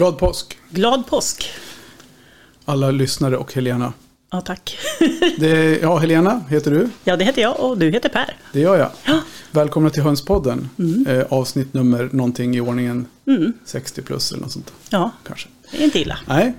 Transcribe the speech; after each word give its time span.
Glad 0.00 0.18
påsk 0.18 0.58
Glad 0.70 1.06
påsk! 1.06 1.50
alla 2.64 2.90
lyssnare 2.90 3.36
och 3.36 3.54
Helena. 3.54 3.92
Ja, 4.30 4.40
tack. 4.40 4.78
Är, 5.40 5.82
ja, 5.82 5.96
Helena 5.96 6.44
heter 6.48 6.70
du. 6.70 6.88
Ja, 7.04 7.16
det 7.16 7.24
heter 7.24 7.42
jag 7.42 7.60
och 7.60 7.78
du 7.78 7.90
heter 7.90 8.08
Per. 8.08 8.36
Det 8.52 8.60
gör 8.60 8.78
jag. 8.78 8.90
Ja. 9.04 9.20
Välkomna 9.50 9.90
till 9.90 10.02
Hönspodden. 10.02 10.68
Mm. 10.78 11.06
Eh, 11.06 11.26
avsnitt 11.30 11.74
nummer 11.74 12.08
någonting 12.12 12.56
i 12.56 12.60
ordningen 12.60 13.06
60 13.64 14.02
plus 14.02 14.32
eller 14.32 14.42
något 14.42 14.52
sånt. 14.52 14.72
Ja, 14.90 15.10
Kanske. 15.26 15.48
det 15.70 15.78
är 15.78 15.84
inte 15.84 15.98
illa. 15.98 16.18
Nej. 16.28 16.54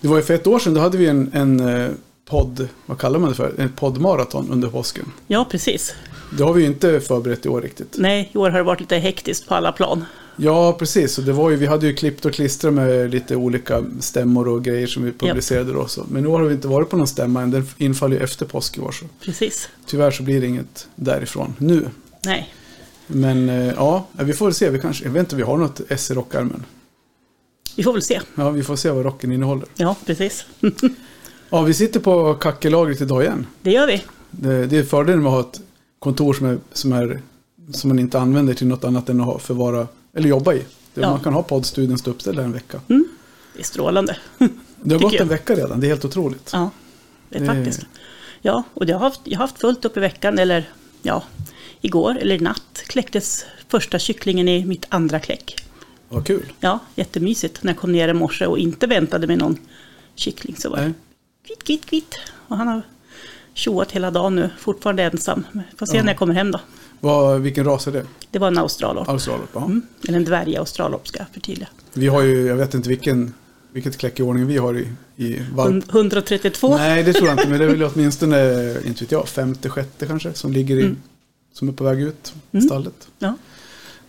Det 0.00 0.08
var 0.08 0.16
ju 0.16 0.22
för 0.22 0.34
ett 0.34 0.46
år 0.46 0.58
sedan, 0.58 0.74
då 0.74 0.80
hade 0.80 0.98
vi 0.98 1.06
en, 1.06 1.30
en 1.32 1.60
eh, 1.60 1.90
podd, 2.24 2.68
vad 2.86 2.98
kallar 2.98 3.18
man 3.18 3.28
det 3.28 3.34
för? 3.36 3.54
En 3.58 3.72
poddmaraton 3.72 4.50
under 4.50 4.68
påsken. 4.68 5.12
Ja, 5.26 5.46
precis. 5.50 5.94
Det 6.38 6.44
har 6.44 6.52
vi 6.52 6.60
ju 6.62 6.66
inte 6.66 7.00
förberett 7.00 7.46
i 7.46 7.48
år 7.48 7.62
riktigt. 7.62 7.96
Nej, 7.98 8.30
i 8.32 8.38
år 8.38 8.50
har 8.50 8.58
det 8.58 8.64
varit 8.64 8.80
lite 8.80 8.96
hektiskt 8.96 9.48
på 9.48 9.54
alla 9.54 9.72
plan. 9.72 10.04
Ja, 10.42 10.72
precis. 10.72 11.18
Och 11.18 11.24
det 11.24 11.32
var 11.32 11.50
ju, 11.50 11.56
vi 11.56 11.66
hade 11.66 11.86
ju 11.86 11.94
klippt 11.94 12.24
och 12.24 12.32
klistrat 12.32 12.74
med 12.74 13.10
lite 13.10 13.36
olika 13.36 13.84
stämmor 14.00 14.48
och 14.48 14.64
grejer 14.64 14.86
som 14.86 15.02
vi 15.04 15.12
publicerade 15.12 15.72
då. 15.72 15.86
Så. 15.86 16.04
Men 16.10 16.22
nu 16.22 16.28
har 16.28 16.42
vi 16.42 16.54
inte 16.54 16.68
varit 16.68 16.90
på 16.90 16.96
någon 16.96 17.06
stämma 17.06 17.42
än. 17.42 17.50
Den 17.50 17.68
infaller 17.76 18.16
ju 18.16 18.22
efter 18.22 18.46
påsk 18.46 18.78
i 18.78 18.80
år. 18.80 18.92
Så. 18.92 19.04
Precis. 19.24 19.68
Tyvärr 19.86 20.10
så 20.10 20.22
blir 20.22 20.40
det 20.40 20.46
inget 20.46 20.88
därifrån 20.94 21.54
nu. 21.58 21.88
Nej, 22.24 22.54
Men 23.06 23.48
eh, 23.48 23.74
ja, 23.76 24.06
vi 24.12 24.32
får 24.32 24.46
väl 24.46 24.54
se. 24.54 24.70
Vi 24.70 24.80
kanske, 24.80 25.04
jag 25.04 25.12
vet 25.12 25.20
inte, 25.20 25.36
vi 25.36 25.42
har 25.42 25.56
något 25.56 25.80
S 25.88 26.10
i 26.10 26.14
rockarmen. 26.14 26.64
vi 27.76 27.82
får 27.82 27.92
väl 27.92 28.02
se. 28.02 28.20
Ja, 28.34 28.50
vi 28.50 28.62
får 28.62 28.76
se 28.76 28.90
vad 28.90 29.04
rocken 29.04 29.32
innehåller. 29.32 29.68
Ja, 29.76 29.96
precis. 30.06 30.46
Ja, 31.52 31.62
vi 31.62 31.74
sitter 31.74 32.00
på 32.00 32.34
kackelagret 32.34 33.00
idag 33.00 33.22
igen. 33.22 33.46
Det 33.62 33.70
gör 33.70 33.86
vi. 33.86 34.02
Det, 34.30 34.66
det 34.66 34.78
är 34.78 34.82
fördelen 34.84 35.22
med 35.22 35.32
att 35.32 35.44
ha 35.44 35.50
ett 35.50 35.60
kontor 35.98 36.32
som, 36.32 36.46
är, 36.46 36.58
som, 36.72 36.92
är, 36.92 37.20
som 37.72 37.88
man 37.88 37.98
inte 37.98 38.18
använder 38.18 38.54
till 38.54 38.66
något 38.66 38.84
annat 38.84 39.08
än 39.08 39.20
att 39.20 39.42
förvara, 39.42 39.88
eller 40.14 40.28
jobba 40.28 40.54
i. 40.54 40.64
Ja. 40.94 41.10
Man 41.10 41.20
kan 41.20 41.32
ha 41.32 41.42
poddstudion 41.42 41.98
uppställd 42.06 42.38
där 42.38 42.44
en 42.44 42.52
vecka. 42.52 42.80
Det 43.54 43.60
är 43.60 43.64
strålande. 43.64 44.16
Det 44.82 44.94
har 44.94 45.02
gått 45.02 45.12
jag. 45.12 45.22
en 45.22 45.28
vecka 45.28 45.54
redan, 45.54 45.80
det 45.80 45.86
är 45.86 45.88
helt 45.88 46.04
otroligt. 46.04 46.50
Ja, 46.52 46.70
det 47.28 47.36
är 47.36 47.40
Det- 47.40 47.46
faktiskt. 47.46 47.86
Ja, 48.42 48.62
och 48.74 48.84
jag 48.88 48.98
har, 48.98 49.04
haft, 49.04 49.20
jag 49.24 49.38
har 49.38 49.44
haft 49.46 49.60
fullt 49.60 49.84
upp 49.84 49.96
i 49.96 50.00
veckan, 50.00 50.38
eller 50.38 50.68
ja, 51.02 51.22
igår 51.80 52.18
eller 52.18 52.34
i 52.34 52.38
natt 52.38 52.82
kläcktes 52.86 53.44
första 53.68 53.98
kycklingen 53.98 54.48
i 54.48 54.64
mitt 54.64 54.86
andra 54.88 55.20
kläck. 55.20 55.64
Vad 56.08 56.26
kul. 56.26 56.52
Ja, 56.60 56.78
jättemysigt 56.94 57.62
när 57.62 57.72
jag 57.72 57.78
kom 57.78 57.92
ner 57.92 58.08
i 58.08 58.12
morse 58.12 58.46
och 58.46 58.58
inte 58.58 58.86
väntade 58.86 59.26
med 59.26 59.38
någon 59.38 59.58
kyckling. 60.14 60.56
Så 60.56 60.70
var 60.70 60.76
det 60.78 60.92
kvitt, 61.46 61.64
kvitt, 61.64 61.86
kvitt. 61.86 62.14
Och 62.48 62.56
han 62.56 62.68
har 62.68 62.82
tjoat 63.54 63.92
hela 63.92 64.10
dagen 64.10 64.34
nu, 64.34 64.50
fortfarande 64.58 65.02
ensam. 65.02 65.46
Får 65.76 65.86
se 65.86 65.96
Ja. 65.96 66.02
när 66.02 66.10
jag 66.10 66.18
kommer 66.18 66.34
hem 66.34 66.50
då. 66.50 66.60
Vad, 67.00 67.40
vilken 67.40 67.64
ras 67.64 67.86
är 67.86 67.92
det? 67.92 68.06
Det 68.30 68.38
var 68.38 68.46
en 68.48 68.58
australorp. 68.58 69.08
Australorp? 69.08 69.56
Mm. 69.56 69.82
Eller 70.08 70.18
en 70.18 70.24
dvärg-australorp 70.24 71.08
ska 71.08 71.18
jag 71.18 71.26
förtydliga. 71.32 71.68
Vi 71.92 72.06
har 72.06 72.22
ju, 72.22 72.46
jag 72.46 72.56
vet 72.56 72.74
inte 72.74 72.88
vilken, 72.88 73.34
vilket 73.72 73.96
kläck 73.98 74.20
i 74.20 74.22
ordning 74.22 74.46
vi 74.46 74.56
har 74.58 74.78
i, 74.78 74.88
i 75.16 75.42
valp. 75.54 75.70
Hund- 75.72 75.84
132. 75.90 76.76
Nej, 76.76 77.02
det 77.02 77.12
tror 77.12 77.28
jag 77.28 77.34
inte, 77.34 77.48
men 77.48 77.58
det 77.58 77.64
är 77.64 77.68
väl 77.68 77.82
åtminstone, 77.94 78.76
inte 78.84 79.04
vet 79.04 79.12
jag, 79.12 79.28
femte, 79.28 79.68
sjätte 79.70 80.06
kanske, 80.06 80.34
som 80.34 80.52
ligger 80.52 80.76
i, 80.76 80.80
Mm. 80.82 80.96
som 81.52 81.68
är 81.68 81.72
på 81.72 81.84
väg 81.84 82.00
ut 82.00 82.34
i 82.50 82.60
stallet. 82.60 83.08
Ja. 83.18 83.34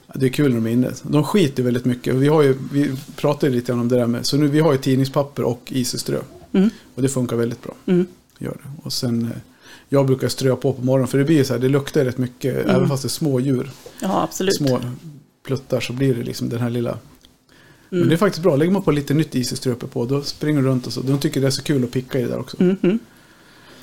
Ja, 0.07 0.13
Det 0.19 0.25
är 0.25 0.29
kul 0.29 0.49
när 0.53 0.55
de 0.61 0.67
är 0.67 0.71
inne. 0.71 0.91
De 1.03 1.23
skiter 1.23 1.63
väldigt 1.63 1.85
mycket. 1.85 2.15
Vi, 2.15 2.27
har 2.27 2.41
ju, 2.41 2.57
vi 2.71 2.91
pratade 3.15 3.51
lite 3.51 3.67
grann 3.71 3.79
om 3.79 3.87
det 3.87 3.95
där 3.95 4.07
med, 4.07 4.25
så 4.25 4.37
nu 4.37 4.47
vi 4.47 4.59
har 4.59 4.71
ju 4.71 4.77
tidningspapper 4.77 5.43
och 5.43 5.61
iseströ. 5.67 6.19
Mm. 6.53 6.69
Och 6.95 7.01
det 7.01 7.09
funkar 7.09 7.35
väldigt 7.35 7.63
bra. 7.63 7.73
Mm. 7.85 8.05
Gör 8.39 8.51
det. 8.63 8.69
Och 8.83 8.93
sen, 8.93 9.21
eh, 9.25 9.29
jag 9.93 10.05
brukar 10.05 10.27
strö 10.27 10.55
på 10.55 10.73
på 10.73 10.81
morgonen, 10.81 11.07
för 11.07 11.17
det 11.17 11.23
blir 11.23 11.43
så 11.43 11.53
här, 11.53 11.59
det 11.59 11.67
luktar 11.69 12.05
rätt 12.05 12.17
mycket, 12.17 12.65
även 12.69 12.87
fast 12.89 13.03
det 13.03 13.07
är 13.07 13.09
små 13.09 13.39
djur. 13.39 13.71
ja, 14.01 14.23
absolut. 14.23 14.55
små 14.55 14.79
pluttar 15.45 15.79
så 15.79 15.93
blir 15.93 16.15
det 16.15 16.23
liksom 16.23 16.49
den 16.49 16.59
här 16.59 16.69
lilla. 16.69 16.97
Men 17.89 17.97
Mm. 17.99 18.09
det 18.09 18.15
är 18.15 18.17
faktiskt 18.17 18.43
bra. 18.43 18.55
Lägger 18.55 18.71
man 18.71 18.81
på 18.81 18.91
lite 18.91 19.13
nytt 19.13 19.35
iseströ 19.35 19.71
uppe 19.71 19.87
på 19.87 20.05
då 20.05 20.21
springer 20.21 20.61
de 20.61 20.67
runt 20.67 20.87
och 20.87 20.93
så. 20.93 21.01
De 21.01 21.19
tycker 21.19 21.41
det 21.41 21.47
är 21.47 21.51
så 21.51 21.63
kul 21.63 21.83
att 21.83 21.91
picka 21.91 22.19
i 22.19 22.21
det 22.21 22.27
där 22.27 22.39
också. 22.39 22.63
Mhm. 22.63 22.99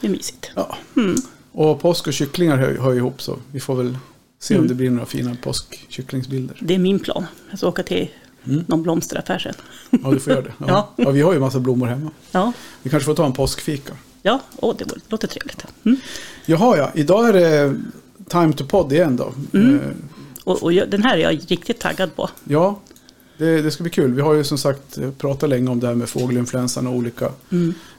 Det 0.01 0.07
är 0.07 0.11
mysigt. 0.11 0.51
Ja. 0.57 0.77
Mm. 0.97 1.15
Och 1.53 1.81
påsk 1.81 2.07
och 2.07 2.13
kycklingar 2.13 2.57
hör, 2.57 2.75
hör 2.79 2.95
ihop 2.95 3.23
så 3.23 3.37
vi 3.53 3.61
får 3.61 3.75
väl 3.75 3.99
se 4.39 4.55
om 4.55 4.59
Mm. 4.59 4.69
det 4.69 4.75
blir 4.75 4.91
några 4.91 5.07
fina 5.07 5.37
påskkycklingsbilder. 5.43 6.57
Det 6.61 6.75
är 6.75 6.79
min 6.79 6.99
plan. 6.99 7.25
Jag 7.51 7.59
ska 7.59 7.69
åka 7.69 7.83
till 7.83 8.09
Mm. 8.47 8.65
någon 8.69 8.83
blomsteraffär 8.83 9.39
sen. 9.39 9.55
Ja, 10.03 10.11
du 10.11 10.21
får 10.21 10.33
göra 10.33 10.43
det. 10.43 10.53
Ja. 10.59 10.67
Ja. 10.69 10.93
Ja. 11.05 11.11
vi 11.11 11.21
har 11.21 11.33
ju 11.33 11.39
massa 11.41 11.61
blommor 11.61 11.87
hemma. 11.87 12.11
Ja, 12.31 12.53
Vi 12.83 12.91
kanske 12.91 13.05
får 13.05 13.15
ta 13.15 13.27
en 13.27 13.33
påskfika. 13.33 13.93
Ja. 14.23 14.41
Åh, 14.57 14.77
det 14.79 14.85
låter 15.09 15.29
trevligt. 15.29 15.65
Mm. 15.85 16.01
Jaha, 16.47 16.77
ja. 16.77 16.91
Idag 16.95 17.29
är 17.29 17.33
det 17.33 17.77
time 18.29 18.53
to 18.53 18.65
podd 18.65 18.93
igen 18.93 19.17
då. 19.17 19.35
Mm. 19.53 19.75
Eh, 19.81 19.87
Och, 20.45 20.63
och 20.63 20.73
den 20.73 21.03
här 21.03 21.17
är 21.19 21.23
jag 21.23 21.41
riktigt 21.51 21.79
taggad 21.79 22.17
på. 22.17 22.31
Ja, 22.45 22.81
det, 23.37 23.63
det 23.63 23.71
ska 23.71 23.83
bli 23.83 23.91
kul. 23.93 24.13
Vi 24.15 24.21
har 24.23 24.35
ju 24.35 24.45
som 24.45 24.59
sagt 24.59 24.99
pratat 25.19 25.49
länge 25.51 25.71
om 25.71 25.81
det 25.81 25.87
här 25.87 25.95
med 25.95 26.09
fågelinfluensan 26.09 26.87
och 26.87 26.95
olika 26.95 27.33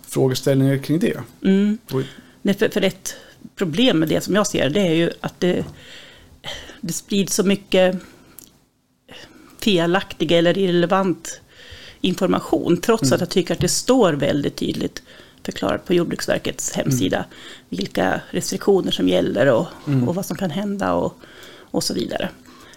frågeställningar 0.07 0.77
kring 0.77 0.99
det. 0.99 1.19
Mm. 1.43 1.77
Och, 1.91 2.01
Nej, 2.41 2.55
för, 2.57 2.69
för 2.69 2.81
ett 2.81 3.15
problem 3.55 3.99
med 3.99 4.09
det 4.09 4.21
som 4.21 4.35
jag 4.35 4.47
ser 4.47 4.69
det 4.69 4.81
är 4.81 4.93
ju 4.93 5.11
att 5.21 5.39
det, 5.39 5.65
det 6.81 6.93
sprids 6.93 7.35
så 7.35 7.43
mycket 7.43 7.95
felaktig 9.59 10.31
eller 10.31 10.57
irrelevant 10.57 11.41
information. 12.01 12.77
Trots 12.81 13.11
att 13.11 13.19
jag 13.19 13.29
tycker 13.29 13.53
att 13.53 13.59
det 13.61 13.67
står 13.67 14.13
väldigt 14.13 14.55
tydligt 14.55 15.01
förklarat 15.43 15.85
på 15.85 15.93
Jordbruksverkets 15.93 16.71
hemsida 16.71 17.25
vilka 17.69 18.21
restriktioner 18.29 18.91
som 18.91 19.07
gäller 19.07 19.51
och, 19.51 19.67
och 20.07 20.15
vad 20.15 20.25
som 20.25 20.37
kan 20.37 20.49
hända 20.51 20.93
och, 20.93 21.13
och 21.71 21.83
så 21.83 21.93
vidare. 21.93 22.29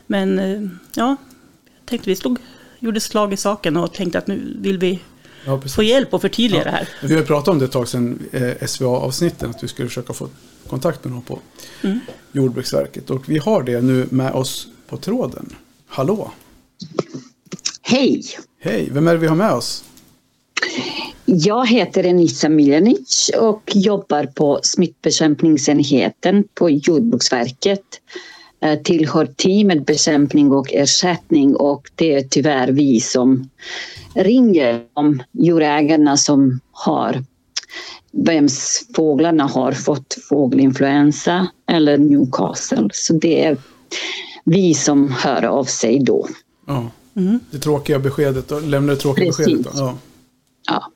Men 0.07 0.39
eh, 0.39 0.61
ja, 0.95 1.17
jag 1.65 1.87
tänkte 1.87 2.11
vi 2.11 2.17
slog, 2.17 2.39
gjorde 2.79 3.01
slag 3.01 3.33
i 3.33 3.37
saken 3.37 3.77
och 3.77 3.93
tänkte 3.93 4.19
att 4.19 4.27
nu 4.27 4.57
vill 4.61 4.79
vi 4.79 5.01
ja, 5.45 5.61
få 5.61 5.83
hjälp 5.83 6.15
och 6.15 6.21
förtydliga 6.21 6.65
det 6.65 6.71
här. 6.71 6.89
Vi 7.03 7.15
har 7.15 7.23
pratat 7.23 7.49
om 7.49 7.59
det 7.59 7.65
ett 7.65 7.73
tag 7.73 7.89
sedan 7.89 8.19
eh, 8.33 8.67
SVA-avsnitten, 8.67 9.51
att 9.51 9.63
vi 9.63 9.69
skulle 9.69 9.89
försöka 9.89 10.13
få 10.13 10.29
kontakt 10.69 11.05
med 11.05 11.13
någon 11.13 11.23
på 11.23 11.39
Mm. 11.85 12.01
Jordbruksverket. 12.33 13.11
Och 13.11 13.29
vi 13.29 13.39
har 13.39 13.63
det 13.63 13.81
nu 13.81 14.07
med 14.11 14.33
oss 14.33 14.69
på 14.89 14.97
tråden. 14.97 15.55
Hallå! 15.87 16.31
Hej! 17.83 18.23
Hej! 18.61 18.89
Vem 18.93 19.09
är 19.09 19.13
det 19.13 19.19
vi 19.19 19.27
har 19.27 19.37
med 19.37 19.53
oss? 19.53 19.85
Jag 21.25 21.67
heter 21.67 22.07
Enisa 22.07 22.49
Miljanic 22.49 23.31
och 23.41 23.63
jobbar 23.75 24.27
på 24.35 24.61
smittbekämpningsenheten 24.63 26.45
på 26.55 26.71
Jordbruksverket. 26.71 27.85
Eh, 28.61 28.79
Tillhör 28.79 29.27
teamet 29.27 29.87
bekämpning 29.87 30.53
och 30.53 30.73
ersättning 30.73 31.57
och 31.57 31.91
det 31.95 32.15
är 32.15 32.23
tyvärr 32.23 32.69
vi 32.69 33.01
som 33.01 33.49
ringer 34.15 34.83
om 34.95 35.23
djurägarna 35.33 36.17
som 36.17 36.61
har 36.73 37.25
vems 38.13 38.87
fåglarna 38.97 39.45
har 39.45 39.73
fått 39.73 40.19
fågelinfluensa 40.29 41.47
eller 41.71 41.99
Newcastle. 41.99 42.89
Så 42.93 43.13
det 43.13 43.45
är 43.45 43.57
vi 44.45 44.75
som 44.75 45.09
hör 45.13 45.45
av 45.45 45.65
sig 45.65 45.99
då. 45.99 46.29
Ja. 46.67 46.91
Mm. 47.17 47.41
Det 47.51 47.59
tråkiga 47.59 47.99
beskedet, 47.99 48.49
då. 48.49 48.61
lämnar 48.61 48.95
det 48.95 49.01
tråkiga 49.01 49.27
Precis. 49.27 49.47
beskedet. 49.47 49.65
Då. 49.65 49.79
Ja. 49.79 49.99
Ja. 50.67 50.91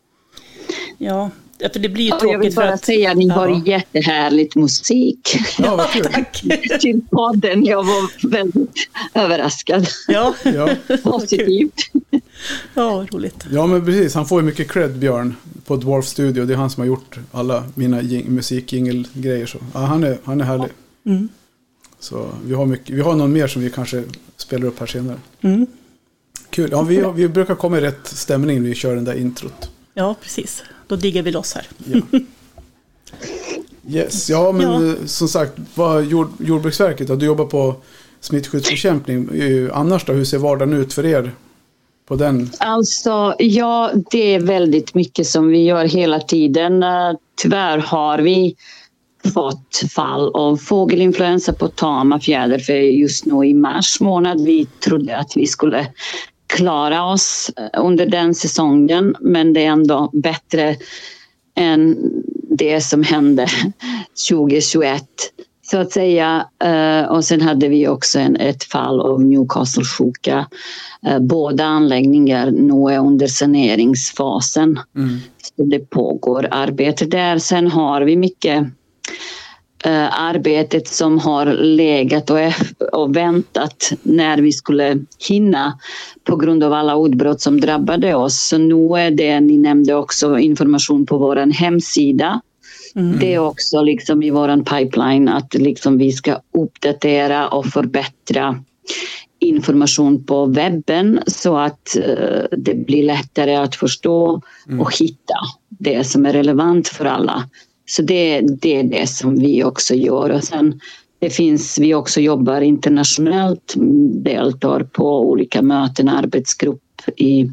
Ja, 0.98 1.30
för 1.72 1.78
det 1.80 1.88
blir 1.88 2.04
ju 2.04 2.12
Och 2.12 2.18
jag 2.24 2.28
vill 2.28 2.32
tråkigt 2.38 2.54
för 2.54 2.62
bara 2.62 2.72
att... 2.72 2.84
säga 2.84 3.10
att 3.10 3.16
ni 3.16 3.28
har 3.28 3.48
Ja. 3.48 3.62
jättehärligt 3.66 4.54
musik. 4.56 5.36
ja, 5.58 5.76
vad 5.76 5.90
kul. 5.90 6.04
Tack! 6.12 6.42
till 6.80 7.00
podden. 7.10 7.64
Jag 7.64 7.84
var 7.84 8.28
väldigt 8.28 8.88
överraskad. 9.14 9.86
Ja, 10.08 10.34
Ja. 10.44 10.68
Positivt. 11.02 11.72
ja 12.74 13.06
roligt. 13.12 13.46
ja, 13.50 13.66
men 13.66 13.84
precis. 13.84 14.14
Han 14.14 14.26
får 14.26 14.40
ju 14.40 14.46
mycket 14.46 14.70
cred, 14.70 14.98
Björn, 14.98 15.34
på 15.64 15.76
Dwarf 15.76 16.06
Studio. 16.06 16.44
Det 16.46 16.52
är 16.54 16.56
han 16.58 16.70
som 16.70 16.80
har 16.80 16.86
gjort 16.86 17.18
alla 17.32 17.64
mina 17.74 18.00
jing- 18.02 18.28
musikjingelgrejer. 18.28 19.46
Så. 19.46 19.58
Ja, 19.74 19.80
han, 19.80 20.04
är, 20.04 20.18
han 20.24 20.40
är 20.40 20.44
härlig. 20.44 20.68
Mm. 21.06 21.28
Så 22.00 22.28
vi 22.44 22.54
har, 22.54 22.66
mycket, 22.66 22.90
vi 22.90 23.00
har 23.00 23.14
någon 23.14 23.32
mer 23.32 23.46
som 23.46 23.62
vi 23.62 23.70
kanske 23.70 24.04
spelar 24.36 24.66
upp 24.66 24.78
här 24.80 24.86
senare. 24.86 25.16
Mm. 25.40 25.66
Kul. 26.50 26.68
Ja, 26.72 26.82
vi, 26.82 27.04
vi 27.14 27.28
brukar 27.28 27.54
komma 27.54 27.78
i 27.78 27.80
rätt 27.80 28.06
stämning 28.06 28.62
när 28.62 28.68
vi 28.68 28.74
kör 28.74 28.94
den 28.94 29.04
där 29.04 29.14
introt. 29.18 29.70
Ja, 29.94 30.14
precis. 30.22 30.62
Då 30.86 30.96
diggar 30.96 31.22
vi 31.22 31.30
loss 31.30 31.54
här. 31.54 31.66
Ja. 31.84 32.18
Yes, 33.88 34.30
ja 34.30 34.52
men 34.52 34.62
Ja. 34.62 34.84
eh, 34.86 35.06
som 35.06 35.28
sagt, 35.28 35.52
vad 35.74 36.04
jord, 36.04 36.28
Jordbruksverket, 36.40 37.08
då, 37.08 37.16
du 37.16 37.26
jobbar 37.26 37.44
på 37.44 37.74
smittskyddsbekämpning. 38.20 39.28
Eh, 39.40 39.78
Annars 39.78 40.04
då, 40.04 40.12
hur 40.12 40.24
ser 40.24 40.38
vardagen 40.38 40.72
ut 40.74 40.92
för 40.92 41.06
er? 41.06 41.30
På 42.08 42.16
den? 42.16 42.50
Alltså, 42.58 43.34
ja, 43.38 43.90
det 44.10 44.34
är 44.34 44.40
väldigt 44.40 44.94
mycket 44.94 45.26
som 45.26 45.48
vi 45.48 45.64
gör 45.64 45.84
hela 45.84 46.20
tiden. 46.20 46.82
Eh, 46.82 47.12
Tyvärr 47.42 47.78
har 47.78 48.18
vi 48.18 48.56
fått 49.34 49.82
fall 49.94 50.30
av 50.34 50.56
fågelinfluensa 50.56 51.52
på 51.52 51.68
tama 51.68 52.20
fjäderfä 52.20 52.76
just 52.80 53.24
nu 53.26 53.44
i 53.46 53.54
mars 53.54 54.00
månad. 54.00 54.44
Vi 54.44 54.66
trodde 54.84 55.16
att 55.18 55.32
vi 55.36 55.46
skulle 55.46 55.86
klara 56.46 57.04
oss 57.04 57.50
eh, 57.56 57.80
under 57.84 58.06
den 58.06 58.34
säsongen 58.34 59.16
men 59.20 59.52
det 59.52 59.64
är 59.64 59.70
ändå 59.70 60.10
bättre 60.12 60.76
än 61.56 61.96
det 62.50 62.80
som 62.80 63.02
hände 63.02 63.46
2021 64.30 65.04
så 65.70 65.78
att 65.78 65.92
säga. 65.92 66.46
Eh, 66.64 67.02
och 67.02 67.24
sen 67.24 67.40
hade 67.40 67.68
vi 67.68 67.88
också 67.88 68.18
en, 68.18 68.36
ett 68.36 68.64
fall 68.64 69.00
av 69.00 69.22
Newcastle-sjuka. 69.22 70.46
Eh, 71.06 71.18
båda 71.18 71.64
anläggningar 71.64 72.50
nu 72.50 72.94
är 72.94 72.98
under 72.98 73.26
saneringsfasen. 73.26 74.80
Mm. 74.96 75.18
Så 75.56 75.64
det 75.64 75.78
pågår 75.78 76.48
arbete 76.50 77.04
där. 77.04 77.38
Sen 77.38 77.66
har 77.70 78.02
vi 78.02 78.16
mycket 78.16 78.66
arbetet 80.10 80.88
som 80.88 81.18
har 81.18 81.46
legat 81.46 82.30
och, 82.30 82.38
och, 82.92 83.16
väntat 83.16 83.92
när 84.02 84.38
vi 84.38 84.52
skulle 84.52 84.98
hinna 85.28 85.78
på 86.24 86.36
grund 86.36 86.64
av 86.64 86.72
alla 86.72 87.06
utbrott 87.06 87.40
som 87.40 87.60
drabbade 87.60 88.14
oss. 88.14 88.48
Så 88.48 88.58
nu 88.58 88.98
är 88.98 89.10
det, 89.10 89.40
ni 89.40 89.58
nämnde 89.58 89.94
också 89.94 90.38
information 90.38 91.06
på 91.06 91.18
vår 91.18 91.36
hemsida 91.36 92.40
Mm. 92.96 93.18
Det 93.18 93.34
är 93.34 93.38
också 93.38 93.82
liksom 93.82 94.22
i 94.22 94.30
vår 94.30 94.64
pipeline 94.64 95.28
att 95.28 95.54
liksom 95.54 95.98
vi 95.98 96.12
ska 96.12 96.40
uppdatera 96.52 97.48
och 97.48 97.66
förbättra 97.66 98.64
information 99.38 100.24
på 100.24 100.46
webben 100.46 101.20
så 101.26 101.56
att 101.56 101.96
uh, 101.96 102.58
det 102.58 102.74
blir 102.74 103.02
lättare 103.02 103.56
att 103.56 103.74
förstå 103.74 104.42
mm. 104.68 104.80
och 104.80 104.96
hitta 104.96 105.34
det 105.68 106.04
som 106.04 106.26
är 106.26 106.32
relevant 106.32 106.88
för 106.88 107.04
alla. 107.04 107.48
Så 107.86 108.02
det, 108.02 108.40
det 108.40 108.76
är 108.76 108.84
det 108.84 109.06
som 109.06 109.38
vi 109.38 109.64
också 109.64 109.94
gör. 109.94 110.30
Och 110.30 110.44
sen 110.44 110.80
det 111.18 111.30
finns, 111.30 111.78
vi 111.78 111.94
också 111.94 112.20
jobbar 112.20 112.60
internationellt, 112.60 113.74
deltar 114.24 114.82
på 114.82 115.30
olika 115.30 115.62
möten, 115.62 116.08
arbetsgrupp 116.08 116.82
i 117.16 117.50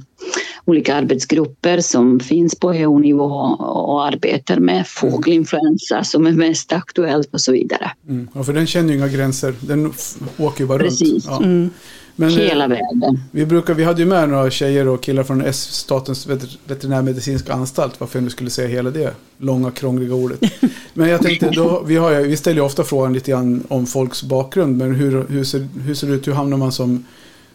olika 0.65 0.95
arbetsgrupper 0.95 1.79
som 1.79 2.19
finns 2.19 2.59
på 2.59 2.73
EU-nivå 2.73 3.25
och 3.59 4.05
arbetar 4.05 4.59
med 4.59 4.87
fågelinfluensa 4.87 6.03
som 6.03 6.27
är 6.27 6.31
mest 6.31 6.73
aktuellt 6.73 7.33
och 7.33 7.41
så 7.41 7.51
vidare. 7.51 7.91
Mm. 8.09 8.29
Ja, 8.33 8.43
för 8.43 8.53
den 8.53 8.67
känner 8.67 8.89
ju 8.89 8.95
inga 8.95 9.07
gränser, 9.07 9.55
den 9.59 9.93
åker 10.37 10.61
ju 10.61 10.67
bara 10.67 10.79
Precis. 10.79 11.11
runt. 11.11 11.25
Ja. 11.25 11.37
Mm. 11.43 11.69
Men, 12.15 12.29
eh, 12.29 12.35
Hela 12.35 12.67
vägen. 12.67 13.19
Vi, 13.31 13.45
brukar, 13.45 13.73
vi 13.73 13.83
hade 13.83 14.01
ju 14.01 14.07
med 14.07 14.29
några 14.29 14.51
tjejer 14.51 14.87
och 14.87 15.03
killar 15.03 15.23
från 15.23 15.41
S, 15.41 15.61
Statens 15.61 16.27
veterinärmedicinska 16.67 17.53
anstalt. 17.53 17.99
Varför 17.99 18.21
nu 18.21 18.29
skulle 18.29 18.49
säga 18.49 18.67
hela 18.67 18.89
det 18.89 19.13
långa 19.37 19.71
krångliga 19.71 20.15
ordet. 20.15 20.39
Men 20.93 21.09
jag 21.09 21.21
tänkte, 21.21 21.49
då, 21.49 21.83
vi, 21.85 21.95
har, 21.95 22.21
vi 22.21 22.37
ställer 22.37 22.57
ju 22.57 22.61
ofta 22.61 22.83
frågan 22.83 23.13
lite 23.13 23.31
grann 23.31 23.63
om 23.67 23.85
folks 23.85 24.23
bakgrund. 24.23 24.77
Men 24.77 24.95
hur, 24.95 25.27
hur, 25.27 25.43
ser, 25.43 25.67
hur 25.85 25.93
ser 25.93 26.07
det 26.07 26.13
ut? 26.13 26.27
Hur 26.27 26.33
hamnar 26.33 26.57
man 26.57 26.71
som 26.71 27.05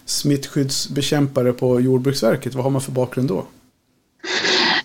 smittskyddsbekämpare 0.05 1.52
på 1.52 1.81
Jordbruksverket? 1.81 2.55
Vad 2.55 2.64
har 2.64 2.70
man 2.70 2.81
för 2.81 2.93
bakgrund 2.93 3.28
då? 3.28 3.44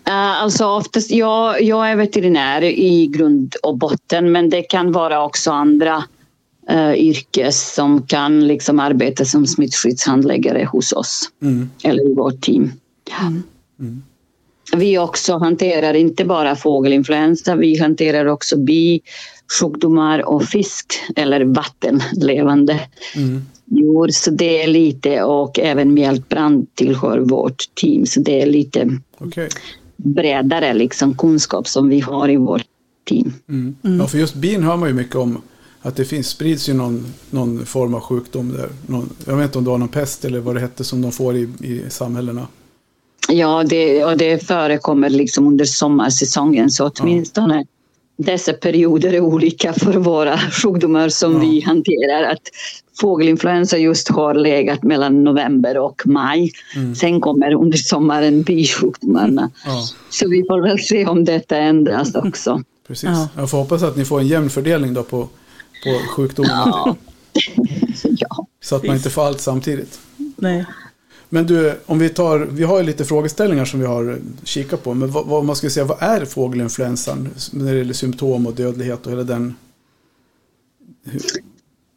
Uh, 0.09 0.43
alltså 0.43 0.65
oftast, 0.65 1.11
jag, 1.11 1.61
jag 1.61 1.91
är 1.91 1.95
veterinär 1.95 2.63
i 2.63 3.07
grund 3.07 3.55
och 3.63 3.77
botten 3.77 4.31
men 4.31 4.49
det 4.49 4.61
kan 4.61 4.91
vara 4.91 5.23
också 5.23 5.51
andra 5.51 6.03
uh, 6.71 6.95
yrkes 6.95 7.73
som 7.73 8.01
kan 8.07 8.47
liksom 8.47 8.79
arbeta 8.79 9.25
som 9.25 9.47
smittskyddshandläggare 9.47 10.65
hos 10.71 10.91
oss 10.91 11.29
mm. 11.41 11.69
eller 11.83 12.11
i 12.11 12.13
vårt 12.13 12.41
team. 12.41 12.71
Mm. 13.21 13.43
Mm. 13.79 14.03
Vi 14.75 14.97
också 14.97 15.37
hanterar 15.37 15.93
inte 15.93 16.25
bara 16.25 16.55
fågelinfluensa, 16.55 17.55
vi 17.55 17.79
hanterar 17.79 18.25
också 18.25 18.57
bisjukdomar 18.57 20.29
och 20.29 20.43
fisk 20.43 20.93
eller 21.15 21.45
vattenlevande 21.45 22.79
mm 23.15 23.45
djur. 23.65 24.07
Så 24.11 24.31
det 24.31 24.63
är 24.63 24.67
lite 24.67 25.23
och 25.23 25.59
även 25.59 25.93
mjältbrand 25.93 26.75
tillhör 26.75 27.19
vårt 27.19 27.75
team. 27.75 28.05
Så 28.05 28.19
det 28.19 28.41
är 28.41 28.45
lite 28.45 28.99
okay. 29.17 29.49
bredare 29.97 30.73
liksom, 30.73 31.17
kunskap 31.17 31.67
som 31.67 31.89
vi 31.89 31.99
har 31.99 32.29
i 32.29 32.37
vårt 32.37 32.65
team. 33.05 33.33
Mm. 33.49 33.75
Mm. 33.83 33.99
Ja, 33.99 34.07
för 34.07 34.17
just 34.17 34.35
bin 34.35 34.63
hör 34.63 34.77
man 34.77 34.89
ju 34.89 34.95
mycket 34.95 35.15
om. 35.15 35.41
Att 35.85 35.95
det 35.95 36.05
finns, 36.05 36.27
sprids 36.27 36.69
ju 36.69 36.73
någon, 36.73 37.13
någon 37.29 37.65
form 37.65 37.93
av 37.93 38.01
sjukdom 38.01 38.53
där. 38.53 38.69
Någon, 38.87 39.09
jag 39.25 39.35
vet 39.35 39.45
inte 39.45 39.57
om 39.57 39.63
det 39.63 39.69
var 39.69 39.77
någon 39.77 39.87
pest 39.87 40.25
eller 40.25 40.39
vad 40.39 40.55
det 40.55 40.61
hette 40.61 40.83
som 40.83 41.01
de 41.01 41.11
får 41.11 41.35
i, 41.35 41.49
i 41.59 41.83
samhällena. 41.89 42.47
Ja, 43.29 43.63
det, 43.63 44.05
och 44.05 44.17
det 44.17 44.47
förekommer 44.47 45.09
liksom 45.09 45.47
under 45.47 45.65
sommarsäsongen 45.65 46.69
så 46.69 46.91
åtminstone 46.95 47.57
ja 47.57 47.65
dessa 48.15 48.53
perioder 48.53 49.13
är 49.13 49.19
olika 49.19 49.73
för 49.73 49.93
våra 49.93 50.37
sjukdomar 50.37 51.09
som 51.09 51.33
ja. 51.33 51.39
vi 51.39 51.61
hanterar. 51.61 52.23
Att 52.23 52.41
fågelinfluensa 52.99 53.77
just 53.77 54.09
har 54.09 54.33
legat 54.33 54.83
mellan 54.83 55.23
november 55.23 55.77
och 55.77 56.01
maj. 56.05 56.51
Mm. 56.75 56.95
Sen 56.95 57.21
kommer 57.21 57.53
under 57.53 57.77
sommaren 57.77 58.43
bisjukdomarna. 58.43 59.51
Ja. 59.65 59.83
Så 60.09 60.27
vi 60.29 60.43
får 60.47 60.61
väl 60.61 60.79
se 60.79 61.05
om 61.05 61.25
detta 61.25 61.57
ändras 61.57 62.15
också. 62.15 62.63
Precis. 62.87 63.09
Ja. 63.09 63.27
Jag 63.35 63.49
får 63.49 63.57
hoppas 63.57 63.83
att 63.83 63.97
ni 63.97 64.05
får 64.05 64.19
en 64.19 64.27
jämn 64.27 64.49
fördelning 64.49 64.93
då 64.93 65.03
på, 65.03 65.27
på 65.83 65.99
sjukdomarna. 66.15 66.63
Ja. 66.65 66.95
ja. 68.03 68.47
Så 68.61 68.75
att 68.75 68.83
man 68.83 68.95
inte 68.95 69.09
får 69.09 69.25
allt 69.25 69.41
samtidigt. 69.41 69.99
Nej. 70.35 70.65
Men 71.29 71.47
du, 71.47 71.79
om 71.85 71.99
vi 71.99 72.09
tar, 72.09 72.39
vi 72.39 72.63
har 72.63 72.77
ju 72.77 72.83
lite 72.83 73.05
frågeställningar 73.05 73.65
som 73.65 73.79
vi 73.79 73.85
har 73.85 74.19
kikat 74.43 74.83
på. 74.83 74.93
Men 74.93 75.11
vad, 75.11 75.25
vad 75.25 75.45
man 75.45 75.55
ska 75.55 75.69
säga, 75.69 75.85
vad 75.85 76.03
är 76.03 76.25
fågelinfluensan 76.25 77.29
när 77.51 77.71
det 77.71 77.77
gäller 77.77 77.93
symptom 77.93 78.47
och 78.47 78.53
dödlighet 78.53 79.05
och 79.05 79.11
hela 79.11 79.23
den? 79.23 79.55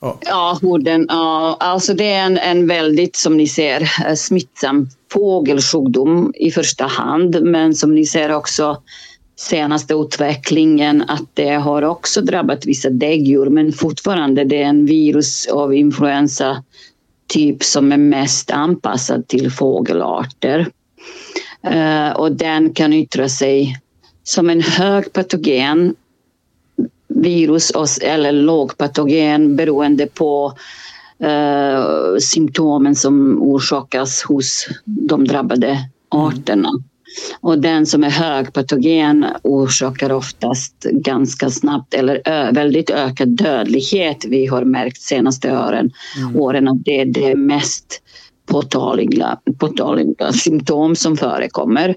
Ja, 0.01 0.19
ja, 0.21 0.59
huden, 0.63 1.07
ja 1.09 1.57
alltså 1.61 1.95
det 1.95 2.13
är 2.13 2.27
en, 2.27 2.39
en 2.39 2.67
väldigt, 2.67 3.17
som 3.17 3.37
ni 3.37 3.49
ser, 3.49 3.81
eh, 4.07 4.15
smittsam 4.15 4.89
fågelsjukdom 5.13 6.33
i 6.37 6.51
första 6.51 6.87
hand. 6.87 7.43
Men 7.43 7.75
som 7.75 7.95
ni 7.95 8.07
ser 8.07 8.33
också 8.33 8.83
senaste 9.37 9.95
utvecklingen 9.95 11.03
att 11.03 11.29
det 11.35 11.51
har 11.51 11.83
också 11.83 12.21
drabbat 12.21 12.67
vissa 12.67 12.91
däggdjur 12.91 13.51
men 13.51 13.73
fortfarande 13.73 14.45
det 14.45 14.63
är 14.63 14.67
en 14.67 14.87
virus 14.87 15.47
av 15.47 15.75
influensa 15.75 16.65
typ 17.27 17.65
som 17.65 17.93
är 17.93 17.97
mest 17.97 18.51
anpassad 18.51 19.29
till 19.29 19.51
fågelarter. 19.51 20.67
Uh, 21.73 22.11
och 22.11 22.33
den 22.33 22.75
kan 22.75 22.93
yttra 22.93 23.29
sig 23.29 23.81
som 24.23 24.51
en 24.51 24.61
högpatogen 24.61 25.95
virus 27.09 27.73
eller 28.03 28.33
lågpatogen 28.33 29.57
beroende 29.57 30.07
på 30.07 30.53
uh, 31.25 32.19
symptomen 32.19 32.95
som 32.95 33.43
orsakas 33.43 34.23
hos 34.23 34.69
de 34.85 35.25
drabbade 35.25 35.79
arterna. 36.09 36.71
Och 37.41 37.59
den 37.59 37.87
som 37.87 38.05
är 38.05 38.11
högpatogen 38.11 39.27
orsakar 39.43 40.13
oftast 40.13 40.83
ganska 40.83 41.51
snabbt 41.51 41.95
eller 41.95 42.23
ö, 42.25 42.53
väldigt 42.53 42.91
ökad 42.91 43.29
dödlighet. 43.29 44.25
Vi 44.25 44.47
har 44.47 44.65
märkt 44.65 45.01
senaste 45.01 45.59
åren, 45.59 45.91
mm. 46.19 46.37
åren 46.37 46.69
att 46.69 46.85
det 46.85 47.01
är 47.01 47.07
det 47.07 47.35
mest 47.35 48.03
påtagliga, 48.47 49.39
påtagliga 49.59 50.33
symptom 50.33 50.97
som 50.97 51.17
förekommer. 51.17 51.95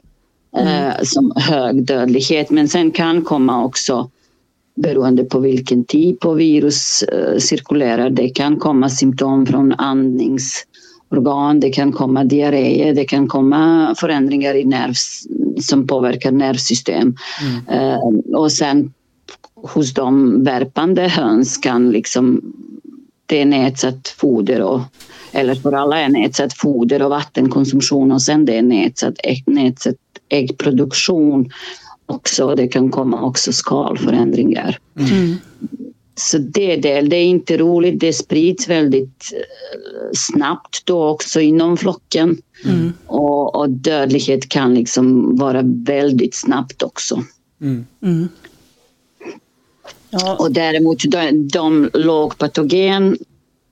Mm. 0.57 0.67
Eh, 0.67 0.93
som 1.03 1.33
hög 1.35 1.85
dödlighet. 1.85 2.49
Men 2.49 2.67
sen 2.67 2.91
kan 2.91 3.21
komma 3.21 3.63
också 3.63 4.09
beroende 4.75 5.23
på 5.23 5.39
vilken 5.39 5.85
typ 5.85 6.25
av 6.25 6.35
virus 6.35 7.03
eh, 7.03 7.37
cirkulerar. 7.37 8.09
Det 8.09 8.29
kan 8.29 8.57
komma 8.57 8.89
symptom 8.89 9.45
från 9.45 9.73
andnings 9.73 10.65
organ, 11.09 11.59
det 11.59 11.69
kan 11.69 11.91
komma 11.91 12.23
diarré, 12.23 12.93
det 12.93 13.05
kan 13.05 13.27
komma 13.27 13.95
förändringar 13.97 14.55
i 14.55 14.65
nerv 14.65 14.93
som 15.61 15.87
påverkar 15.87 16.31
nervsystem. 16.31 17.15
Mm. 17.41 17.81
Uh, 17.81 18.35
och 18.35 18.51
sen 18.51 18.93
hos 19.55 19.93
de 19.93 20.43
värpande 20.43 21.07
höns 21.07 21.57
kan 21.57 21.91
liksom 21.91 22.41
det 23.25 23.41
är 23.41 23.45
nedsatt 23.45 24.07
foder 24.07 24.61
och 24.61 24.81
eller 25.31 25.55
för 25.55 25.71
alla 25.71 25.99
är 25.99 26.09
nedsatt 26.09 26.53
foder 26.53 27.01
och 27.01 27.09
vattenkonsumtion 27.09 28.11
och 28.11 28.21
sen 28.21 28.45
det 28.45 28.57
är 28.57 28.61
nedsatt, 28.61 29.13
ägg, 29.23 29.43
nedsatt 29.45 29.95
äggproduktion 30.29 31.49
också. 32.05 32.55
Det 32.55 32.67
kan 32.67 32.91
komma 32.91 33.21
också 33.21 33.53
skalförändringar. 33.53 34.79
Mm. 34.99 35.37
Så 36.19 36.37
det, 36.37 36.75
det, 36.75 37.01
det 37.01 37.15
är 37.15 37.25
inte 37.25 37.57
roligt. 37.57 37.99
Det 37.99 38.13
sprids 38.13 38.67
väldigt 38.67 39.33
eh, 39.33 40.09
snabbt 40.13 40.85
då 40.85 41.07
också 41.07 41.41
inom 41.41 41.77
flocken. 41.77 42.37
Mm. 42.65 42.93
Och, 43.05 43.55
och, 43.55 43.69
dödlighet 43.69 44.49
kan 44.49 44.73
liksom 44.73 45.35
vara 45.35 45.61
väldigt 45.65 46.35
snabbt 46.35 46.83
också. 46.83 47.23
Mm. 47.61 47.85
Mm. 48.01 48.29
Ja. 50.09 50.35
Och 50.39 50.51
däremot 50.51 51.03
de, 51.03 51.47
de 51.47 51.89
lågpatogen 51.93 53.17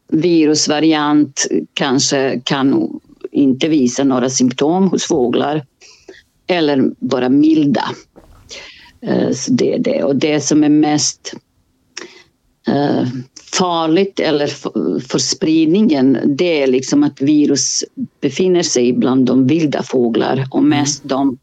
virusvariant 0.08 1.48
kanske 1.74 2.42
kan 2.44 3.00
inte 3.32 3.68
visa 3.68 4.04
några 4.04 4.30
symptom 4.30 4.90
hos 4.90 5.08
fåglar 5.08 5.66
eller 6.48 6.92
vara 7.00 7.30
milda. 7.30 7.86
Eh, 9.02 9.32
så 9.32 9.52
det 9.52 9.74
är 9.74 9.80
det. 9.80 10.04
Och 10.04 10.16
det 10.16 10.42
som 10.42 10.64
är 10.64 10.70
mest 10.70 11.34
farligt 13.54 14.20
eller 14.20 14.48
för 15.00 15.20
spridningen 15.20 16.18
det 16.26 16.64
är 16.64 16.68
liksom 16.68 17.04
att 17.04 17.22
virus 17.22 17.84
befinner 18.22 18.64
sig 18.64 18.94
bland 18.94 19.26
de 19.26 19.48
vilda 19.48 19.84
fåglar 19.84 20.48
och 20.52 20.60
mm. 20.60 20.70
mest 20.70 21.04
de 21.04 21.38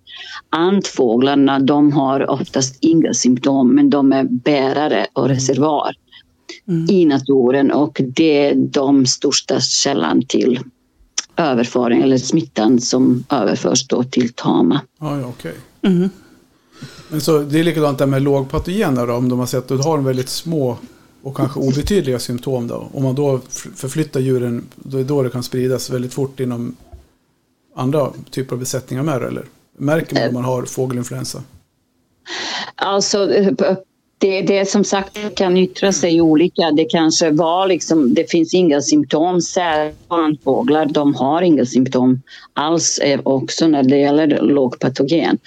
andfåglarna 0.51 1.59
de 1.59 1.93
har 1.93 2.31
oftast 2.31 2.79
inga 2.81 3.15
symptom 3.15 3.75
men 3.75 3.91
de 3.91 4.13
är 4.13 4.25
bärare 4.25 5.07
och 5.13 5.25
mm. 5.25 5.35
reservoar. 5.37 5.95
mm. 6.69 6.91
i 6.91 7.05
naturen 7.05 7.71
och 7.73 8.01
det 8.17 8.47
är 8.47 8.55
de 8.55 9.07
största 9.07 9.61
källan 9.61 10.23
till 10.23 10.61
överföring 11.37 12.03
eller 12.03 12.19
smittan 12.19 12.81
som 12.81 13.25
överförs 13.31 13.87
då 13.87 14.03
till 14.03 14.33
tama. 14.33 14.81
Ja, 15.01 15.27
okej. 15.27 15.55
Mm. 15.83 16.11
Men 17.09 17.21
så 17.21 17.39
det 17.39 17.61
är 17.61 17.65
likadant 17.65 17.99
där 17.99 18.07
med 18.07 18.23
lågpatogener 18.23 19.07
då, 19.07 19.15
om 19.15 19.29
de 19.29 19.39
har 19.39 19.47
sett 19.47 19.71
att 19.71 19.79
du 19.79 19.85
har 19.85 19.99
en 19.99 20.05
väldigt 20.05 20.29
små 20.29 20.79
och 21.25 21.37
kanske 21.37 21.61
obetydliga 21.61 22.19
symptom 22.19 22.67
då. 22.69 22.89
Om 22.93 23.03
man 23.03 23.15
då 23.15 23.41
förflyttar 23.75 24.21
djuren, 24.21 24.65
då 24.77 24.99
är 24.99 25.05
då 25.05 25.23
det 25.23 25.31
kan 25.31 25.43
spridas 25.43 25.91
väldigt 25.91 26.15
fort 26.15 26.41
inom 26.41 26.77
andra 27.75 28.13
typer 28.31 28.53
av 28.53 28.59
besättningar 28.61 29.03
med 29.03 29.23
eller? 29.23 29.45
Märker 29.79 30.15
man 30.15 30.29
om 30.29 30.35
man 30.35 30.45
har 30.45 30.63
fågelinfluensa? 30.63 31.43
Alltså, 32.75 33.29
det, 34.19 34.43
det 34.43 34.69
som 34.69 34.85
sagt 34.85 35.37
kan 35.37 35.57
yttra 35.57 35.93
sig 35.93 36.21
olika. 36.21 36.71
Det 36.71 36.85
kanske 36.85 37.31
var 37.31 37.67
liksom, 37.67 38.15
det 38.15 38.31
finns 38.31 38.55
inga 38.55 38.81
symptom. 38.81 39.41
Sälfåglar, 39.41 40.87
de 40.87 41.15
har 41.15 41.43
inga 41.43 41.65
symptom 41.65 42.23
alls 42.53 42.99
eh, 42.99 43.21
också 43.23 43.69
när 43.69 43.83
det 43.83 43.99
gäller 43.99 44.41
lågpatogen. 44.43 45.39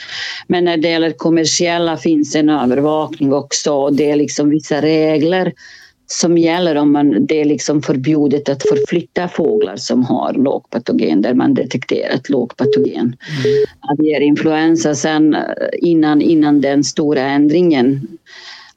Men 0.47 0.65
när 0.65 0.77
det 0.77 0.89
gäller 0.89 1.11
kommersiella 1.11 1.97
finns 1.97 2.35
en 2.35 2.49
övervakning 2.49 3.33
också. 3.33 3.89
Det 3.89 4.11
är 4.11 4.15
liksom 4.15 4.49
vissa 4.49 4.81
regler 4.81 5.53
som 6.09 6.37
gäller 6.37 6.75
om 6.75 6.91
man, 6.91 7.25
det 7.25 7.41
är 7.41 7.45
liksom 7.45 7.81
förbjudet 7.81 8.49
att 8.49 8.63
förflytta 8.63 9.27
fåglar 9.27 9.75
som 9.75 10.03
har 10.03 10.33
lågpatogen 10.33 11.21
där 11.21 11.33
man 11.33 11.53
detekterat 11.53 12.29
lågpatogen. 12.29 13.15
Mm. 13.45 13.65
Aviarinfluensa 13.79 14.95
sen 14.95 15.35
eh, 15.35 15.41
innan, 15.73 16.21
innan 16.21 16.61
den 16.61 16.83
stora 16.83 17.21
ändringen 17.21 18.07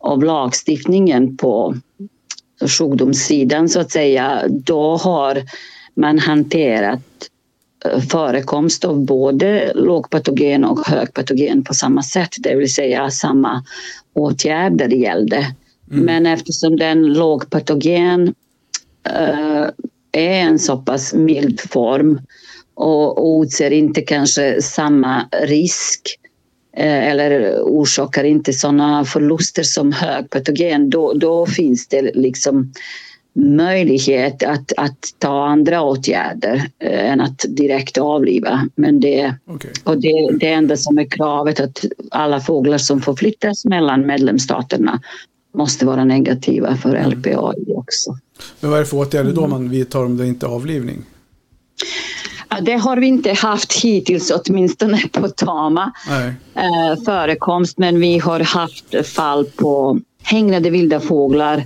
av 0.01 0.25
lagstiftningen 0.25 1.37
på 1.37 1.75
sjukdomssidan 2.79 3.69
så 3.69 3.81
att 3.81 3.91
säga, 3.91 4.43
då 4.49 4.97
har 4.97 5.43
man 5.95 6.19
hanterat 6.19 7.01
eh, 7.85 8.01
förekomst 8.01 8.85
av 8.85 9.05
både 9.05 9.73
lågpatogen 9.75 10.65
och 10.65 10.87
högpatogen 10.87 11.65
på 11.65 11.75
samma 11.75 12.03
sätt, 12.03 12.31
det 12.39 12.57
vill 12.57 12.75
säga 12.75 13.11
samma 13.11 13.65
åtgärder 14.15 14.89
gällde. 14.89 15.37
Mm. 15.91 16.05
Men 16.05 16.27
eftersom 16.27 16.77
den 16.77 17.13
lågpatogen 17.13 18.35
uh, 19.09 19.69
är 20.13 20.31
en 20.31 20.59
så 20.59 20.77
pass 20.77 21.15
mild 21.15 21.61
form 21.61 22.21
och 22.75 23.43
utser 23.43 23.71
inte 23.71 24.01
kanske 24.01 24.63
samma 24.63 25.29
risk 25.33 26.20
eller 26.87 27.61
orsakar 27.63 28.25
inte 28.25 28.53
sådana 28.53 29.05
förluster 29.05 29.63
som 29.63 29.93
högpatogen, 29.93 30.91
då, 30.91 31.13
då 31.13 31.47
finns 31.47 31.89
det 31.89 32.03
liksom 32.15 32.73
möjlighet 33.35 34.43
att, 34.43 34.73
att 34.77 34.99
ta 35.19 35.47
andra 35.47 35.83
åtgärder 35.83 36.71
eh, 36.79 37.11
än 37.11 37.21
att 37.21 37.45
direkt 37.49 37.99
avliva. 37.99 38.69
Men 38.75 39.01
det, 39.01 39.35
okay. 39.47 39.71
och 39.85 40.01
det, 40.01 40.39
det 40.41 40.49
enda 40.49 40.77
som 40.77 40.99
är 40.99 41.05
kravet 41.05 41.61
att 41.61 41.85
alla 42.11 42.41
fåglar 42.41 42.79
som 42.79 43.01
får 43.01 43.17
flyttas 43.17 43.65
mellan 43.65 44.07
medlemsstaterna 44.07 45.01
måste 45.55 45.87
vara 45.87 46.05
negativa 46.05 46.77
för 46.77 46.95
mm. 46.95 47.11
LPA 47.11 47.55
också. 47.67 48.19
Men 48.61 48.71
vad 48.71 48.79
är 48.79 48.83
det 48.83 48.89
för 48.89 48.97
åtgärder 48.97 49.33
då 49.33 49.47
man 49.47 49.69
vidtar 49.69 50.05
om 50.05 50.17
det 50.17 50.27
inte 50.27 50.47
är 50.47 50.51
avlivning? 50.51 51.05
Det 52.63 52.77
har 52.77 52.97
vi 52.97 53.07
inte 53.07 53.33
haft 53.33 53.73
hittills, 53.73 54.31
åtminstone 54.31 54.99
på 55.13 55.29
tama 55.29 55.93
eh, 56.55 57.05
förekomst. 57.05 57.79
Men 57.79 58.01
vi 58.01 58.19
har 58.19 58.41
haft 58.41 59.07
fall 59.07 59.45
på 59.45 60.01
hägnade 60.23 60.71
vilda 60.71 61.01
fåglar 61.01 61.65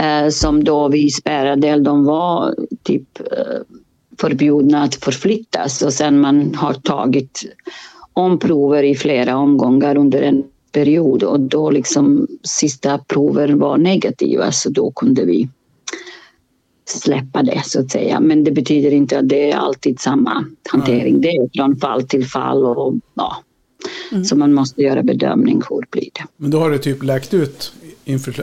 eh, 0.00 0.28
som 0.28 0.64
då 0.64 0.88
vi 0.88 1.10
spärrade, 1.10 1.80
de 1.80 2.04
var 2.04 2.54
typ 2.82 3.20
eh, 3.20 3.76
förbjudna 4.20 4.82
att 4.82 4.94
förflyttas 4.94 5.82
och 5.82 5.92
sen 5.92 6.20
man 6.20 6.54
har 6.54 6.74
tagit 6.74 7.42
omprover 8.12 8.82
i 8.82 8.94
flera 8.94 9.36
omgångar 9.36 9.96
under 9.96 10.22
en 10.22 10.44
period 10.72 11.22
och 11.22 11.40
då 11.40 11.70
liksom 11.70 12.26
sista 12.42 12.98
prover 12.98 13.48
var 13.48 13.78
negativa 13.78 14.52
så 14.52 14.70
då 14.70 14.90
kunde 14.90 15.24
vi 15.24 15.48
släppa 16.84 17.42
det 17.42 17.62
så 17.64 17.80
att 17.80 17.90
säga. 17.90 18.20
Men 18.20 18.44
det 18.44 18.50
betyder 18.50 18.90
inte 18.90 19.18
att 19.18 19.28
det 19.28 19.50
är 19.50 19.56
alltid 19.56 20.00
samma 20.00 20.44
hantering. 20.70 21.20
Det 21.20 21.28
är 21.28 21.48
från 21.56 21.76
fall 21.76 22.02
till 22.02 22.26
fall 22.26 22.64
och 22.64 22.94
ja. 23.14 23.36
Mm. 24.12 24.24
Så 24.24 24.36
man 24.36 24.54
måste 24.54 24.82
göra 24.82 25.02
bedömning 25.02 25.62
hur 25.70 25.86
blir 25.90 26.08
det. 26.14 26.24
Men 26.36 26.50
då 26.50 26.58
har 26.58 26.70
det 26.70 26.78
typ 26.78 27.02
läkt 27.02 27.34
ut 27.34 27.72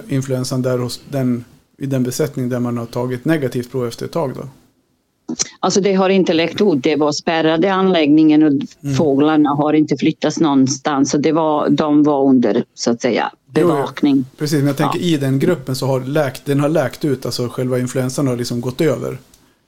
influensan 0.07 0.61
där 0.61 0.77
hos 0.77 1.01
den, 1.09 1.45
i 1.77 1.85
den 1.85 2.03
besättning 2.03 2.49
där 2.49 2.59
man 2.59 2.77
har 2.77 2.85
tagit 2.85 3.25
negativt 3.25 3.71
prov 3.71 3.87
efter 3.87 4.05
ett 4.05 4.11
tag 4.11 4.33
då? 4.35 4.47
Alltså 5.59 5.81
det 5.81 5.93
har 5.93 6.09
inte 6.09 6.33
läckt 6.33 6.61
ut. 6.61 6.83
Det 6.83 6.95
var 6.95 7.11
spärrade 7.11 7.73
anläggningen 7.73 8.43
och 8.43 8.51
mm. 8.51 8.95
fåglarna 8.97 9.49
har 9.49 9.73
inte 9.73 9.97
flyttats 9.97 10.39
någonstans. 10.39 11.11
Så 11.11 11.17
det 11.17 11.31
var, 11.31 11.69
de 11.69 12.03
var 12.03 12.23
under 12.23 12.63
så 12.73 12.91
att 12.91 13.01
säga 13.01 13.31
bevakning. 13.53 14.15
Jo, 14.17 14.37
precis, 14.37 14.57
men 14.57 14.67
jag 14.67 14.77
tänker 14.77 14.99
ja. 14.99 15.05
i 15.05 15.17
den 15.17 15.39
gruppen 15.39 15.75
så 15.75 15.85
har 15.85 15.99
läkt, 15.99 16.45
den 16.45 16.59
har 16.59 16.69
läkt 16.69 17.05
ut. 17.05 17.25
Alltså 17.25 17.47
själva 17.47 17.79
influensan 17.79 18.27
har 18.27 18.35
liksom 18.35 18.61
gått 18.61 18.81
över. 18.81 19.17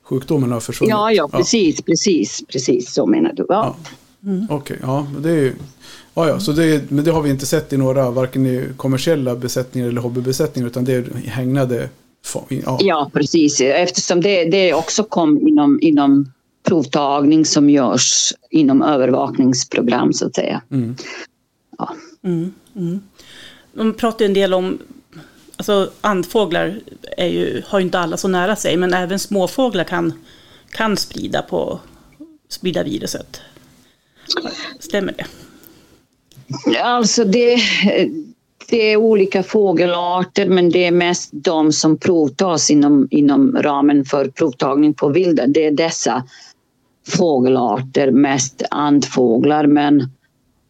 Sjukdomen 0.03 0.51
har 0.51 0.59
försvunnit. 0.59 0.89
Ja, 0.89 1.11
ja 1.11 1.27
precis, 1.27 1.75
ja. 1.77 1.83
precis, 1.85 2.43
precis 2.47 2.93
så 2.93 3.05
menar 3.05 3.33
du. 3.33 3.45
Ja. 3.49 3.75
Mm. 4.23 4.47
Okej, 4.49 4.57
okay, 4.57 4.77
ja, 4.81 5.07
det 5.19 5.29
är 5.29 5.35
ju... 5.35 5.53
Ja, 6.13 6.27
ja, 6.27 6.39
så 6.39 6.51
det, 6.51 6.91
men 6.91 7.05
det 7.05 7.11
har 7.11 7.21
vi 7.21 7.29
inte 7.29 7.45
sett 7.45 7.73
i 7.73 7.77
några, 7.77 8.11
varken 8.11 8.45
i 8.45 8.67
kommersiella 8.77 9.35
besättningar 9.35 9.87
eller 9.87 10.01
hobbybesättningar, 10.01 10.67
utan 10.67 10.85
det 10.85 10.93
är 10.93 11.03
hägnade 11.25 11.89
Ja. 12.49 12.79
ja, 12.81 13.11
precis. 13.13 13.61
Eftersom 13.61 14.21
det, 14.21 14.45
det 14.45 14.73
också 14.73 15.03
kom 15.03 15.47
inom, 15.47 15.79
inom 15.81 16.31
provtagning 16.63 17.45
som 17.45 17.69
görs 17.69 18.33
inom 18.49 18.81
övervakningsprogram 18.81 20.13
så 20.13 20.27
att 20.27 20.35
säga. 20.35 20.61
Mm. 20.71 20.95
Ja. 21.77 21.95
Mm, 22.23 22.53
mm. 22.75 23.01
De 23.73 23.93
pratar 23.93 24.25
en 24.25 24.33
del 24.33 24.53
om, 24.53 24.79
alltså 25.55 25.91
andfåglar 26.01 26.79
är 27.17 27.27
ju, 27.27 27.63
har 27.67 27.79
ju 27.79 27.85
inte 27.85 27.99
alla 27.99 28.17
så 28.17 28.27
nära 28.27 28.55
sig, 28.55 28.77
men 28.77 28.93
även 28.93 29.19
småfåglar 29.19 29.83
kan, 29.83 30.13
kan 30.69 30.97
sprida, 30.97 31.41
på, 31.41 31.79
sprida 32.49 32.83
viruset. 32.83 33.41
Stämmer 34.79 35.13
det? 35.17 35.25
Alltså 36.79 37.23
det, 37.23 37.61
det 38.67 38.91
är 38.91 38.97
olika 38.97 39.43
fågelarter 39.43 40.45
men 40.45 40.69
det 40.69 40.85
är 40.85 40.91
mest 40.91 41.29
de 41.33 41.71
som 41.71 41.97
provtas 41.97 42.69
inom, 42.69 43.07
inom 43.11 43.57
ramen 43.61 44.05
för 44.05 44.27
provtagning 44.27 44.93
på 44.93 45.09
vilda. 45.09 45.47
Det 45.47 45.65
är 45.65 45.71
dessa 45.71 46.23
fågelarter, 47.07 48.11
mest 48.11 48.63
andfåglar 48.71 49.67
men 49.67 50.01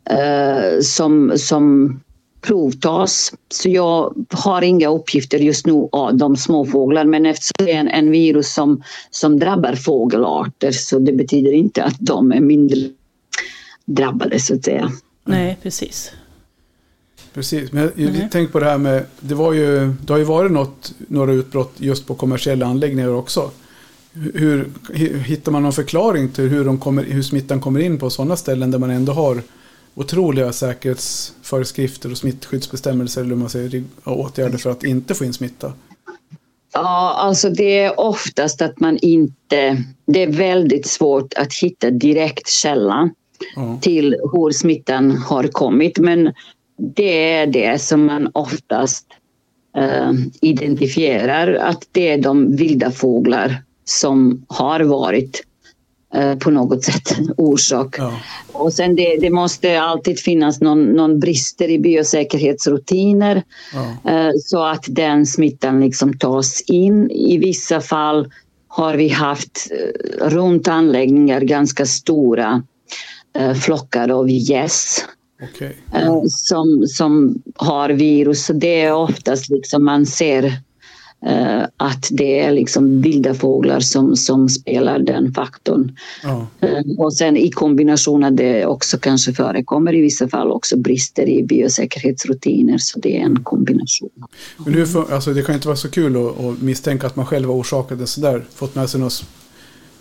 eh, 0.10 0.80
som, 0.82 1.34
som 1.36 2.00
provtas. 2.42 3.34
Så 3.50 3.70
jag 3.70 4.14
har 4.30 4.62
inga 4.62 4.90
uppgifter 4.90 5.38
just 5.38 5.66
nu 5.66 5.90
av 5.92 6.18
de 6.18 6.38
småfåglar 6.38 7.06
men 7.06 7.26
eftersom 7.26 7.66
det 7.66 7.72
är 7.72 7.80
en, 7.80 7.88
en 7.88 8.12
virus 8.12 8.54
som, 8.54 8.84
som 9.10 9.40
drabbar 9.40 9.74
fågelarter 9.76 10.72
så 10.72 11.00
det 11.00 11.14
betyder 11.14 11.52
inte 11.52 11.84
att 11.84 11.98
de 12.00 12.32
är 12.32 12.42
mindre 12.42 12.78
drabbade 13.86 14.40
så 14.40 14.56
att 14.56 14.64
säga. 14.64 14.92
Nej, 15.26 15.58
precis. 15.62 16.12
Precis, 17.34 17.72
men 17.72 17.92
jag 17.96 18.16
mm. 18.16 18.30
tänk 18.32 18.52
på 18.52 18.60
det 18.60 18.66
här 18.66 18.78
med, 18.78 19.06
det, 19.20 19.36
var 19.36 19.54
ju, 19.54 19.94
det 20.06 20.14
har 20.14 20.18
ju 20.18 20.24
varit 20.24 20.52
något, 20.52 20.94
några 20.98 21.32
utbrott 21.32 21.74
just 21.78 22.08
på 22.08 22.16
kommersiella 22.16 22.66
anläggningar 22.66 23.10
också. 23.10 23.52
Hur, 24.14 24.70
hittar 25.26 25.52
man 25.52 25.64
någon 25.64 25.74
förklaring 25.74 26.30
till 26.30 26.48
hur, 26.48 26.66
de 26.66 26.78
kommer, 26.78 27.04
hur 27.04 27.22
smittan 27.22 27.60
kommer 27.60 27.80
in 27.80 27.98
på 27.98 28.10
sådana 28.10 28.36
ställen 28.36 28.72
där 28.72 28.80
man 28.80 28.90
ändå 28.90 29.12
har 29.12 29.42
otroliga 29.96 30.54
säkerhetsföreskrifter 30.54 32.12
och 32.12 32.18
smittskyddsbestämmelser 32.18 33.22
eller 33.22 33.36
man 33.36 33.50
säger, 33.50 33.84
åtgärder 34.04 34.58
för 34.58 34.70
att 34.70 34.84
inte 34.84 35.16
få 35.16 35.26
in 35.26 35.34
smitta? 35.34 35.74
Ja, 36.74 37.16
alltså 37.18 37.50
det 37.50 37.80
är 37.80 38.00
oftast 38.00 38.62
att 38.62 38.80
man 38.80 38.98
inte... 38.98 39.84
Det 40.06 40.24
är 40.24 40.32
väldigt 40.32 40.88
svårt 40.88 41.34
att 41.34 41.54
hitta 41.54 41.92
direkt 41.92 42.50
källa 42.50 43.10
ja. 43.56 43.80
till 43.82 44.16
hur 44.34 44.52
smittan 44.52 45.12
har 45.12 45.44
kommit. 45.44 46.00
Men 46.00 46.34
det 46.82 47.34
är 47.34 47.48
det 47.48 47.82
som 47.82 48.06
man 48.06 48.30
oftast 48.34 49.06
uh, 49.78 50.12
identifierar 50.42 51.54
att 51.54 51.88
det 51.92 52.10
är 52.10 52.18
de 52.18 52.56
vilda 52.56 52.92
fåglar 52.92 53.64
som 53.86 54.46
har 54.48 54.80
varit 54.80 55.44
uh, 56.18 56.36
på 56.36 56.52
något 56.52 56.84
sätt 56.84 57.18
orsak. 57.38 57.96
Ja. 57.98 58.20
Och 58.52 58.74
sen 58.74 58.96
det, 58.96 59.18
det, 59.18 59.30
måste 59.30 59.82
alltid 59.82 60.20
finnas 60.20 60.62
någon, 60.62 60.84
någon 60.84 61.20
brister 61.20 61.70
i 61.70 61.80
biosäkerhetsrutiner 61.80 63.44
ja. 63.74 64.12
uh, 64.12 64.32
så 64.44 64.64
att 64.64 64.86
den 64.88 65.26
smittan 65.26 65.80
liksom 65.80 66.18
tas 66.18 66.62
in. 66.62 67.12
I 67.12 67.38
vissa 67.38 67.82
fall 67.82 68.32
har 68.68 68.96
vi 68.96 69.10
haft 69.10 69.68
runt 70.20 70.68
anläggningar 70.68 71.42
ganska 71.42 71.86
stora 71.86 72.64
flockar 73.56 74.10
av 74.10 74.30
gäss 74.30 75.06
Okay. 75.42 75.72
Eh, 75.94 76.22
som, 76.28 76.84
som 76.88 77.42
har 77.56 77.90
virus. 77.90 78.46
Så 78.46 78.54
det 78.54 78.82
är 78.82 78.94
oftast 78.94 79.50
liksom 79.50 79.86
man 79.86 80.06
ser 80.06 80.44
eh, 81.26 81.62
att 81.78 82.08
det 82.12 82.40
är 82.40 82.52
liksom 82.52 83.02
vilda 83.02 83.34
fåglar 83.34 83.80
som, 83.80 84.16
som 84.16 84.50
spelar 84.50 85.00
den 85.00 85.34
faktorn. 85.34 85.96
Ja. 86.24 86.48
Eh, 86.62 86.84
och 86.98 87.14
sen 87.14 87.38
i 87.38 87.50
kombination 87.52 88.24
att 88.24 88.38
det 88.38 88.66
också 88.66 88.98
kanske 88.98 89.34
förekommer 89.34 89.96
i 89.96 90.02
vissa 90.02 90.28
fall 90.28 90.52
också 90.52 90.78
brister 90.78 91.30
i 91.30 91.44
biosäkerhetsrutiner 91.44 92.78
så 92.78 93.00
det 93.00 93.18
är 93.18 93.22
en 93.22 93.44
kombination. 93.44 94.10
Men 94.66 94.74
hur, 94.74 95.14
alltså 95.14 95.34
det 95.34 95.42
kan 95.42 95.56
inte 95.56 95.68
vara 95.68 95.78
så 95.78 95.90
kul 95.90 96.16
att, 96.18 96.40
att 96.40 96.62
misstänka 96.62 97.08
att 97.08 97.16
man 97.16 97.26
själv 97.26 97.48
har 97.48 97.56
orsakat 97.56 98.00
det 98.00 98.08
sådär. 98.08 98.44
Fått 98.56 98.76
med 98.76 98.90
sig 98.90 99.00
någon, 99.00 99.08
s- 99.08 99.24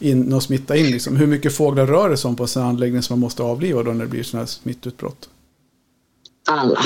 in, 0.00 0.20
någon 0.20 0.40
smitta 0.40 0.76
in 0.76 0.86
liksom. 0.86 1.16
Hur 1.16 1.26
mycket 1.26 1.54
fåglar 1.54 1.86
rör 1.86 2.10
det 2.10 2.16
sig 2.16 2.28
om 2.28 2.36
på 2.36 2.46
en 2.56 2.62
anläggning 2.62 3.02
som 3.02 3.14
man 3.14 3.20
måste 3.20 3.42
avliva 3.42 3.82
då 3.82 3.92
när 3.92 4.04
det 4.04 4.10
blir 4.10 4.22
sådana 4.22 4.42
här 4.42 4.46
smittutbrott? 4.46 5.28
Alla. 6.48 6.78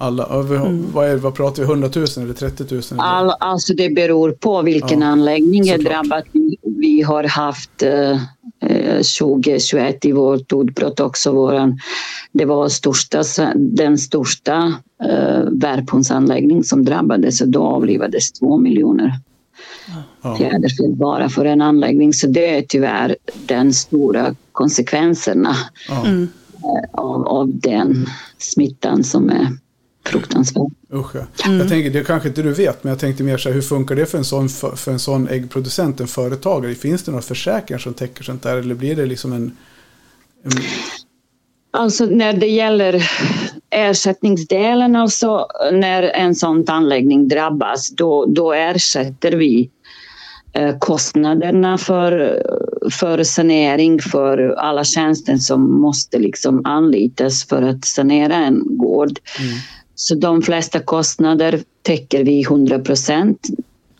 Alla, 0.00 0.26
över, 0.26 0.78
vad, 0.92 1.08
är, 1.08 1.16
vad 1.16 1.34
pratar 1.34 1.62
vi, 1.62 1.68
100 1.68 1.90
000 1.96 2.06
eller 2.16 2.34
30 2.34 2.64
000? 2.74 2.82
eller? 2.90 3.02
All, 3.02 3.30
alltså 3.40 3.74
det 3.74 3.90
beror 3.90 4.32
på 4.32 4.62
vilken 4.62 5.00
Ja, 5.00 5.06
anläggning 5.06 5.68
är 5.68 5.78
drabbat. 5.78 6.24
Vi, 6.32 6.56
vi 6.62 7.02
har 7.02 7.24
haft 7.24 7.82
eh, 7.82 8.10
eh, 8.62 8.96
2021 9.20 10.04
i 10.04 10.12
vårt 10.12 10.52
utbrott 10.52 11.00
också. 11.00 11.32
Våran, 11.32 11.78
det 12.32 12.44
var 12.44 12.68
största, 12.68 13.22
den 13.54 13.98
största 13.98 14.74
eh, 15.04 15.42
värphundsanläggning 15.50 16.64
som 16.64 16.84
drabbades 16.84 17.40
och 17.40 17.48
då 17.48 17.62
avlivades 17.62 18.32
två 18.32 18.58
miljoner 18.58 19.12
Ja. 20.22 20.60
bara 20.88 21.28
för 21.28 21.44
en 21.44 21.62
anläggning. 21.62 22.12
Så 22.12 22.26
det 22.26 22.56
är 22.58 22.62
tyvärr 22.62 23.16
den 23.46 23.74
stora 23.74 24.34
konsekvenserna 24.52 25.56
Ja. 25.88 26.06
Mm. 26.06 26.28
av, 26.92 27.28
av 27.28 27.58
den 27.58 28.06
smittan 28.38 29.04
som 29.04 29.30
är 29.30 29.56
fruktansvärd. 30.06 30.72
Usch 30.92 31.16
ja. 31.16 31.26
Jag 31.44 31.68
tänker, 31.68 31.90
det 31.90 32.04
kanske 32.04 32.28
inte 32.28 32.42
du 32.42 32.52
vet, 32.52 32.84
men 32.84 32.90
jag 32.90 32.98
tänkte 32.98 33.22
mer 33.22 33.38
så 33.38 33.48
här, 33.48 33.54
hur 33.54 33.62
funkar 33.62 33.96
det 33.96 34.06
för 34.06 34.18
en 34.18 34.24
sån, 34.24 34.48
för, 34.48 34.76
för 34.76 34.92
en 34.92 34.98
sån 34.98 35.28
äggproducent, 35.28 36.00
en 36.00 36.08
företagare? 36.08 36.74
Finns 36.74 37.02
det 37.02 37.10
några 37.10 37.22
försäkringar 37.22 37.78
som 37.78 37.94
täcker 37.94 38.24
sånt 38.24 38.42
där, 38.42 38.56
eller 38.56 38.74
blir 38.74 38.96
det 38.96 39.06
liksom 39.06 39.32
en... 39.32 39.56
en 40.42 40.52
Alltså 41.70 42.06
när 42.06 42.32
det 42.32 42.46
gäller 42.46 43.10
ersättningsdelen, 43.70 44.96
alltså 44.96 45.46
när 45.72 46.02
en 46.02 46.34
sån 46.34 46.64
anläggning 46.68 47.28
drabbas, 47.28 47.90
då, 47.90 48.24
då 48.26 48.52
ersätter 48.52 49.32
vi 49.32 49.70
eh, 50.52 50.78
kostnaderna 50.78 51.78
för, 51.78 52.42
för 52.90 53.22
sanering 53.22 54.00
för 54.00 54.54
alla 54.58 54.84
tjänster 54.84 55.36
som 55.36 55.80
måste 55.80 56.18
liksom 56.18 56.60
anlitas 56.64 57.44
för 57.44 57.62
att 57.62 57.84
sanera 57.84 58.34
en 58.34 58.62
gård. 58.66 59.18
Så 59.94 60.14
de 60.14 60.42
flesta 60.42 60.80
kostnader 60.80 61.60
täcker 61.82 62.24
vi 62.24 62.42
100 62.42 62.78
procent 62.78 63.46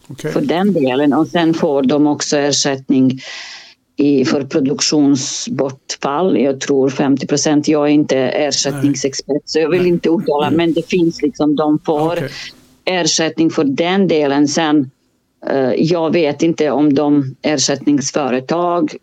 okej. 0.09 0.33
för 0.33 0.41
den 0.41 0.73
delen 0.73 1.13
och 1.13 1.29
sen 1.29 1.55
får 1.55 1.83
de 1.83 2.07
också 2.07 2.37
ersättning 2.37 3.21
i, 4.01 4.25
för 4.25 4.45
produktionsbortfall. 4.45 6.41
Jag 6.41 6.61
tror 6.61 6.91
50 6.91 7.27
procent. 7.27 7.69
Jag 7.69 7.87
är 7.87 7.93
inte 7.93 8.19
ersättningsexpert 8.19 9.43
så 9.45 9.59
jag 9.59 9.71
vill 9.71 9.87
inte 9.87 10.09
uttala 10.09 10.51
men 10.51 10.73
det 10.73 10.89
finns 10.89 11.23
liksom, 11.23 11.57
de 11.57 11.79
får 11.87 12.13
Okej. 12.13 12.31
ersättning 12.85 13.51
för 13.51 13.65
den 13.65 14.09
delen. 14.09 14.49
Sen, 14.49 14.91
eh, 15.47 15.73
jag 15.73 16.13
vet 16.13 16.43
inte 16.43 16.71
om 16.71 16.95
de 16.95 17.37
ersättningsföretag 17.43 18.97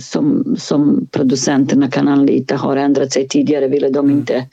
som, 0.00 0.56
som 0.58 1.06
producenterna 1.10 1.90
kan 1.90 2.08
anlita 2.08 2.56
har 2.56 2.76
ändrat 2.76 3.12
sig. 3.12 3.28
Tidigare 3.28 3.68
ville 3.68 3.88
de 3.88 4.10
inte 4.10 4.46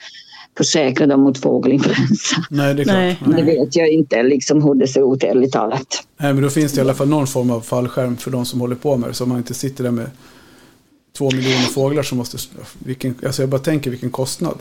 försäkra 0.58 1.08
dem 1.08 1.22
mot 1.22 1.38
fågelinfluensa. 1.38 2.36
Nej, 2.50 2.74
det 2.74 2.82
är 2.82 2.84
klart. 2.84 2.96
Nej. 2.96 3.18
Det 3.38 3.44
vet 3.44 3.76
jag 3.76 3.90
inte 3.90 4.24
liksom 4.24 4.64
hur 4.64 4.76
det 4.76 4.88
ser 4.88 5.14
ut 5.14 5.24
ärligt 5.24 5.52
talat. 5.52 6.04
Nej, 6.18 6.34
men 6.34 6.44
då 6.44 6.50
finns 6.50 6.72
det 6.72 6.78
i 6.78 6.82
alla 6.82 6.94
fall 6.94 7.08
någon 7.08 7.28
form 7.28 7.52
av 7.52 7.62
fallskärm 7.62 8.18
för 8.18 8.32
de 8.32 8.46
som 8.46 8.62
håller 8.62 8.76
på 8.76 8.98
med 8.98 9.10
det. 9.10 9.14
Så 9.14 9.26
man 9.26 9.38
inte 9.38 9.54
sitter 9.54 9.84
där 9.84 9.92
med 9.92 10.10
två 11.18 11.32
miljoner 11.32 11.68
fåglar 11.74 12.04
som 12.04 12.18
måste... 12.18 12.38
Vilken, 12.80 13.16
alltså 13.26 13.42
jag 13.42 13.50
bara 13.50 13.62
tänker 13.62 13.90
vilken 13.92 14.10
kostnad. 14.10 14.58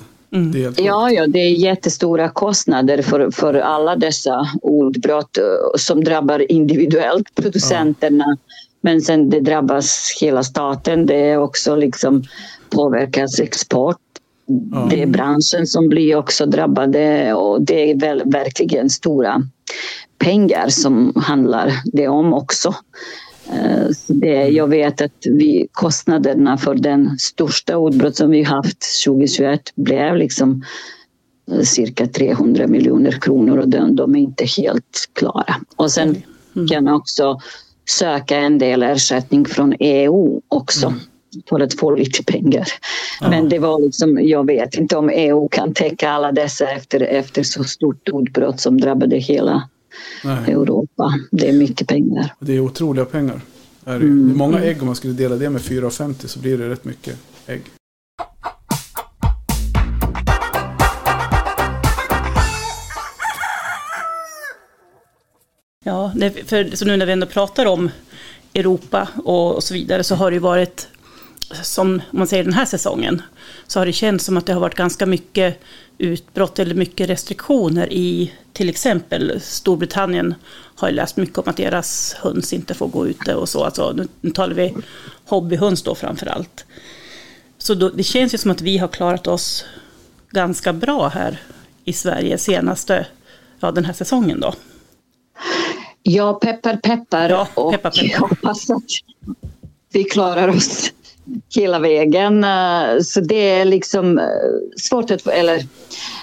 Helt 0.55 0.81
Ja, 0.81 1.11
ja, 1.11 1.27
det 1.27 1.39
är 1.39 1.51
jättestora 1.51 2.29
kostnader 2.29 3.03
för, 3.03 3.31
för 3.31 3.55
alla 3.55 3.97
dessa 3.97 4.49
ordbrott 4.63 5.39
eh, 5.39 5.45
som 5.79 6.05
drabbar 6.05 6.53
individuellt 6.53 7.35
producenterna. 7.35 8.37
Men 8.81 9.03
sen 9.03 9.31
det 9.31 9.41
drabbas 9.41 10.19
hela 10.21 10.43
staten. 10.43 11.07
Det 11.07 11.17
är 11.17 11.39
också 11.39 11.77
liksom 11.77 12.25
påverkas 12.71 13.41
export. 13.41 13.97
Ja. 14.47 14.87
Det 14.91 15.03
är 15.03 15.07
branschen 15.07 15.67
som 15.67 15.89
blir 15.89 16.17
också 16.17 16.47
drabbade 16.47 17.35
och 17.35 17.63
det 17.63 17.91
är 17.91 18.01
väl, 18.01 18.23
verkligen 18.25 18.91
stora 18.91 19.43
pengar 20.19 20.69
som 20.69 21.13
handlar 21.17 21.73
det 21.93 22.09
om 22.09 22.35
också. 22.35 22.75
Eh, 23.53 23.87
det, 24.07 24.49
jag 24.49 24.67
vet 24.67 25.01
att 25.01 25.27
vi, 25.27 25.69
kostnaderna 25.73 26.59
för 26.59 26.75
den 26.75 27.19
största 27.19 27.89
utbrott 27.89 28.17
som 28.17 28.31
vi 28.31 28.43
haft 28.43 29.05
2021 29.05 29.61
blev 29.75 30.17
liksom 30.17 30.63
eh, 31.53 31.61
cirka 31.61 32.07
300 32.07 32.67
miljoner 32.67 33.13
kronor 33.13 33.59
och 33.59 33.69
de, 33.69 33.97
de 33.97 34.15
är 34.15 34.21
inte 34.21 34.45
helt 34.45 35.11
klara. 35.13 35.55
Och 35.77 35.91
sen 35.91 36.23
kan 36.71 36.85
man 36.85 36.95
också 36.95 37.41
söka 37.89 38.37
en 38.37 38.59
del 38.59 38.83
ersättning 38.83 39.45
från 39.45 39.75
EU 39.81 40.41
också 40.49 40.95
för 41.49 41.61
att 41.61 41.75
få 41.75 41.95
lite 41.95 42.25
pengar. 42.25 42.67
Men 43.21 43.49
det 43.49 43.59
var 43.59 43.81
liksom, 43.81 44.19
jag 44.23 44.47
vet 44.47 44.75
inte 44.75 44.97
om 44.97 45.11
EU 45.11 45.49
kan 45.49 45.75
täcka 45.75 46.11
alla 46.11 46.33
dessa 46.33 46.71
efter, 46.71 47.01
efter 47.01 47.43
så 47.43 47.65
stort 47.65 48.09
utbrott 48.09 48.61
som 48.61 48.81
drabbade 48.81 49.17
hela 49.17 49.69
Nej, 50.25 50.53
Europa. 50.53 51.15
Det 51.31 51.49
är 51.49 51.53
mycket 51.53 51.89
pengar. 51.89 52.35
det 52.41 52.57
är 52.57 52.61
otroliga 52.61 53.05
pengar. 53.05 53.41
Det 53.85 53.91
är, 53.91 53.99
det. 53.99 54.05
det 54.05 54.11
är 54.11 54.37
många 54.37 54.61
ägg 54.61 54.81
om 54.81 54.87
man 54.87 54.97
skulle 54.97 55.13
dela 55.13 55.37
det 55.37 55.51
med 55.51 55.63
4,50 55.63 56.27
så 56.27 56.39
blir 56.39 56.59
det 56.59 56.69
rätt 56.69 56.85
mycket 56.85 57.17
ägg. 57.47 57.63
Ja, 65.85 66.13
för, 66.47 66.77
så 66.77 66.85
nu 66.85 66.97
när 66.97 67.07
vi 67.07 67.13
ändå 67.13 67.27
pratar 67.27 67.67
om 67.67 67.91
Europa 68.55 69.09
och, 69.25 69.55
och 69.55 69.65
så 69.65 69.75
vidare 69.75 70.05
så 70.05 70.15
har 70.15 70.31
det 70.31 70.35
ju 70.35 70.41
varit, 70.41 70.89
som 71.63 71.89
om 72.11 72.19
man 72.19 72.27
säger 72.27 72.45
den 72.45 72.53
här 72.53 72.65
säsongen, 72.65 73.23
så 73.67 73.81
har 73.81 73.87
det 73.87 73.93
känts 73.93 74.25
som 74.25 74.37
att 74.37 74.47
det 74.47 74.53
har 74.53 74.61
varit 74.61 74.75
ganska 74.75 75.07
mycket 75.07 75.61
utbrott 75.99 76.59
eller 76.59 76.75
mycket 76.75 77.09
restriktioner 77.09 77.93
i 77.93 78.33
till 78.53 78.69
exempel 78.69 79.41
Storbritannien 79.41 80.35
har 80.77 80.89
jag 80.89 80.95
läst 80.95 81.17
mycket 81.17 81.39
om 81.39 81.45
att 81.47 81.57
deras 81.57 82.15
höns 82.15 82.53
inte 82.53 82.75
får 82.75 82.89
gå 82.89 83.07
ute 83.07 83.35
och 83.35 83.49
så. 83.49 83.65
Alltså, 83.65 83.93
nu, 83.93 84.09
nu 84.21 84.31
talar 84.31 84.55
vi 84.55 84.75
hobbyhöns 85.25 85.83
då 85.83 85.95
framför 85.95 86.27
allt. 86.27 86.65
Så 87.59 87.75
då, 87.75 87.89
det 87.89 88.03
känns 88.03 88.35
ju 88.35 88.39
som 88.39 88.51
att 88.51 88.61
vi 88.61 88.79
har 88.79 88.89
klarat 88.89 89.27
oss 89.27 89.65
ganska 90.31 90.73
bra 90.73 91.09
här 91.09 91.43
i 91.85 91.93
Sverige 91.93 92.39
senaste, 92.39 93.07
ja 93.61 93.71
den 93.71 93.85
här 93.85 93.93
säsongen 93.93 94.41
då. 94.41 94.55
Ja, 96.03 96.35
peppar 96.35 96.77
peppar. 96.77 97.31
Ja, 97.31 97.49
och 97.55 97.73
peppar, 97.73 97.91
peppar. 97.91 98.09
jag 98.13 98.21
hoppas 98.21 98.71
att 98.71 98.83
vi 99.93 100.05
klarar 100.05 100.49
oss 100.49 100.93
hela 101.57 101.79
vägen. 101.79 102.45
Eh, 102.45 103.01
så 103.03 103.21
det 103.21 103.51
är 103.51 103.65
liksom 103.65 104.19
eh, 104.19 104.25
svårt 104.77 105.11
att... 105.11 105.27
Eller 105.27 105.63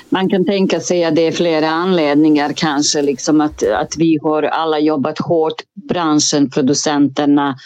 man 0.09 0.29
kan 0.29 0.45
tänka 0.45 0.79
sig 0.79 1.03
att 1.03 1.15
det 1.15 1.27
är 1.27 1.31
flera 1.31 1.69
anledningar 1.69 2.53
kanske. 2.55 3.01
Liksom 3.01 3.41
att, 3.41 3.63
att 3.63 3.97
vi 3.97 4.19
har 4.21 4.43
alla 4.43 4.79
jobbat 4.79 5.19
hårt, 5.19 5.61
branschen, 5.89 6.49
producenterna, 6.49 7.57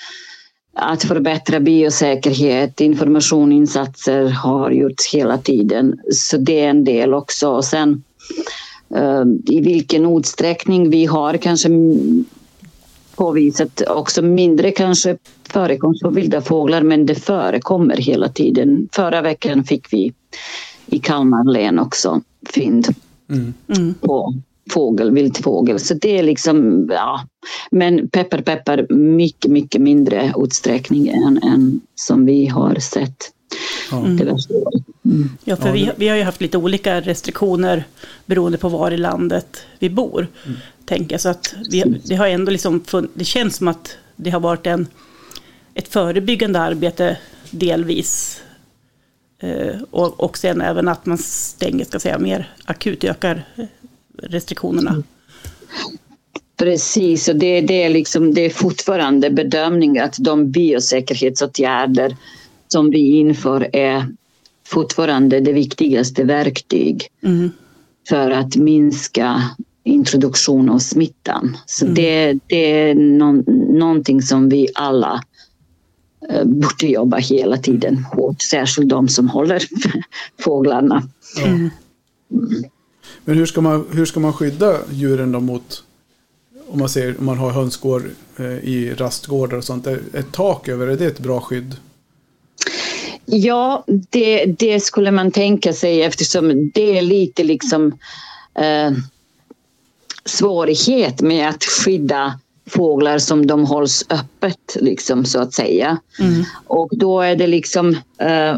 att 0.74 1.04
förbättra 1.04 1.60
biosäkerhet, 1.60 2.82
informationsinsatser 2.82 4.30
har 4.30 4.72
gjorts 4.72 5.14
hela 5.14 5.38
tiden. 5.38 6.00
Så 6.12 6.38
det 6.38 6.60
är 6.60 6.70
en 6.70 6.84
del 6.84 7.14
också. 7.14 7.50
Och 7.50 7.66
sen 7.66 8.04
eh, 8.96 9.24
i 9.46 9.62
vilken 9.62 10.18
utsträckning 10.18 10.90
vi 10.90 11.06
har 11.06 11.38
kanske 11.38 11.70
påvisat 13.16 13.82
också 13.88 14.22
mindre 14.22 14.72
kanske 14.72 15.18
förekomst 15.50 16.02
på 16.02 16.10
vilda 16.10 16.42
fåglar 16.42 16.82
men 16.82 17.06
det 17.06 17.16
förekommer 17.16 17.98
hela 17.98 18.30
tiden. 18.30 18.90
Förra 18.92 19.22
veckan 19.22 19.64
fick 19.64 19.94
vi 19.94 20.14
i 20.86 21.00
Kalmar 21.00 21.52
län 21.52 21.80
också 21.80 22.22
fynd 22.50 22.88
Mm. 23.30 23.54
Mm. 23.76 23.94
på 23.94 24.34
fågel, 24.70 25.12
vildfågel. 25.12 25.80
Så 25.80 25.94
det 25.94 26.18
är 26.18 26.24
liksom, 26.24 26.88
ja. 26.92 27.28
Men 27.72 28.10
peppar 28.10 28.42
peppar 28.42 28.94
mycket, 28.94 29.52
mycket 29.52 29.82
mindre 29.82 30.34
utsträckning 30.38 31.08
än, 31.08 31.44
än 31.44 31.82
som 31.96 32.26
vi 32.26 32.48
har 32.48 32.76
sett 32.76 33.32
det 34.18 34.26
värsta 34.26 34.54
året. 34.54 34.84
Ja, 35.44 35.56
för 35.56 35.72
vi, 35.72 35.92
vi 35.96 36.08
har 36.08 36.18
ju 36.18 36.24
haft 36.24 36.42
lite 36.42 36.58
olika 36.58 37.02
restriktioner 37.02 37.84
beroende 38.26 38.58
på 38.58 38.70
var 38.70 38.92
i 38.92 38.98
landet 38.98 39.62
vi 39.80 39.90
bor. 39.90 40.28
Tänker 40.86 41.14
jag. 41.14 41.22
Så 41.22 41.30
att 41.30 41.56
vi, 41.70 41.84
det 42.06 42.16
har 42.16 42.28
ändå 42.28 42.52
liksom 42.52 42.82
fun- 42.82 43.10
det 43.14 43.26
känns 43.26 43.56
som 43.56 43.68
att 43.68 43.98
det 44.16 44.30
har 44.30 44.40
varit 44.40 44.68
en, 44.68 44.88
ett 45.74 45.88
förebyggande 45.88 46.60
arbete 46.60 47.18
delvis. 47.52 48.42
Eh, 49.40 49.82
och, 49.92 50.20
och 50.24 50.38
sen 50.38 50.62
även 50.62 50.88
att 50.88 51.06
man 51.06 51.18
stänger, 51.18 51.86
ska 51.86 52.00
säga, 52.00 52.20
mer 52.20 52.54
akut 52.66 53.04
ökar 53.04 53.44
restriktionerna. 54.24 55.04
Precis, 56.58 57.28
och 57.28 57.36
det, 57.36 57.62
det, 57.62 57.84
är 57.84 57.90
liksom, 57.90 58.34
det 58.34 58.42
är 58.42 58.50
fortfarande 58.50 59.30
bedömning 59.30 60.00
att 60.00 60.16
de 60.20 60.52
biosäkerhetsåtgärder 60.52 62.16
som 62.68 62.90
vi 62.90 63.18
inför 63.18 63.76
är 63.76 64.08
fortfarande 64.68 65.40
det 65.40 65.54
viktigaste 65.54 66.24
verktyg 66.24 67.08
Mm. 67.24 67.52
för 68.10 68.32
att 68.32 68.56
minska 68.56 69.42
introduktion 69.86 70.70
av 70.70 70.80
smittan. 70.80 71.58
Så 71.66 71.86
det, 71.86 72.40
det 72.48 72.90
är 72.90 72.96
någon, 72.96 73.44
någonting 73.80 74.22
som 74.22 74.50
vi 74.50 74.68
alla 74.76 75.24
eh, 76.30 76.44
borde 76.44 76.88
jobba 76.88 77.18
hela 77.18 77.58
tiden 77.58 77.98
hårt, 77.98 78.42
särskilt 78.42 78.90
de 78.90 79.08
som 79.08 79.30
håller 79.30 79.64
fåglarna. 80.40 81.04
Men 83.26 83.38
hur 83.38 83.46
ska 83.46 83.62
man, 83.62 83.86
hur 83.92 84.06
ska 84.06 84.20
man 84.20 84.34
skydda 84.34 84.78
djuren 84.92 85.32
då 85.32 85.40
mot, 85.40 85.84
om 86.68 86.80
man, 86.80 86.90
ser, 86.90 87.20
om 87.20 87.26
man 87.26 87.38
har 87.38 87.52
hönsgård 87.52 88.04
eh, 88.38 88.46
i 88.46 88.94
rastgårdar 88.98 89.58
och 89.58 89.64
sånt, 89.64 89.88
är 89.88 90.00
ett 90.14 90.32
tak 90.32 90.68
över, 90.68 90.88
är 90.88 90.98
det 90.98 91.06
ett 91.06 91.20
bra 91.20 91.42
skydd? 91.42 91.76
Ja, 93.26 93.84
det, 93.88 94.46
det 94.46 94.80
skulle 94.80 95.12
man 95.12 95.32
tänka 95.32 95.74
sig 95.74 96.04
eftersom 96.04 96.72
det 96.74 96.98
är 96.98 97.02
lite 97.02 97.44
liksom 97.44 97.98
eh, 98.56 98.92
svårighet 100.26 101.22
med 101.22 101.50
att 101.50 101.64
skydda 101.64 102.40
fåglar 102.70 103.18
som 103.18 103.48
de 103.48 103.66
hålls 103.66 104.06
öppet 104.10 104.78
liksom 104.82 105.26
så 105.26 105.40
att 105.40 105.54
säga. 105.54 105.98
Och 106.68 106.90
då 106.92 107.22
är 107.22 107.36
det 107.36 107.48
liksom, 107.48 107.90
eh, 108.20 108.56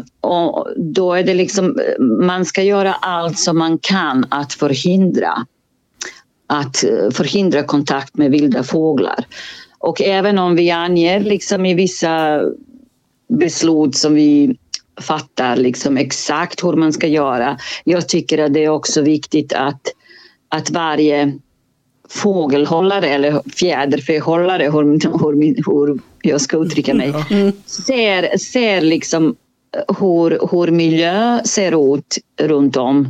då 0.76 1.14
är 1.14 1.22
det 1.22 1.34
liksom, 1.34 1.78
man 2.20 2.44
ska 2.44 2.62
göra 2.62 2.94
allt 2.94 3.38
som 3.38 3.58
man 3.58 3.78
kan 3.78 4.26
att 4.28 4.52
förhindra 4.52 5.46
att 6.46 6.84
eh, 6.84 7.10
förhindra 7.10 7.62
kontakt 7.62 8.16
med 8.16 8.30
vilda 8.30 8.62
fåglar. 8.62 9.24
Och 9.78 10.02
även 10.02 10.38
om 10.38 10.56
vi 10.56 10.70
anger 10.70 11.20
liksom 11.20 11.66
i 11.66 11.74
vissa 11.74 12.42
beslut 13.28 13.96
som 13.96 14.14
vi 14.14 14.56
fattar 15.00 15.56
liksom 15.56 15.96
exakt 15.96 16.64
hur 16.64 16.72
man 16.72 16.92
ska 16.92 17.06
göra. 17.06 17.58
Jag 17.84 18.08
tycker 18.08 18.38
att 18.38 18.54
det 18.54 18.64
är 18.64 18.68
också 18.68 19.02
viktigt 19.02 19.52
att, 19.52 19.80
att 20.48 20.70
varje 20.70 21.38
fågelhållare 22.10 23.08
eller 23.08 23.42
fjäderfähållare, 23.56 24.64
hur, 24.64 24.82
hur, 24.82 25.86
hur 25.86 26.00
jag 26.22 26.40
ska 26.40 26.56
uttrycka 26.56 26.94
mig, 26.94 27.14
ser, 27.66 28.38
ser 28.38 28.80
liksom 28.80 29.36
hur, 30.00 30.48
hur 30.50 30.70
miljö 30.70 31.40
ser 31.44 31.94
ut 31.94 32.18
runt 32.40 32.76
om 32.76 33.06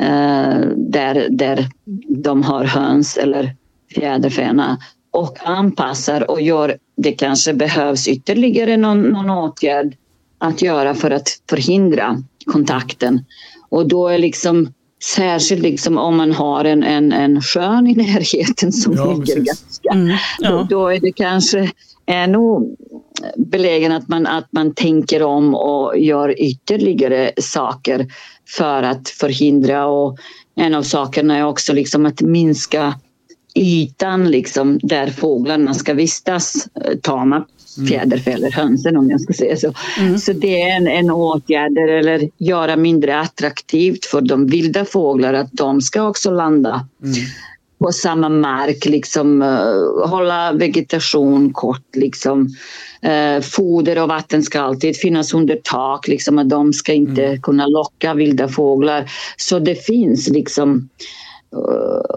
eh, 0.00 0.60
där, 0.76 1.26
där 1.30 1.68
de 2.08 2.42
har 2.42 2.64
höns 2.64 3.16
eller 3.16 3.54
fjäderfäna 3.94 4.78
och 5.10 5.38
anpassar 5.48 6.30
och 6.30 6.40
gör, 6.40 6.78
det 6.96 7.12
kanske 7.12 7.54
behövs 7.54 8.08
ytterligare 8.08 8.76
någon, 8.76 9.02
någon 9.02 9.30
åtgärd 9.30 9.96
att 10.38 10.62
göra 10.62 10.94
för 10.94 11.10
att 11.10 11.28
förhindra 11.50 12.22
kontakten. 12.46 13.24
Och 13.68 13.88
då 13.88 14.08
är 14.08 14.18
liksom 14.18 14.72
särskilt 15.02 15.62
liksom 15.62 15.98
om 15.98 16.16
man 16.16 16.32
har 16.32 16.64
en, 16.64 16.82
en, 16.82 17.12
en 17.12 17.42
sjön 17.42 17.86
i 17.86 17.94
närheten 17.94 18.72
som 18.72 18.92
Ja, 18.94 19.04
ligger 19.12 19.34
precis. 19.34 19.44
ganska 19.44 19.90
Mm. 19.92 20.08
då, 20.08 20.14
Ja. 20.38 20.66
då 20.70 20.88
är 20.88 21.00
det 21.00 21.12
kanske 21.12 21.70
ännu 22.06 22.76
belägen 23.36 23.92
att 23.92 24.08
man, 24.08 24.26
att 24.26 24.52
man 24.52 24.74
tänker 24.74 25.22
om 25.22 25.54
och 25.54 25.98
gör 25.98 26.40
ytterligare 26.42 27.30
saker 27.40 28.06
för 28.56 28.82
att 28.82 29.08
förhindra. 29.08 29.86
Och 29.86 30.18
en 30.56 30.74
av 30.74 30.82
sakerna 30.82 31.36
är 31.38 31.44
också 31.44 31.72
liksom 31.72 32.06
att 32.06 32.20
minska 32.20 32.94
ytan 33.54 34.30
liksom, 34.30 34.78
där 34.82 35.06
fåglarna 35.10 35.74
ska 35.74 35.94
vistas, 35.94 36.68
eh, 36.84 36.98
tama 37.02 37.44
fjäderfä 37.88 38.30
eller 38.30 38.50
hönsen 38.50 38.96
om 38.96 39.10
jag 39.10 39.20
ska 39.20 39.32
säga 39.32 39.56
så. 39.56 39.72
Så 40.18 40.32
det 40.32 40.62
är 40.62 40.76
en, 40.76 40.88
en 40.88 41.10
åtgärd 41.10 41.78
eller 41.78 42.30
göra 42.38 42.76
mindre 42.76 43.20
attraktivt 43.20 44.04
för 44.04 44.20
de 44.20 44.46
vilda 44.46 44.84
fåglar 44.84 45.34
att 45.34 45.52
de 45.52 45.80
ska 45.80 46.08
också 46.08 46.30
landa 46.30 46.86
på 47.78 47.92
samma 47.92 48.28
mark, 48.28 48.84
liksom 48.84 49.42
eh, 49.42 50.08
hålla 50.08 50.52
vegetation 50.52 51.52
kort. 51.52 51.96
Liksom. 51.96 52.48
Eh, 53.02 53.40
foder 53.42 54.02
och 54.02 54.08
vatten 54.08 54.42
ska 54.42 54.60
alltid 54.60 54.96
finnas 54.96 55.34
under 55.34 55.58
tak, 55.64 56.08
liksom, 56.08 56.38
att 56.38 56.48
de 56.48 56.72
ska 56.72 56.92
inte 56.92 57.38
kunna 57.42 57.66
locka 57.66 58.14
vilda 58.14 58.48
fåglar. 58.48 59.10
Så 59.36 59.58
det 59.58 59.86
finns 59.86 60.28
liksom 60.28 60.88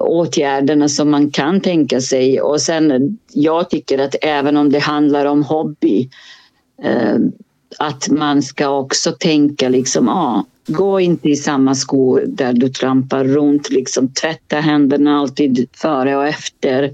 åtgärderna 0.01 0.89
som 0.89 1.11
man 1.11 1.31
kan 1.31 1.61
tänka 1.61 2.01
sig. 2.01 2.41
Och 2.41 2.61
sen, 2.61 3.17
jag 3.33 3.69
tycker 3.69 3.99
att 3.99 4.15
även 4.21 4.57
om 4.57 4.71
det 4.71 4.79
handlar 4.79 5.25
om 5.25 5.43
hobby, 5.43 6.09
eh, 6.83 7.15
att 7.79 8.09
man 8.09 8.41
ska 8.41 8.69
också 8.69 9.11
tänka 9.11 9.69
liksom, 9.69 10.09
ah, 10.09 10.45
gå 10.67 10.99
inte 10.99 11.29
i 11.29 11.35
samma 11.35 11.75
skor 11.75 12.23
där 12.27 12.53
du 12.53 12.69
trampar 12.69 13.23
runt, 13.23 13.69
liksom 13.69 14.13
tvätta 14.13 14.55
händerna 14.55 15.19
alltid 15.19 15.69
före 15.73 16.17
och 16.17 16.27
efter. 16.27 16.91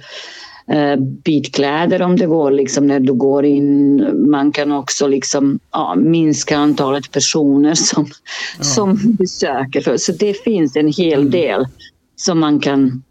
Eh, 0.71 0.95
byt 0.99 1.55
kläder 1.55 2.01
om 2.01 2.15
det 2.15 2.25
går 2.25 2.51
liksom 2.51 2.87
när 2.87 2.99
du 2.99 3.13
går 3.13 3.45
in. 3.45 4.09
Man 4.29 4.51
kan 4.51 4.71
också 4.71 5.07
liksom, 5.07 5.59
ja, 5.71 5.95
minska 5.95 6.57
antalet 6.57 7.11
personer 7.11 7.75
som, 7.75 8.07
som 8.61 8.99
besöker. 9.19 9.97
Så 9.97 10.11
det 10.11 10.33
finns 10.43 10.75
en 10.75 10.87
hel 10.87 11.31
del 11.31 11.67
som 12.17 12.39
man 12.39 12.59
kan 12.59 13.03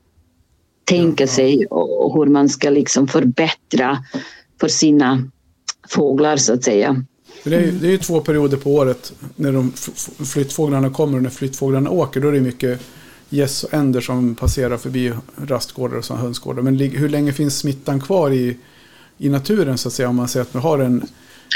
tänka 0.85 1.27
sig 1.27 1.67
och 1.67 2.15
hur 2.19 2.27
man 2.31 2.49
ska 2.49 2.71
liksom 2.71 3.09
förbättra 3.09 4.05
för 4.61 4.69
sina 4.69 5.31
fåglar 5.89 6.37
så 6.37 6.53
att 6.53 6.65
säga. 6.65 7.05
Det, 7.45 7.55
är, 7.57 7.61
ju- 7.61 7.73
det 7.73 7.87
är 7.87 7.91
ju 7.91 7.99
två 7.99 8.21
perioder 8.21 8.57
på 8.57 8.75
året 8.75 9.13
när 9.37 9.53
de 9.53 9.73
flyttfåglarna 10.27 10.91
kommer 10.91 11.17
och 11.17 11.23
när 11.23 11.31
flyttfåglarna 11.31 11.91
åker. 11.91 12.21
Då 12.21 12.29
är 12.29 12.33
det 12.33 12.41
mycket 12.41 12.81
gäss 13.29 13.65
och 13.65 13.75
änder 13.75 14.01
som 14.01 14.35
passerar 14.35 14.77
förbi 14.77 15.13
rastgårdar 15.37 15.97
och 15.97 16.19
hönsgårdar. 16.19 16.63
Men 16.63 16.79
hur 16.79 17.09
länge 17.09 17.33
finns 17.33 17.59
smittan 17.59 18.01
kvar 18.01 18.31
i, 18.31 18.57
i 19.19 19.29
naturen 19.29 19.79
så 19.79 19.89
att 19.89 19.95
säga? 19.95 20.09
Om 20.09 20.17
man 20.17 20.29
säger 20.29 20.43
att 20.47 20.55
man 20.55 20.63
har 20.63 20.79
en, 20.79 21.07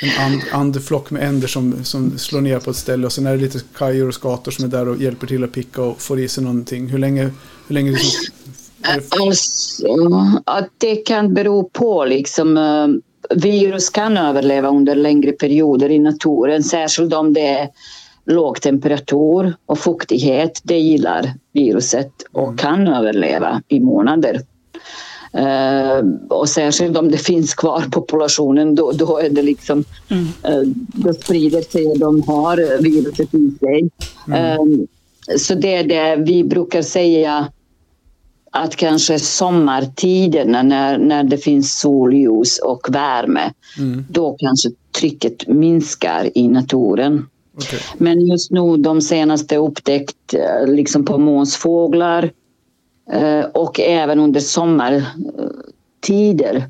en 0.02 0.32
and, 0.32 0.42
andflock 0.52 1.10
med 1.10 1.28
änder 1.28 1.48
som, 1.48 1.84
som 1.84 2.18
slår 2.18 2.40
ner 2.40 2.58
på 2.58 2.70
ett 2.70 2.76
ställe 2.76 3.06
och 3.06 3.12
sen 3.12 3.26
är 3.26 3.30
det 3.30 3.42
lite 3.42 3.60
kajor 3.76 4.08
och 4.08 4.14
skator 4.14 4.52
som 4.52 4.64
är 4.64 4.68
där 4.68 4.88
och 4.88 4.96
hjälper 4.96 5.26
till 5.26 5.44
att 5.44 5.52
picka 5.52 5.82
och 5.82 6.00
får 6.00 6.20
i 6.20 6.28
sig 6.28 6.44
någonting. 6.44 6.86
Hur 6.88 6.98
länge, 6.98 7.30
hur 7.66 7.74
länge 7.74 7.90
liksom, 7.90 8.34
det, 8.82 9.16
Alltså, 9.20 9.86
att 10.44 10.68
det 10.78 10.96
kan 10.96 11.34
bero 11.34 11.68
på 11.72 12.04
liksom 12.04 12.56
eh, 12.56 12.88
virus 13.36 13.90
kan 13.90 14.16
överleva 14.16 14.68
under 14.68 14.94
längre 14.94 15.32
perioder 15.32 15.90
i 15.90 15.98
naturen, 15.98 16.62
särskilt 16.62 17.14
om 17.14 17.32
det 17.32 17.46
är 17.46 17.68
låg 18.26 18.60
temperatur 18.60 19.54
och 19.66 19.78
fuktighet. 19.78 20.60
Det 20.62 20.78
gillar 20.78 21.34
viruset 21.52 22.12
och 22.32 22.58
kan 22.58 22.88
överleva 22.88 23.62
i 23.68 23.80
månader. 23.80 24.40
Eh, 25.32 26.04
och 26.28 26.48
särskilt 26.48 26.96
om 26.96 27.10
det 27.10 27.18
finns 27.18 27.54
kvar 27.54 27.84
populationen, 27.90 28.74
då, 28.74 28.92
då 28.92 29.18
är 29.18 29.30
det 29.30 29.42
liksom, 29.42 29.84
eh, 30.42 30.62
då 30.92 31.12
sprider 31.12 31.62
sig 31.62 31.86
och 31.86 31.98
de 31.98 32.22
har 32.22 32.82
viruset 32.82 33.34
i 33.34 33.50
sig. 33.60 33.90
Eh, 34.34 34.56
så 35.38 35.54
det 35.54 35.74
är 35.74 35.84
det 35.84 36.22
vi 36.24 36.44
brukar 36.44 36.82
säga 36.82 37.48
att 38.52 38.76
kanske 38.76 39.18
sommartiderna 39.18 40.62
när, 40.62 40.98
när 40.98 41.24
det 41.24 41.38
finns 41.38 41.80
solljus 41.80 42.58
och 42.58 42.94
värme, 42.94 43.52
då 44.08 44.36
kanske 44.38 44.70
trycket 45.00 45.48
minskar 45.48 46.30
i 46.34 46.48
naturen. 46.48 47.26
okej. 47.56 47.78
Men 47.98 48.26
just 48.26 48.50
nu 48.50 48.76
de 48.76 49.00
senaste 49.00 49.56
upptäckt 49.56 50.34
eh, 50.34 50.72
liksom 50.74 51.04
på 51.04 51.18
måsfåglar 51.18 52.24
eh, 52.24 52.30
och 53.52 53.80
även 53.80 54.18
under 54.18 54.40
sommartider 54.40 56.64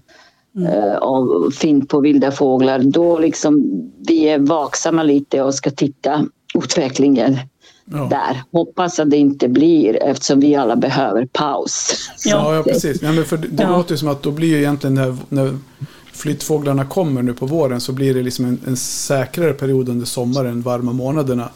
eh, 0.68 0.96
av 0.96 1.50
fint 1.50 1.88
på 1.88 2.00
vilda 2.00 2.31
fåglar, 2.33 2.79
då 2.79 3.18
liksom 3.18 3.62
vi 4.09 4.29
är 4.29 4.38
vaksamma 4.38 5.03
lite 5.03 5.42
och 5.42 5.55
ska 5.55 5.70
titta 5.70 6.26
utvecklingen 6.55 7.37
Ja. 7.92 8.07
där. 8.11 8.42
Hoppas 8.59 9.00
att 9.00 9.11
det 9.11 9.16
inte 9.16 9.48
blir 9.48 10.03
eftersom 10.03 10.40
vi 10.40 10.55
alla 10.55 10.76
behöver 10.76 11.26
paus. 11.26 11.92
Ja, 12.24 12.55
ja 12.57 12.62
precis. 12.62 13.03
Ja, 13.03 13.12
men 13.12 13.24
för 13.24 13.37
det 13.37 13.48
det 13.48 13.62
Ja. 13.62 13.76
låter 13.76 13.92
ju 13.94 13.98
som 13.98 14.09
att 14.09 14.22
då 14.22 14.31
blir 14.31 14.48
ju 14.48 14.59
egentligen 14.59 14.94
när, 14.94 15.16
när 15.29 15.59
flyttfåglarna 16.12 16.85
kommer 16.85 17.22
nu 17.22 17.33
på 17.35 17.46
våren 17.46 17.81
så 17.81 17.92
blir 17.92 18.14
det 18.14 18.22
liksom 18.22 18.44
en, 18.44 18.61
en 18.66 18.76
säkrare 18.76 19.53
period 19.53 19.88
under 19.88 20.07
sommaren, 20.07 20.62
varma 20.62 20.92
månaderna. 20.92 21.48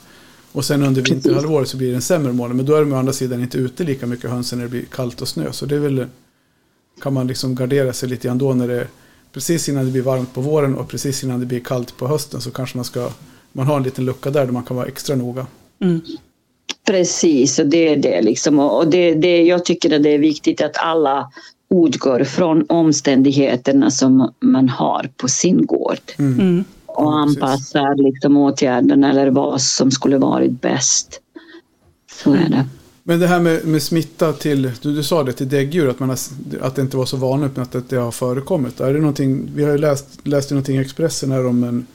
Och 0.55 0.65
sen 0.65 0.83
under 0.83 1.03
vinterhalvåret 1.03 1.69
så 1.69 1.77
blir 1.77 1.89
det 1.89 1.95
en 1.95 2.03
sämre 2.03 2.33
månad. 2.33 2.57
Men 2.57 2.67
då 2.67 2.75
är 2.75 2.81
de 2.81 2.93
å 2.93 2.97
andra 2.97 3.13
sidan 3.13 3.43
inte 3.43 3.59
ute 3.59 3.85
lika 3.85 4.07
mycket 4.07 4.31
hönsen 4.31 4.59
när 4.59 4.65
det 4.65 4.71
blir 4.71 4.85
kallt 4.85 5.23
och 5.23 5.29
snö. 5.29 5.53
Så 5.53 5.67
det 5.67 5.75
är 5.75 5.79
väl, 5.79 6.07
kan 7.03 7.15
man 7.15 7.27
liksom 7.27 7.55
gardera 7.55 7.93
sig 7.93 8.09
lite 8.09 8.29
grann 8.29 8.39
då 8.39 8.55
när 8.55 8.69
det 8.69 8.87
precis 9.33 9.69
innan 9.69 9.85
det 9.85 9.91
blir 9.91 10.03
varmt 10.03 10.35
på 10.35 10.41
våren 10.41 10.75
och 10.75 10.89
precis 10.89 11.25
innan 11.25 11.41
det 11.41 11.47
blir 11.47 11.61
kallt 11.61 11.97
på 11.97 12.09
hösten 12.09 12.41
så 12.41 12.51
kanske 12.51 12.79
man 12.79 12.85
ska 12.85 13.11
man 13.53 13.67
har 13.67 13.77
en 13.77 13.83
liten 13.83 14.05
lucka 14.05 14.31
där, 14.31 14.47
där 14.47 14.53
man 14.53 14.63
kan 14.63 14.77
vara 14.77 14.87
extra 14.87 15.17
noga. 15.17 15.47
Precis, 16.87 17.59
och 17.59 17.67
det 17.67 17.89
är 17.89 17.97
det 17.97 18.23
liksom. 18.23 18.59
Och 18.59 18.89
det, 18.89 19.15
det, 19.15 19.43
jag 19.43 19.65
tycker 19.65 19.97
att 19.97 20.03
det 20.03 20.11
är 20.11 20.19
viktigt 20.19 20.61
att 20.61 20.77
alla 20.77 21.31
utgår 21.75 22.25
från 22.25 22.67
omständigheterna 22.69 23.91
som 23.91 24.33
man 24.41 24.69
har 24.69 25.11
på 25.17 25.29
sin 25.29 25.67
gård. 25.67 26.01
Mm. 26.19 26.65
Och 26.95 27.05
Ja, 27.05 27.25
precis. 27.27 27.43
anpassar 27.43 27.95
liksom 27.97 28.37
åtgärderna 28.37 29.11
eller 29.11 29.31
vad 29.31 29.61
som 29.61 29.91
skulle 29.91 30.19
varit 30.19 30.61
bäst. 30.61 31.21
Så 32.23 32.33
är 32.33 32.49
det. 32.49 32.67
Men 33.03 33.21
det 33.21 33.27
här 33.27 33.41
med, 33.41 33.65
med 33.65 33.83
smitta 33.83 34.33
till, 34.33 34.63
du, 34.83 34.95
du 34.95 35.03
sa 35.03 35.23
det 35.23 35.33
till 35.33 35.49
däggdjur, 35.49 35.89
att, 35.89 35.99
man 36.01 36.09
har, 36.09 36.19
att 36.61 36.75
det 36.75 36.83
inte 36.83 36.97
var 36.97 37.07
så 37.07 37.17
vanligt 37.17 37.57
men 37.57 37.63
att 37.63 37.89
det, 37.89 37.97
har 37.97 38.11
förekommit. 38.11 38.81
Är 38.81 38.95
det 38.95 38.99
någonting, 39.01 39.51
vi 39.55 39.65
har 39.65 39.71
ju 39.73 39.79
läst, 39.79 40.07
läst 40.23 40.51
någonting 40.51 40.77
i 40.77 40.81
Expressen 40.81 41.31
här 41.31 41.47
om 41.47 41.65
en, 41.65 41.87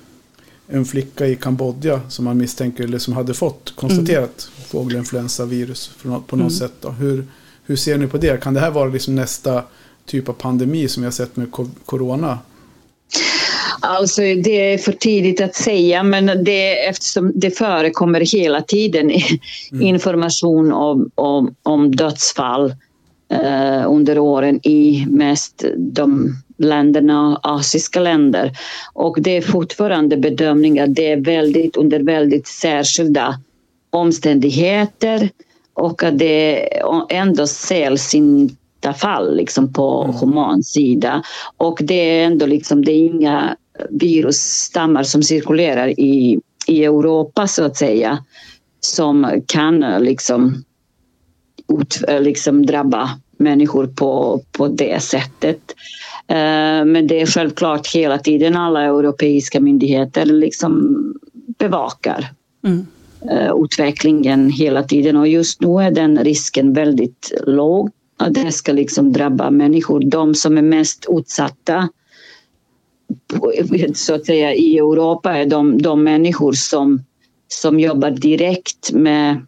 en 0.68 0.86
flicka 0.86 1.28
i 1.28 1.36
Kambodja 1.36 2.02
som 2.10 2.26
man 2.26 2.38
misstänker, 2.38 2.84
eller 2.84 3.00
som 3.00 3.14
hade 3.14 3.34
fått 3.34 3.74
konstaterat 3.76 4.50
fågelinfluensavirus 4.68 5.92
på 6.02 6.08
något, 6.08 6.32
något 6.32 6.54
sätt. 6.54 6.74
Då. 6.82 6.90
Hur, 6.90 7.28
hur 7.64 7.76
ser 7.76 7.98
ni 7.98 8.08
på 8.08 8.18
det? 8.18 8.42
Kan 8.42 8.54
det 8.54 8.60
här 8.60 8.72
vara 8.72 8.90
liksom 8.90 9.16
nästa 9.16 9.64
typ 10.06 10.30
av 10.30 10.34
pandemi 10.34 10.88
som 10.88 11.02
vi 11.04 11.06
har 11.06 11.12
sett 11.12 11.36
med 11.36 11.52
co- 11.52 11.70
corona? 11.86 12.40
Alltså 13.80 14.22
det 14.22 14.74
är 14.74 14.78
för 14.78 14.92
tidigt 14.92 15.42
att 15.42 15.56
säga 15.56 16.04
men 16.04 16.44
det, 16.44 16.88
eftersom 16.88 17.32
det 17.36 17.52
förekommer 17.52 18.22
hela 18.22 18.62
tiden 18.62 19.12
information 19.82 20.74
om, 20.74 21.12
om, 21.16 21.56
om 21.64 21.96
dödsfall 21.96 22.76
eh, 23.32 23.92
under 23.92 24.20
åren 24.20 24.60
i 24.64 25.06
mest 25.10 25.66
de 25.78 26.36
länderna, 26.58 27.40
asiska 27.44 28.00
länder. 28.00 28.52
Och 28.94 29.18
det 29.22 29.38
är 29.38 29.42
fortfarande 29.42 30.18
bedömningar, 30.18 30.88
det 30.88 31.12
är 31.12 31.18
väldigt 31.18 31.78
under 31.78 32.00
väldigt 32.00 32.48
särskilda 32.48 33.40
omständigheter 33.90 35.30
och 35.74 36.04
att 36.04 36.20
det 36.20 36.68
ändå 37.10 37.48
sällsynta 38.90 38.94
fall 38.94 39.36
liksom 39.36 39.74
på 39.74 40.04
human 40.22 40.64
sida. 40.64 41.24
Och 41.58 41.80
det 41.82 42.20
är 42.20 42.26
ändå 42.26 42.46
liksom, 42.46 42.86
det 42.86 42.92
är 42.92 43.06
inga 43.06 43.56
virusstammar 43.90 45.04
som 45.04 45.24
cirkulerar 45.24 45.88
i, 46.00 46.40
i 46.68 46.84
Europa 46.86 47.48
så 47.48 47.64
att 47.64 47.78
säga 47.78 48.24
som 48.82 49.42
kan 49.48 49.80
liksom, 50.00 50.64
ut, 51.68 52.02
liksom 52.22 52.66
drabba 52.66 53.10
människor 53.38 53.88
på, 53.88 54.42
på 54.52 54.68
det 54.68 55.02
sättet. 55.02 55.76
Eh, 56.28 56.86
Men 56.86 57.08
det 57.08 57.22
är 57.22 57.26
självklart 57.26 57.88
hela 57.88 58.18
tiden 58.18 58.56
alla 58.56 58.82
europeiska 58.82 59.60
myndigheter 59.60 60.26
liksom 60.26 61.14
bevakar 61.60 62.34
Mm. 62.64 62.86
eh, 63.32 63.54
utvecklingen 63.64 64.50
hela 64.50 64.84
tiden 64.84 65.18
och 65.18 65.28
just 65.28 65.62
nu 65.62 65.68
är 65.68 65.92
den 65.92 66.24
risken 66.24 66.74
väldigt 66.74 67.32
låg. 67.48 67.90
Att 68.20 68.34
det 68.34 68.52
ska 68.52 68.72
liksom 68.72 69.14
drabba 69.14 69.52
människor, 69.52 70.00
de 70.00 70.36
som 70.36 70.58
är 70.58 70.62
mest 70.62 71.06
utsatta 71.10 71.90
så 73.94 74.14
att 74.14 74.26
säga 74.26 74.54
i 74.54 74.78
Europa 74.78 75.38
är 75.38 75.46
de, 75.46 75.82
de 75.82 76.04
människor 76.04 76.54
som, 76.54 77.04
som 77.48 77.80
jobbar 77.80 78.12
direkt 78.12 78.92
med, 78.92 79.46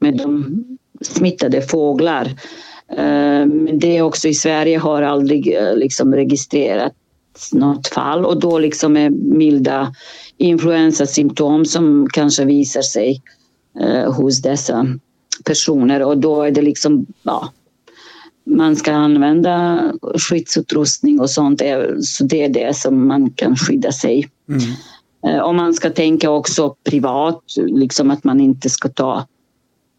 med 0.00 0.16
de 0.16 0.64
smittade 1.00 1.62
fåglar. 1.62 2.26
Eh, 2.92 3.46
men 3.46 3.78
det 3.78 3.96
är 3.96 4.02
också 4.02 4.28
i 4.28 4.34
Sverige 4.34 4.78
har 4.78 5.02
aldrig 5.02 5.54
eh, 5.54 5.76
liksom 5.76 6.14
registrerat 6.14 6.92
något 7.52 7.88
fall. 7.88 8.24
Och 8.24 8.40
då 8.40 8.58
liksom 8.58 8.96
är 8.96 9.10
milda 9.10 9.94
influensasymptom 10.36 11.64
som 11.64 12.08
kanske 12.12 12.44
visar 12.44 12.82
sig 12.82 13.22
eh, 13.80 14.12
hos 14.12 14.42
dessa 14.42 14.86
personer. 15.44 16.02
Och 16.02 16.18
då 16.18 16.42
är 16.42 16.50
det 16.50 16.62
liksom, 16.62 17.06
ja, 17.22 17.52
man 18.48 18.76
ska 18.76 18.92
använda 18.92 19.80
skyddsutrustning 20.30 21.20
och 21.20 21.30
sånt. 21.30 21.60
eh, 21.62 21.78
Så 22.00 22.24
det 22.24 22.44
är 22.44 22.48
det 22.48 22.76
som 22.76 23.08
man 23.08 23.30
kan 23.30 23.56
skydda 23.56 23.92
sig. 23.92 24.28
Mm. 24.48 24.60
Eh, 25.26 25.42
Och 25.42 25.54
man 25.54 25.74
ska 25.74 25.90
tänka 25.90 26.30
också 26.30 26.74
privat, 26.84 27.42
liksom 27.56 28.10
att 28.10 28.24
man 28.24 28.40
inte 28.40 28.70
ska 28.70 28.88
ta 28.88 29.26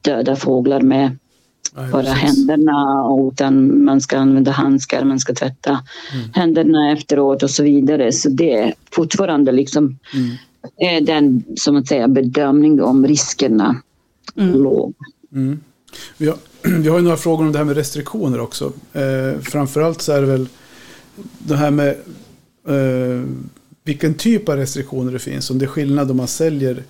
döda 0.02 0.36
fåglar 0.36 0.82
med 0.82 1.18
Nej, 1.76 1.92
bara 1.92 2.04
precis. 2.04 2.20
händerna 2.22 3.06
utan 3.32 3.84
man 3.86 4.02
ska 4.02 4.18
använda 4.18 4.52
handskar, 4.52 5.04
man 5.04 5.20
ska 5.20 5.34
tvätta 5.34 5.80
händerna 6.34 6.92
efteråt 6.92 7.44
och 7.44 7.50
så 7.50 7.64
vidare. 7.64 8.12
Så 8.12 8.30
det 8.30 8.54
är 8.58 8.74
fortfarande 8.92 9.52
liksom 9.52 9.98
Mm. 10.14 10.30
är 10.78 11.02
den 11.02 11.44
som 11.56 11.76
att 11.76 11.88
säga 11.88 12.08
bedömning 12.08 12.82
om 12.84 13.08
riskerna 13.08 13.76
låg. 14.36 14.94
Mm. 15.32 15.60
Vi, 16.18 16.28
har, 16.28 16.38
vi 16.82 16.90
har 16.90 16.98
ju 16.98 17.04
några 17.04 17.18
frågor 17.18 17.46
om 17.46 17.52
det 17.52 17.58
här 17.58 17.66
med 17.66 17.76
restriktioner 17.76 18.40
också. 18.40 18.74
Eh, 18.94 19.40
framförallt 19.42 20.02
så 20.02 20.12
är 20.12 20.22
det 20.22 20.28
väl 20.28 20.48
det 21.40 21.56
här 21.56 21.72
med 21.72 21.90
eh, 22.68 23.24
vilken 23.84 24.14
typ 24.14 24.50
av 24.50 24.56
restriktioner 24.56 25.12
det 25.12 25.20
finns. 25.20 25.50
Om 25.50 25.60
det 25.60 25.66
är 25.66 25.68
skillnad 25.68 26.12
om 26.12 26.18
man 26.18 26.28
säljer 26.28 26.84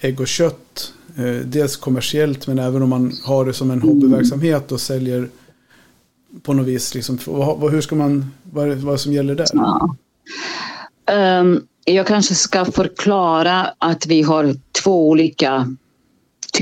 ägg 0.00 0.20
och 0.20 0.28
kött. 0.28 0.92
Eh, 1.16 1.24
dels 1.46 1.76
kommersiellt 1.76 2.46
men 2.46 2.58
även 2.58 2.82
om 2.82 2.88
man 2.88 3.12
har 3.24 3.44
det 3.44 3.52
som 3.52 3.70
en 3.70 3.82
hobbyverksamhet 3.82 4.72
och 4.72 4.80
säljer 4.80 5.28
på 6.42 6.52
något 6.52 6.66
vis. 6.66 6.94
Liksom, 6.94 7.18
vad, 7.26 7.70
hur 7.72 7.80
ska 7.80 7.94
man, 7.96 8.30
vad, 8.42 8.64
är 8.64 8.68
det- 8.68 8.74
vad 8.76 9.00
som 9.00 9.12
gäller 9.12 9.34
där? 9.34 9.46
Ja. 9.52 9.96
Um, 11.40 11.62
jag 11.84 12.06
kanske 12.06 12.34
ska 12.34 12.64
förklara 12.64 13.74
att 13.78 14.06
vi 14.06 14.22
har 14.22 14.54
två 14.82 15.08
olika 15.08 15.76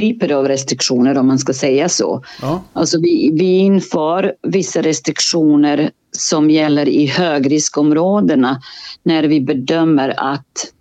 typer 0.00 0.32
av 0.32 0.48
restriktioner 0.48 1.18
om 1.18 1.26
man 1.26 1.38
ska 1.38 1.52
säga 1.52 1.88
så. 1.88 2.24
Ja, 2.42 2.62
Alltså 2.72 3.00
vi, 3.00 3.30
vi 3.34 3.58
inför 3.58 4.34
vissa 4.42 4.82
restriktioner 4.82 5.90
som 6.12 6.50
gäller 6.50 6.88
i 6.88 7.06
högriskområdena 7.06 8.60
när 9.02 9.22
vi 9.22 9.40
bedömer 9.40 10.14
att, 10.16 10.72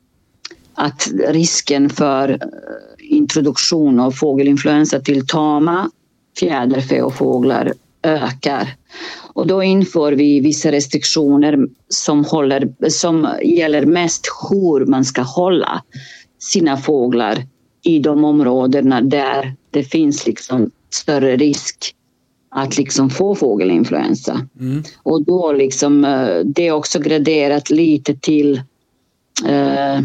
att 0.74 1.08
risken 1.28 1.90
för 1.90 2.30
eh, 2.30 2.38
introduktion 3.00 4.00
av 4.00 4.12
fågelinfluensa 4.12 5.00
till 5.00 5.28
tama 5.28 5.90
fjäderfä 6.40 7.02
och 7.02 7.16
fåglar 7.16 7.74
ökar. 8.04 8.76
Och 9.34 9.48
då 9.48 9.64
inför 9.64 10.12
vi 10.12 10.40
vissa 10.40 10.72
restriktioner 10.72 11.68
som, 11.90 12.26
håller, 12.26 12.90
som 12.90 13.28
gäller 13.44 13.86
mest 13.86 14.28
hur 14.50 14.86
man 14.86 15.06
ska 15.06 15.22
hålla 15.22 15.84
sina 16.40 16.78
fåglar 16.78 17.44
i 17.90 18.00
de 18.00 18.24
områdena 18.24 19.02
där 19.02 19.54
det 19.72 19.84
finns 19.84 20.28
liksom 20.28 20.72
större 20.90 21.38
risk 21.38 21.96
att 22.50 22.78
liksom 22.78 23.10
få 23.10 23.36
fågelinfluensa. 23.36 24.48
mm. 24.60 24.84
Och 25.04 25.24
då 25.24 25.52
liksom, 25.52 26.06
eh, 26.06 26.40
det 26.46 26.68
är 26.68 26.72
också 26.72 27.00
graderat 27.00 27.70
lite 27.70 28.16
till 28.16 28.62
eh, 29.46 30.00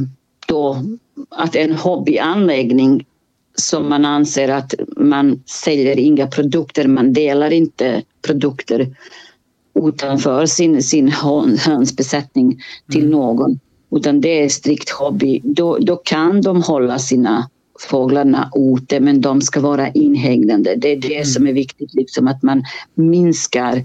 då 0.46 0.82
att 1.30 1.56
en 1.56 1.72
hobbyanläggning 1.72 3.06
som 3.54 3.88
man 3.88 4.04
anser 4.04 4.48
att 4.48 4.74
man 4.96 5.42
säljer 5.46 5.98
inga 5.98 6.26
produkter, 6.26 6.88
man 6.88 7.12
delar 7.12 7.50
inte 7.50 8.02
produkter 8.26 8.96
utanför 9.74 10.46
sin, 10.46 10.82
sin 10.82 11.08
hön- 11.08 11.58
hönsbesättning 11.58 12.58
till 12.90 13.08
någon. 13.08 13.58
Utan 13.90 14.20
det 14.20 14.44
är 14.44 14.48
strikt 14.48 14.90
hobby. 14.90 15.40
Då, 15.44 15.78
då 15.78 15.96
kan 15.96 16.40
de 16.40 16.62
hålla 16.62 16.98
sina 16.98 17.48
fåglarna 17.80 18.50
ute 18.54 19.00
men 19.00 19.20
de 19.20 19.40
ska 19.40 19.60
vara 19.60 19.88
inhägnade. 19.88 20.74
Det 20.76 20.92
är 20.92 20.96
det 20.96 21.26
som 21.26 21.46
är 21.46 21.52
viktigt, 21.52 21.94
liksom, 21.94 22.28
att 22.28 22.42
man 22.42 22.62
minskar 22.94 23.82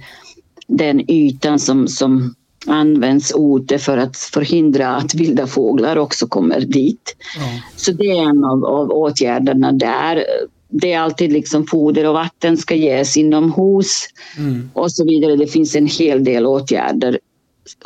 den 0.68 1.12
ytan 1.12 1.60
som, 1.60 1.88
som 1.88 2.36
används 2.66 3.34
ute 3.38 3.78
för 3.80 3.98
att 3.98 4.18
förhindra 4.18 4.96
att 4.96 5.16
vilda 5.16 5.48
fåglar 5.48 5.96
också 5.98 6.28
kommer 6.28 6.60
dit. 6.62 7.16
ja. 7.38 7.62
Så 7.76 7.92
det 7.92 8.04
är 8.04 8.30
en 8.30 8.44
av, 8.44 8.66
av 8.66 8.92
åtgärderna 8.92 9.72
där. 9.72 10.26
Det 10.72 10.94
är 10.94 11.00
alltid 11.00 11.32
liksom 11.32 11.68
foder 11.68 12.08
och 12.08 12.14
vatten 12.14 12.58
ska 12.58 12.76
ges 12.76 13.18
inomhus 13.18 14.06
Mm. 14.38 14.70
och 14.74 14.92
så 14.92 15.06
vidare. 15.06 15.36
Det 15.36 15.48
finns 15.48 15.76
en 15.76 15.88
hel 15.88 16.24
del 16.24 16.46
åtgärder 16.46 17.20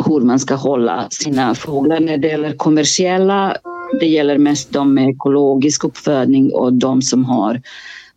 hur 0.05 0.19
man 0.19 0.39
ska 0.39 0.55
hålla 0.55 1.07
sina 1.09 1.55
fåglar. 1.55 1.99
När 1.99 2.17
det 2.17 2.27
gäller 2.27 2.53
kommersiella, 2.53 3.57
det 3.99 4.07
gäller 4.07 4.37
mest 4.37 4.71
de 4.71 4.93
med 4.93 5.09
ekologisk 5.09 5.83
uppfödning 5.83 6.51
och 6.53 6.73
de 6.73 7.01
som 7.01 7.25
har 7.25 7.61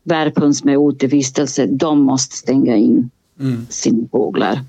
värphöns 0.02 0.64
med 0.64 0.76
utevistelse, 0.88 1.66
de 1.66 2.00
måste 2.02 2.36
stänga 2.36 2.76
in 2.76 3.10
Mm. 3.40 3.66
sina 3.70 4.08
fåglar. 4.12 4.60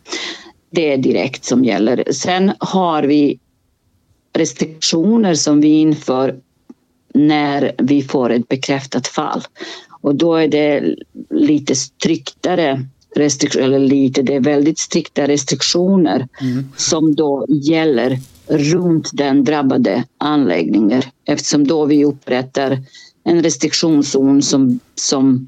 Det 0.69 0.93
är 0.93 0.97
direkt 0.97 1.45
som 1.45 1.65
gäller. 1.65 2.03
Sen 2.11 2.51
har 2.59 3.03
vi 3.03 3.39
restriktioner 4.33 5.35
som 5.35 5.61
vi 5.61 5.67
inför 5.67 6.35
när 7.13 7.71
vi 7.77 8.01
får 8.01 8.29
ett 8.31 8.47
bekräftat 8.47 9.07
fall. 9.07 9.41
Och 10.01 10.15
då 10.15 10.35
är 10.35 10.47
det 10.47 10.95
lite 11.29 11.75
striktare 11.75 12.85
restriktioner, 13.15 13.65
eller 13.65 13.79
lite, 13.79 14.21
det 14.21 14.35
är 14.35 14.39
väldigt 14.39 14.79
strikta 14.79 15.27
restriktioner 15.27 16.27
Mm. 16.41 16.65
som 16.77 17.15
då 17.15 17.45
gäller 17.49 18.19
runt 18.47 19.09
den 19.13 19.43
drabbade 19.43 20.03
anläggningen 20.17 21.01
eftersom 21.25 21.67
då 21.67 21.85
vi 21.85 22.05
upprättar 22.05 22.79
en 23.23 23.43
restriktionszon 23.43 24.41
som, 24.41 24.79
som 24.95 25.47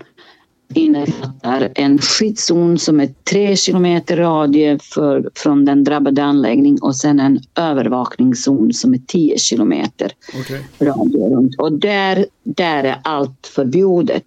innefattar 0.74 1.72
en 1.76 1.98
skyddszon 1.98 2.80
som 2.80 3.00
är 3.00 3.10
tre 3.30 3.56
kilometer 3.56 4.18
radie 4.18 4.80
för, 4.82 5.30
från 5.36 5.66
den 5.66 5.84
drabbade 5.84 6.24
anläggningen 6.24 6.80
och 6.82 6.96
sen 6.96 7.20
en 7.20 7.40
övervakningszon 7.56 8.74
som 8.74 8.94
är 8.94 9.02
tio 9.08 9.38
kilometer 9.38 10.12
Okej. 10.40 10.64
radie 10.80 11.30
runt. 11.30 11.56
Och 11.58 11.72
där, 11.72 12.26
där 12.44 12.84
är 12.84 13.00
allt 13.04 13.48
förbjudet. 13.56 14.26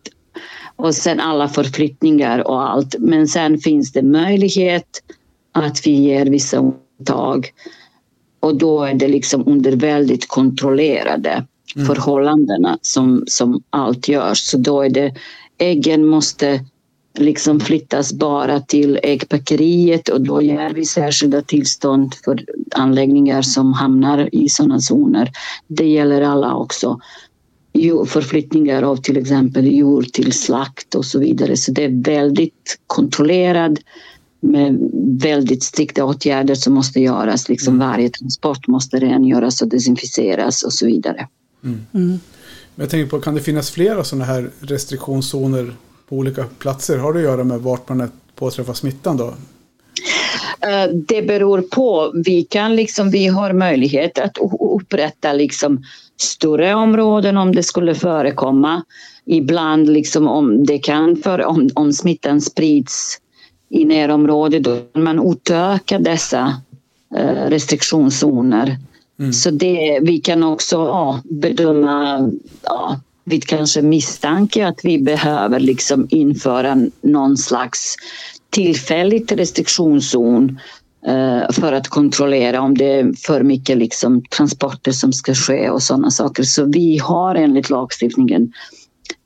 Och 0.76 0.94
sen 0.94 1.20
alla 1.20 1.48
förflyttningar 1.48 2.48
och 2.48 2.70
allt. 2.70 2.94
Men 2.98 3.28
sen 3.28 3.58
finns 3.58 3.92
det 3.92 4.02
möjlighet 4.02 5.02
att 5.52 5.86
vi 5.86 5.90
ger 5.90 6.26
vissa 6.26 6.56
undantag. 6.56 7.52
Och 8.42 8.56
då 8.56 8.82
är 8.82 8.94
det 8.94 9.08
liksom 9.08 9.48
under 9.48 9.72
väldigt 9.72 10.28
kontrollerade 10.28 11.46
förhållandena 11.86 12.78
som, 12.82 13.24
som 13.26 13.62
allt 13.70 14.08
görs. 14.08 14.38
Så 14.38 14.58
då 14.58 14.82
är 14.82 14.90
det 14.90 15.14
äggen 15.58 16.06
måste 16.06 16.64
liksom 17.18 17.60
flyttas 17.60 18.12
bara 18.12 18.60
till 18.60 18.98
äggpackeriet 19.02 20.08
och 20.08 20.20
då 20.20 20.42
ger 20.42 20.70
vi 20.70 20.84
särskilda 20.84 21.42
tillstånd 21.42 22.14
för 22.24 22.44
anläggningar 22.74 23.42
som 23.42 23.72
hamnar 23.72 24.28
i 24.32 24.48
sådana 24.48 24.80
zoner. 24.80 25.30
Det 25.66 25.88
gäller 25.88 26.22
alla 26.22 26.54
också. 26.54 26.98
Förflyttningar 28.06 28.82
av 28.82 28.96
till 28.96 29.16
exempel 29.16 29.66
djur 29.66 30.02
till 30.02 30.32
slakt 30.32 30.94
och 30.94 31.04
så 31.04 31.18
vidare. 31.18 31.56
Så 31.56 31.72
det 31.72 31.84
är 31.84 32.04
väldigt 32.04 32.78
kontrollerad 32.86 33.78
med 34.42 34.90
väldigt 35.22 35.62
strikta 35.62 36.04
åtgärder 36.04 36.54
som 36.54 36.74
måste 36.74 37.00
göras. 37.00 37.48
Liksom 37.48 37.78
varje 37.78 38.10
transport 38.10 38.66
måste 38.66 38.96
rengöras 38.96 39.62
och 39.62 39.68
desinficeras 39.68 40.62
och 40.62 40.72
så 40.72 40.86
vidare. 40.86 41.28
Men 41.60 42.20
jag 42.74 42.90
tänker 42.90 43.10
på, 43.10 43.20
kan 43.20 43.34
det 43.34 43.40
finnas 43.40 43.70
flera 43.70 44.04
sådana 44.04 44.24
här 44.24 44.50
restriktionszoner 44.60 45.74
på 46.08 46.16
olika 46.16 46.44
platser? 46.44 46.98
Har 46.98 47.12
det 47.12 47.18
att 47.18 47.24
göra 47.24 47.44
med 47.44 47.60
vart 47.60 47.88
man 47.88 48.00
är 48.00 48.08
påträffar 48.34 48.74
smittan 48.74 49.16
då? 49.16 49.34
Eh, 50.60 50.90
Det 51.08 51.22
beror 51.22 51.62
på. 51.62 52.12
Vi, 52.24 52.42
kan 52.42 52.76
liksom, 52.76 53.10
vi 53.10 53.26
har 53.26 53.52
möjlighet 53.52 54.18
att 54.18 54.38
upprätta 54.60 55.32
liksom 55.32 55.82
större 56.20 56.74
områden 56.74 57.36
om 57.36 57.54
det 57.54 57.62
skulle 57.62 57.94
förekomma. 57.94 58.82
Ibland 59.26 59.88
liksom 59.88 60.28
om, 60.28 60.66
det 60.66 60.78
kan 60.78 61.16
för, 61.16 61.44
om, 61.44 61.68
om 61.74 61.92
smittan 61.92 62.40
sprids 62.40 63.18
i 63.72 63.84
närområdet 63.84 64.94
man 64.94 65.30
utöka 65.32 65.98
dessa 65.98 66.60
eh, 67.16 67.48
restriktionszoner. 67.48 68.78
Så 69.32 69.50
det, 69.50 69.98
vi 70.02 70.18
kan 70.18 70.42
också 70.42 70.76
ja, 70.76 71.20
bedöma 71.24 72.30
ja, 72.62 73.00
vid 73.24 73.46
kanske 73.46 73.82
misstanke 73.82 74.66
att 74.66 74.80
vi 74.84 74.98
behöver 74.98 75.60
liksom 75.60 76.06
införa 76.10 76.76
någon 77.00 77.36
slags 77.36 77.96
tillfälligt 78.50 79.32
restriktionszon 79.32 80.58
eh, 81.06 81.52
för 81.52 81.72
att 81.72 81.88
kontrollera 81.88 82.60
om 82.60 82.78
det 82.78 83.00
är 83.00 83.12
för 83.26 83.42
mycket 83.42 83.78
liksom 83.78 84.22
transporter 84.22 84.92
som 84.92 85.12
ska 85.12 85.34
ske 85.34 85.70
och 85.70 85.82
sådana 85.82 86.10
saker. 86.10 86.42
Så 86.42 86.64
vi 86.64 86.98
har 86.98 87.34
enligt 87.34 87.70
lagstiftningen 87.70 88.52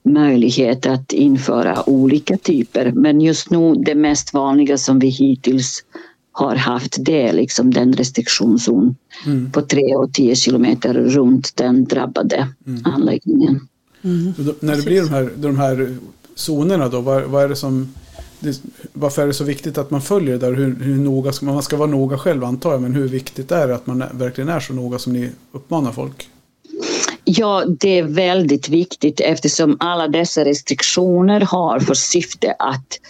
möjlighet 0.03 0.87
att 0.87 1.13
införa 1.13 1.89
olika 1.89 2.37
typer. 2.37 2.93
Men 2.93 3.21
just 3.21 3.51
nu 3.51 3.75
det 3.75 3.95
mest 3.95 4.35
vanliga 4.35 4.79
som 4.79 4.99
vi 4.99 5.09
hittills 5.09 5.85
har 6.33 6.57
haft 6.57 6.97
det 6.99 7.29
är 7.29 7.33
liksom 7.33 7.75
den 7.75 7.93
restriktionszon 7.93 8.97
på 9.53 9.63
3 9.63 9.97
och 9.97 10.13
10 10.13 10.37
kilometer 10.37 10.95
runt 10.95 11.57
den 11.57 11.85
drabbade 11.85 12.49
anläggningen. 12.85 13.69
Och 14.39 14.45
Då, 14.45 14.55
när 14.61 14.77
det 14.77 14.83
blir 14.83 15.03
de 15.03 15.09
här, 15.09 15.31
de 15.37 15.59
här 15.59 15.97
zonerna 16.35 16.89
då, 16.89 17.01
vad, 17.01 17.23
vad 17.23 17.45
är 17.45 17.49
det 17.49 17.57
som... 17.57 17.95
Det, 18.41 18.61
varför 18.93 19.23
är 19.23 19.27
det 19.27 19.35
så 19.35 19.45
viktigt 19.45 19.79
att 19.79 19.91
man 19.91 20.03
följer 20.03 20.39
det 20.39 20.47
där? 20.47 20.55
Hur, 20.55 20.75
hur 20.75 20.97
noga 20.97 21.33
ska 21.33 21.47
man, 21.47 21.55
man 21.55 21.63
ska 21.63 21.77
vara 21.77 21.91
noga 21.91 22.19
själv 22.19 22.45
antar 22.45 22.73
jag, 22.73 22.83
men 22.83 22.95
hur 22.95 23.09
viktigt 23.09 23.53
är 23.53 23.69
det 23.69 23.75
att 23.75 23.87
man 23.87 24.05
verkligen 24.13 24.49
är 24.49 24.61
så 24.61 24.73
noga 24.73 24.99
som 24.99 25.13
ni 25.13 25.31
uppmanar 25.53 25.93
folk? 25.93 26.29
Ja, 27.29 27.65
det 27.81 27.99
är 27.99 28.03
väldigt 28.03 28.69
viktigt 28.69 29.21
eftersom 29.21 29.77
alla 29.81 30.09
dessa 30.09 30.45
restriktioner 30.45 31.41
har 31.41 31.81
för 31.81 31.95
syfte 31.95 32.55
att 32.59 33.01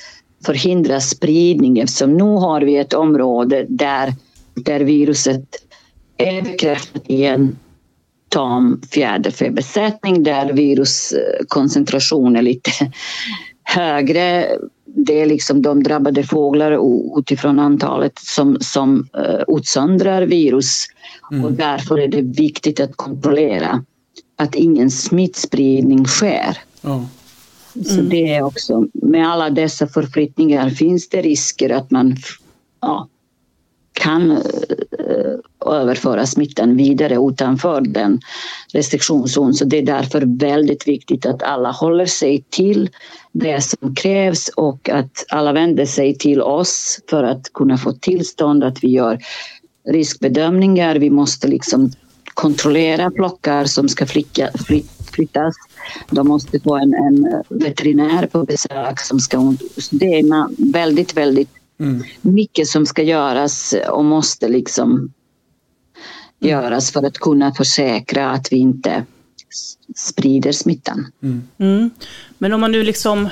förhindra 0.47 1.01
spridning 1.01 1.79
eftersom 1.79 2.17
nu 2.17 2.25
har 2.25 2.61
vi 2.61 2.77
ett 2.77 2.95
område 2.95 3.67
där, 3.69 4.15
där 4.55 4.81
viruset 4.81 5.45
är 6.17 6.43
bekräftat 6.43 7.03
i 7.07 7.25
en 7.25 7.59
tam 8.29 8.81
fjäderfäbesättning 8.91 10.23
där 10.23 10.53
viruskoncentrationen 10.53 12.37
är 12.37 12.43
lite 12.43 12.71
högre. 13.63 14.49
Det 14.85 15.21
är 15.21 15.27
liksom 15.27 15.63
de 15.63 15.83
drabbade 15.83 16.23
fåglar 16.23 16.79
utifrån 17.19 17.59
antalet 17.59 18.19
som, 18.19 18.57
som 18.61 19.09
uh, 19.19 19.57
utsöndrar 19.59 20.23
virus. 20.23 20.87
Och 21.45 21.53
därför 21.53 21.99
är 21.99 22.09
det 22.09 22.23
viktigt 22.23 22.81
att 22.81 22.97
kontrollera 22.97 23.85
att 24.37 24.55
ingen 24.55 24.90
smittspridning 24.90 26.07
sker. 26.07 26.59
Ja. 26.81 27.07
Så 27.85 28.01
det 28.01 28.35
är 28.35 28.42
också, 28.42 28.87
med 28.92 29.29
alla 29.29 29.51
dessa 29.51 29.87
förflyttningar 29.87 30.70
finns 30.70 31.09
det 31.09 31.22
risker 31.22 31.70
att 31.70 31.90
man 31.90 32.16
ja, 32.81 33.09
kan 33.92 34.31
eh, 34.31 34.38
överföra 35.66 36.27
smittan 36.27 36.77
vidare 36.77 37.16
utanför 37.29 37.81
den 37.81 38.20
restriktionszon. 38.72 39.55
Så 39.55 39.64
det 39.64 39.79
är 39.79 39.83
därför 39.83 40.38
väldigt 40.38 40.88
viktigt 40.88 41.27
att 41.27 41.42
alla 41.42 41.70
håller 41.70 42.07
sig 42.07 42.44
till 42.51 42.90
det 43.33 43.61
som 43.61 43.94
krävs 43.94 44.49
och 44.49 44.88
att 44.88 45.25
alla 45.29 45.53
vänder 45.53 45.87
sig 45.87 46.14
till 46.14 46.42
oss 46.42 47.01
för 47.11 47.25
att 47.25 47.53
kunna 47.53 47.79
få 47.79 47.92
tillstånd 47.92 48.64
att 48.64 48.85
vi 48.85 48.88
gör 48.88 49.18
riskbedömningar. 49.88 50.96
Vi 50.96 51.11
måste 51.11 51.49
liksom 51.49 51.90
kontrollera 52.37 53.11
flockar 53.11 53.64
som 53.64 53.88
ska 53.88 54.07
flicka, 54.07 54.51
flyt, 54.66 54.90
flyttas. 55.12 55.55
De 56.11 56.29
måste 56.29 56.61
få 56.61 56.77
en, 56.77 56.94
en 56.94 57.42
veterinär 57.49 58.27
på 58.27 58.44
besök 58.44 59.01
som 59.01 59.20
ska... 59.20 59.55
Det 59.90 60.18
är 60.18 60.72
väldigt, 60.72 61.16
väldigt 61.16 61.49
mycket 62.20 62.68
som 62.68 62.87
ska 62.87 63.03
göras 63.03 63.75
och 63.88 64.05
måste 64.05 64.49
liksom 64.49 65.12
göras 66.40 66.90
för 66.90 67.03
att 67.03 67.18
kunna 67.18 67.55
försäkra 67.55 68.31
att 68.31 68.53
vi 68.53 68.57
inte 68.57 69.05
sprider 69.96 70.53
smittan. 70.53 71.07
Mm. 71.59 71.90
Men 72.38 72.53
om 72.53 72.61
man 72.61 72.72
nu 72.72 72.83
liksom, 72.83 73.29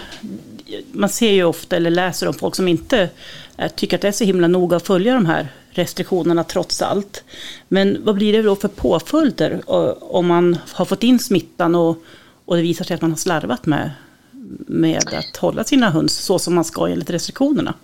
man 0.92 1.08
ser 1.08 1.32
ju 1.32 1.44
ofta 1.44 1.76
eller 1.76 1.90
läser 1.90 2.28
om 2.28 2.34
folk 2.34 2.54
som 2.54 2.68
inte 2.68 3.08
eh, 3.56 3.68
tycker 3.68 3.96
att 3.96 4.02
det 4.02 4.08
är 4.08 4.12
så 4.12 4.24
himla 4.24 4.48
noga 4.48 4.76
att 4.76 4.86
följa 4.86 5.14
de 5.14 5.26
här 5.26 5.48
restriktionerna 5.74 6.44
trots 6.44 6.82
allt. 6.82 7.24
Men 7.68 8.04
vad 8.04 8.14
blir 8.14 8.32
det 8.32 8.42
då 8.42 8.56
för 8.56 8.68
påföljder 8.68 9.62
eh, 9.68 9.94
om 10.00 10.26
man 10.26 10.58
har 10.72 10.84
fått 10.84 11.02
in 11.02 11.18
smittan 11.18 11.74
och, 11.74 11.96
och 12.44 12.56
det 12.56 12.62
visar 12.62 12.84
sig 12.84 12.94
att 12.94 13.02
man 13.02 13.10
har 13.10 13.18
slarvat 13.18 13.66
med, 13.66 13.90
med 14.66 15.02
att 15.06 15.37
hålla 15.37 15.64
sina 15.64 15.90
höns 15.90 16.18
så 16.18 16.38
som 16.38 16.54
man 16.54 16.64
ska 16.64 16.87
enligt 16.87 17.10
restriktionerna? 17.10 17.74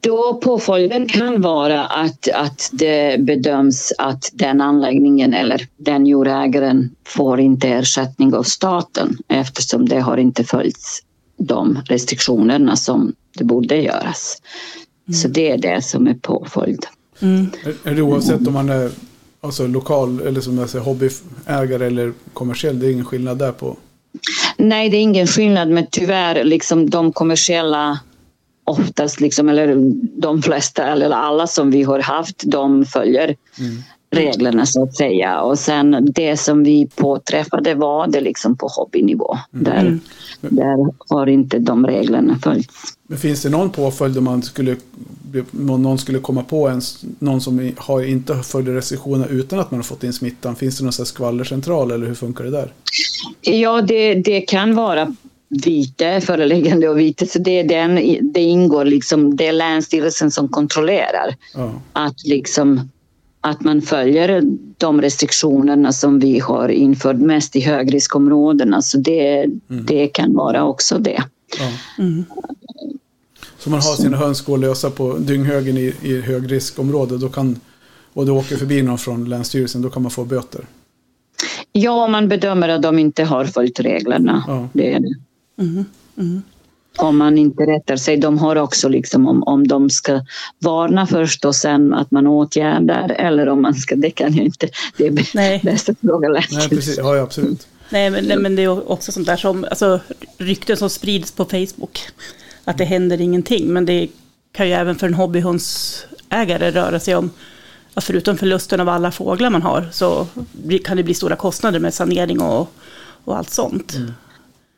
Då 0.00 0.34
påföljden 0.34 1.08
kan 1.08 1.40
vara 1.40 1.84
att, 1.84 2.28
att 2.28 2.70
det 2.72 3.20
bedöms 3.20 3.92
att 3.98 4.30
den 4.32 4.60
anläggningen 4.60 5.34
eller 5.34 5.68
den 5.76 6.06
djurägaren 6.06 6.90
får 7.06 7.40
inte 7.40 7.68
ersättning 7.68 8.34
av 8.34 8.42
staten 8.42 9.16
eftersom 9.28 9.88
det 9.88 10.00
har 10.00 10.16
inte 10.16 10.44
följts 10.44 11.02
de 11.38 11.78
restriktionerna 11.84 12.76
som 12.76 13.14
det 13.38 13.44
borde 13.44 13.76
göras. 13.76 14.42
Så 15.12 15.28
det 15.28 15.50
är 15.50 15.58
det 15.58 15.82
som 15.82 16.06
är 16.06 16.14
påföljd. 16.14 16.86
Är, 17.20 17.90
är 17.90 17.94
det 17.94 18.02
oavsett 18.02 18.46
om 18.46 18.52
man 18.52 18.68
är 18.68 18.90
alltså, 19.40 19.66
lokal 19.66 20.20
eller 20.20 20.40
som 20.40 20.58
jag 20.58 20.70
säger, 20.70 20.84
hobbyägare 20.84 21.86
eller 21.86 22.12
kommersiell? 22.32 22.80
Det 22.80 22.86
är 22.86 22.90
ingen 22.90 23.04
skillnad 23.04 23.38
där 23.38 23.52
på? 23.52 23.76
Nej, 24.56 24.88
det 24.90 24.96
är 24.96 25.02
ingen 25.02 25.26
skillnad, 25.26 25.68
men 25.68 25.86
tyvärr 25.90 26.44
liksom 26.44 26.90
de 26.90 27.12
kommersiella 27.12 28.00
oftast, 28.64 29.20
liksom, 29.20 29.48
eller 29.48 29.92
de 30.20 30.42
flesta 30.42 30.86
eller 30.86 31.10
alla 31.10 31.46
som 31.46 31.70
vi 31.70 31.82
har 31.82 32.00
haft, 32.00 32.42
de 32.46 32.84
följer 32.84 33.36
reglerna 34.10 34.66
så 34.66 34.82
att 34.82 34.96
säga. 34.96 35.40
Och 35.40 35.58
sen 35.58 36.08
det 36.14 36.36
som 36.36 36.62
vi 36.62 36.88
påträffade 36.94 37.74
var 37.74 38.06
det 38.06 38.20
liksom 38.20 38.56
på 38.56 38.66
hobbynivå. 38.66 39.38
Där, 39.50 39.98
där 40.40 40.92
har 41.08 41.26
inte 41.26 41.58
de 41.58 41.86
reglerna 41.86 42.38
följts. 42.38 42.74
Men 43.06 43.18
finns 43.18 43.42
det 43.42 43.50
någon 43.50 43.70
påföljd 43.70 44.18
om 44.18 44.24
man 44.24 44.42
skulle, 44.42 44.76
någon 45.50 45.98
skulle 45.98 46.18
komma 46.18 46.42
på 46.42 46.68
en, 46.68 46.80
någon 47.18 47.40
som 47.40 47.72
har, 47.76 48.02
inte 48.02 48.34
har 48.34 48.42
följt 48.42 48.68
restriktionerna 48.68 49.26
utan 49.26 49.58
att 49.58 49.70
man 49.70 49.78
har 49.78 49.84
fått 49.84 50.04
in 50.04 50.12
smittan? 50.12 50.56
Finns 50.56 50.78
det 50.78 50.84
någon 50.84 50.92
skvallercentral 50.92 51.90
eller 51.90 52.06
hur 52.06 52.14
funkar 52.14 52.44
det 52.44 52.50
där? 52.50 52.72
Ja, 53.40 53.82
det, 53.82 54.14
det 54.14 54.40
kan 54.40 54.74
vara 54.74 55.14
vite, 55.48 56.20
föreläggande 56.20 56.88
och 56.88 56.98
vite. 56.98 57.26
Så 57.26 57.38
det, 57.38 57.60
är 57.60 57.64
den, 57.64 57.94
det 58.32 58.40
ingår 58.40 58.84
liksom, 58.84 59.36
det 59.36 59.46
är 59.46 59.52
Länsstyrelsen 59.52 60.30
som 60.30 60.48
kontrollerar. 60.48 61.34
Ja. 61.54 61.72
att, 61.92 62.24
liksom, 62.24 62.90
att 63.40 63.60
man 63.60 63.82
följer 63.82 64.42
de 64.78 65.02
restriktionerna 65.02 65.92
som 65.92 66.18
vi 66.18 66.38
har 66.38 66.68
infört 66.68 67.16
mest 67.16 67.56
i 67.56 67.60
högriskområdena. 67.60 68.82
Så 68.82 68.98
det, 68.98 69.46
det 69.68 70.06
kan 70.06 70.34
vara 70.34 70.64
också 70.64 70.98
det. 70.98 71.22
Ja. 71.58 71.72
Mm. 72.04 72.24
Så 73.66 73.70
man 73.70 73.80
har 73.80 73.96
sina 73.96 74.16
höns 74.16 74.40
gå 74.40 74.56
lösa 74.56 74.90
på 74.90 75.18
dynghögen 75.18 75.76
i, 75.76 75.94
i 76.02 76.20
högriskområde 76.20 77.18
då 77.18 77.28
kan, 77.28 77.60
och 78.12 78.26
du 78.26 78.32
åker 78.32 78.56
förbi 78.56 78.82
någon 78.82 78.98
från 78.98 79.28
Länsstyrelsen, 79.28 79.82
då 79.82 79.90
kan 79.90 80.02
man 80.02 80.10
få 80.10 80.24
böter. 80.24 80.66
Ja, 81.72 82.04
om 82.04 82.12
man 82.12 82.28
bedömer 82.28 82.68
att 82.68 82.82
de 82.82 82.98
inte 82.98 83.24
har 83.24 83.44
följt 83.44 83.80
reglerna. 83.80 84.44
Ja. 84.46 84.68
Det 84.72 84.92
är 84.92 85.00
det. 85.00 85.14
Mm. 85.62 85.84
Mm. 86.18 86.42
Om 86.98 87.16
man 87.16 87.38
inte 87.38 87.62
rättar 87.62 87.96
sig. 87.96 88.16
De 88.16 88.38
har 88.38 88.56
också 88.56 88.88
liksom 88.88 89.26
om, 89.26 89.42
om 89.42 89.68
de 89.68 89.90
ska 89.90 90.20
varna 90.58 91.06
först 91.06 91.44
och 91.44 91.54
sen 91.54 91.94
att 91.94 92.10
man 92.10 92.26
åtgärdar 92.26 93.08
eller 93.08 93.48
om 93.48 93.62
man 93.62 93.74
ska, 93.74 93.96
det 93.96 94.10
kan 94.10 94.34
jag 94.34 94.44
inte. 94.44 94.68
Det 94.96 95.06
är 95.06 95.34
Nej. 95.34 95.60
bästa 95.64 95.94
frågan. 96.00 96.32
Nej, 96.32 96.68
precis. 96.68 96.98
Ja, 96.98 97.20
absolut. 97.20 97.66
Nej, 97.90 98.10
men, 98.10 98.24
nej, 98.24 98.38
men 98.38 98.56
det 98.56 98.62
är 98.62 98.90
också 98.90 99.12
sånt 99.12 99.26
där 99.26 99.36
som, 99.36 99.64
alltså 99.64 100.00
rykten 100.38 100.76
som 100.76 100.90
sprids 100.90 101.32
på 101.32 101.44
Facebook. 101.44 102.00
Att 102.68 102.78
det 102.78 102.84
händer 102.84 103.20
ingenting, 103.20 103.72
men 103.72 103.86
det 103.86 104.08
kan 104.52 104.68
ju 104.68 104.72
även 104.72 104.96
för 104.96 105.06
en 105.06 105.14
hobbyhundsägare 105.14 106.70
röra 106.70 107.00
sig 107.00 107.14
om 107.14 107.30
förutom 108.00 108.36
förlusten 108.36 108.80
av 108.80 108.88
alla 108.88 109.10
fåglar 109.10 109.50
man 109.50 109.62
har 109.62 109.88
så 109.92 110.26
kan 110.84 110.96
det 110.96 111.02
bli 111.02 111.14
stora 111.14 111.36
kostnader 111.36 111.80
med 111.80 111.94
sanering 111.94 112.40
och, 112.40 112.68
och 113.24 113.36
allt 113.36 113.50
sånt. 113.50 113.94
Mm. 113.94 114.12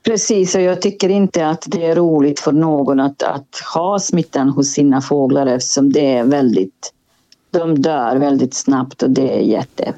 Precis, 0.02 0.54
och 0.54 0.60
jag 0.60 0.82
tycker 0.82 1.08
inte 1.08 1.46
att 1.46 1.64
det 1.66 1.84
är 1.84 1.94
roligt 1.96 2.40
för 2.40 2.52
någon 2.52 3.00
att, 3.00 3.22
att 3.22 3.62
ha 3.74 3.98
smittan 3.98 4.48
hos 4.48 4.68
sina 4.68 5.00
fåglar 5.00 5.46
eftersom 5.46 5.92
det 5.92 6.16
är 6.16 6.24
väldigt... 6.24 6.92
De 7.50 7.82
dör 7.82 8.16
väldigt 8.16 8.54
snabbt 8.54 9.02
och 9.02 9.10
det 9.10 9.38
är 9.38 9.40
jätte... 9.40 9.94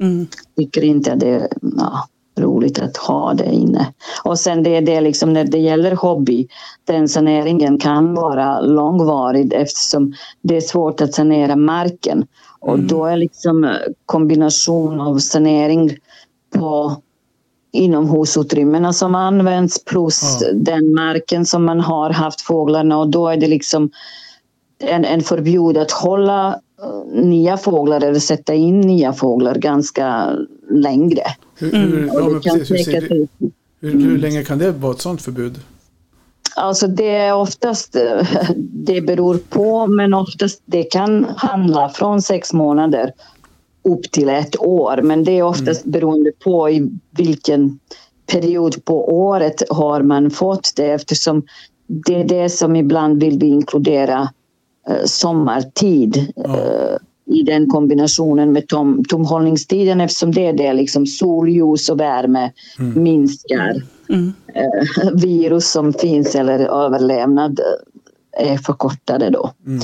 Mm. 0.00 0.26
tycker 0.56 0.84
inte 0.84 1.12
att 1.12 1.20
det 1.20 1.28
är 1.28 1.48
ja, 1.76 2.08
roligt 2.38 2.78
att 2.78 2.96
ha 2.96 3.34
det 3.34 3.54
inne. 3.54 3.92
Och 4.24 4.38
sen 4.38 4.62
det 4.62 4.76
är 4.76 4.80
det 4.80 5.00
liksom 5.00 5.32
när 5.32 5.44
det 5.44 5.58
gäller 5.58 5.96
hobby, 5.96 6.48
den 6.84 7.08
saneringen 7.08 7.78
kan 7.78 8.14
vara 8.14 8.60
långvarig 8.60 9.52
eftersom 9.52 10.14
det 10.42 10.56
är 10.56 10.60
svårt 10.60 11.00
att 11.00 11.14
sanera 11.14 11.56
marken. 11.56 12.26
Och 12.60 12.74
mm. 12.74 12.86
då 12.86 13.04
är 13.04 13.16
liksom 13.16 13.76
kombination 14.06 15.00
av 15.00 15.18
sanering 15.18 15.96
på 16.54 16.96
inomhusutrymmena 17.72 18.92
som 18.92 19.14
används 19.14 19.84
plus 19.84 20.38
ja. 20.40 20.48
den 20.52 20.94
marken 20.94 21.46
som 21.46 21.64
man 21.64 21.80
har 21.80 22.10
haft 22.10 22.40
fåglarna 22.40 22.98
och 22.98 23.08
då 23.08 23.28
är 23.28 23.36
det 23.36 23.48
liksom 23.48 23.90
en, 24.78 25.04
en 25.04 25.20
förbjud 25.20 25.76
att 25.76 25.90
hålla 25.90 26.48
eh, 26.48 26.54
nya 27.12 27.56
fåglar 27.56 28.04
eller 28.04 28.20
sätta 28.20 28.54
in 28.54 28.80
nya 28.80 29.12
fåglar 29.12 29.54
ganska 29.54 30.36
längre. 30.70 31.22
Hur, 31.58 31.72
hur, 31.72 31.98
mm. 31.98 32.40
ja, 32.42 32.54
precis, 32.54 32.88
hur, 32.88 33.00
hur, 33.00 33.28
hur, 33.80 34.00
hur 34.00 34.18
länge 34.18 34.44
kan 34.44 34.58
det 34.58 34.72
vara 34.72 34.92
ett 34.92 35.00
sådant 35.00 35.22
förbud? 35.22 35.60
Alltså 36.56 36.86
det 36.86 37.16
är 37.16 37.34
oftast, 37.34 37.96
det 38.56 39.00
beror 39.00 39.38
på, 39.38 39.86
men 39.86 40.14
oftast 40.14 40.62
det 40.64 40.82
kan 40.82 41.26
handla 41.36 41.88
från 41.88 42.22
sex 42.22 42.52
månader 42.52 43.12
upp 43.82 44.10
till 44.10 44.28
ett 44.28 44.60
år. 44.60 45.00
Men 45.02 45.24
det 45.24 45.32
är 45.32 45.42
oftast 45.42 45.84
mm. 45.84 45.92
beroende 45.92 46.32
på 46.44 46.70
i 46.70 46.90
vilken 47.10 47.78
period 48.26 48.84
på 48.84 49.08
året 49.08 49.62
har 49.70 50.02
man 50.02 50.30
fått 50.30 50.72
det 50.76 50.90
eftersom 50.90 51.42
det 51.86 52.14
är 52.14 52.24
det 52.24 52.50
som 52.50 52.76
ibland 52.76 53.20
vill 53.20 53.38
vi 53.38 53.46
inkludera 53.46 54.28
sommartid 55.04 56.16
eh, 56.44 56.96
i 57.26 57.42
den 57.42 57.70
kombinationen 57.70 58.52
med 58.52 58.68
tom, 58.68 59.04
tomhållningstiden 59.04 60.00
eftersom 60.00 60.32
det 60.32 60.46
är 60.46 60.52
det 60.52 60.72
liksom 60.72 61.06
solljus 61.06 61.88
och 61.88 62.00
värme 62.00 62.52
mm. 62.78 63.02
minskar 63.02 63.82
mm. 64.08 64.32
Eh, 64.54 65.10
virus 65.22 65.70
som 65.70 65.92
finns 65.92 66.34
eller 66.34 66.58
överlevnad 66.58 67.60
eh, 67.60 68.52
är 68.52 68.58
förkortade 68.58 69.30
då. 69.30 69.52
Mm. 69.66 69.80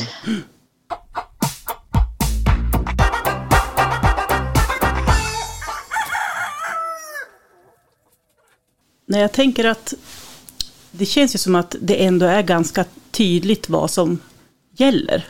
Nej, 9.06 9.20
jag 9.20 9.32
tänker 9.32 9.64
att 9.64 9.94
det 10.90 11.04
känns 11.04 11.34
ju 11.34 11.38
som 11.38 11.54
att 11.54 11.76
det 11.80 12.04
ändå 12.04 12.26
är 12.26 12.42
ganska 12.42 12.84
tydligt 13.10 13.68
vad 13.68 13.90
som 13.90 14.18
gäller. 14.72 15.24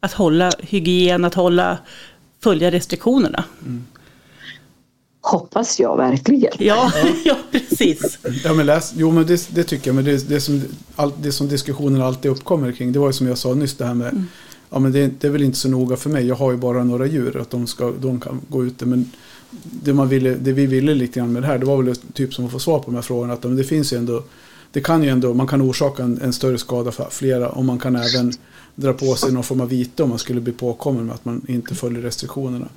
Att 0.00 0.12
hålla 0.12 0.52
hygien, 0.58 1.24
att 1.24 1.34
hålla, 1.34 1.78
följa 2.42 2.70
restriktionerna. 2.70 3.44
Mm. 3.62 3.86
Hoppas 5.20 5.80
jag 5.80 5.96
verkligen. 5.96 6.52
Ja, 6.58 6.92
ja 7.24 7.36
precis. 7.50 8.18
Ja, 8.44 8.54
men 8.54 8.66
läs, 8.66 8.92
jo, 8.96 9.10
men 9.10 9.26
det, 9.26 9.54
det 9.54 9.64
tycker 9.64 9.88
jag. 9.88 9.94
Men 9.94 10.04
det, 10.04 10.28
det, 10.28 10.40
som, 10.40 10.62
all, 10.96 11.12
det 11.22 11.32
som 11.32 11.48
diskussionen 11.48 12.02
alltid 12.02 12.30
uppkommer 12.30 12.72
kring, 12.72 12.92
det 12.92 12.98
var 12.98 13.06
ju 13.06 13.12
som 13.12 13.26
jag 13.26 13.38
sa 13.38 13.54
nyss 13.54 13.74
det 13.74 13.84
här 13.84 13.94
med 13.94 14.08
mm. 14.12 14.26
Ja, 14.70 14.78
men 14.78 14.92
det, 14.92 15.20
det, 15.20 15.26
är 15.26 15.30
väl 15.30 15.42
inte 15.42 15.58
så 15.58 15.68
noga 15.68 15.96
för 15.96 16.10
mig. 16.10 16.26
Jag 16.26 16.34
har 16.34 16.50
ju 16.50 16.56
bara 16.56 16.84
några 16.84 17.06
djur. 17.06 17.36
Att 17.36 17.50
de, 17.50 17.66
ska, 17.66 17.92
de 18.00 18.20
kan 18.20 18.40
gå 18.48 18.64
ute. 18.64 18.86
Men 18.86 19.10
det, 19.62 19.92
man 19.92 20.08
ville, 20.08 20.34
det 20.34 20.52
vi 20.52 20.66
ville 20.66 20.94
lite 20.94 21.20
grann 21.20 21.32
med 21.32 21.42
det 21.42 21.46
här, 21.46 21.58
det 21.58 21.66
var 21.66 21.82
väl 21.82 21.96
typ 21.96 22.34
som 22.34 22.46
att 22.46 22.52
få 22.52 22.58
svar 22.58 22.78
på 22.78 22.84
de 22.84 22.94
här 22.94 23.02
frågorna. 23.02 23.32
Att 23.32 23.42
det 23.42 23.64
finns 23.64 23.92
ju 23.92 23.96
ändå, 23.96 24.22
det 24.72 24.80
kan 24.80 25.02
ju 25.02 25.10
ändå, 25.10 25.34
man 25.34 25.46
kan 25.46 25.62
orsaka 25.62 26.02
en, 26.02 26.20
en 26.22 26.32
större 26.32 26.58
skada 26.58 26.92
för 26.92 27.08
flera. 27.10 27.48
Och 27.48 27.64
man 27.64 27.78
kan 27.78 27.96
även 27.96 28.32
dra 28.76 28.92
på 28.92 29.14
sig 29.14 29.32
någon 29.32 29.42
form 29.42 29.60
av 29.60 29.68
vite 29.68 30.02
om 30.02 30.08
man 30.08 30.18
skulle 30.18 30.40
bli 30.40 30.52
påkommen 30.52 31.06
med 31.06 31.14
att 31.14 31.24
man 31.24 31.46
inte 31.48 31.74
följer 31.74 32.02
restriktionerna. 32.02 32.68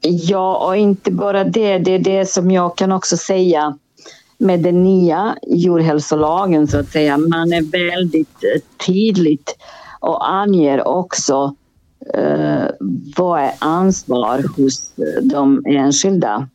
Ja, 0.00 0.66
och 0.66 0.76
inte 0.76 1.10
bara 1.10 1.44
det. 1.44 1.78
Det 1.78 1.90
är 1.90 1.98
det 1.98 2.26
som 2.26 2.50
jag 2.50 2.76
kan 2.76 2.92
också 2.92 3.16
säga 3.16 3.78
med 4.38 4.60
den 4.60 4.82
nya 4.82 5.36
djurhälsolagen 5.46 6.66
så 6.66 6.78
att 6.78 6.88
säga. 6.88 7.18
Man 7.18 7.52
är 7.52 7.90
väldigt 7.90 8.44
eh, 8.44 8.86
tydligt 8.86 9.56
och 10.00 10.30
anger 10.30 10.88
också 10.88 11.54
eh, 12.14 12.66
vad 13.16 13.40
är 13.40 13.52
ansvar 13.58 14.44
hos 14.56 14.98
eh, 14.98 15.22
de 15.22 15.62
enskilda. 15.66 16.48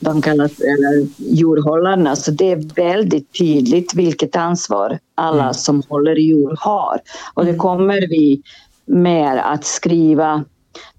De 0.00 0.22
kallas 0.22 0.60
eller 0.60 1.08
djurhållarna, 1.16 2.16
så 2.16 2.30
det 2.30 2.52
är 2.52 2.74
väldigt 2.74 3.38
tydligt 3.38 3.94
vilket 3.94 4.36
ansvar 4.36 4.98
alla 5.14 5.42
mm. 5.42 5.54
som 5.54 5.82
håller 5.88 6.16
djur 6.16 6.56
har. 6.60 7.00
Och 7.34 7.44
det 7.44 7.50
mm. 7.50 7.60
kommer 7.60 8.00
vi 8.00 8.42
mer 8.86 9.36
att 9.36 9.64
skriva 9.64 10.44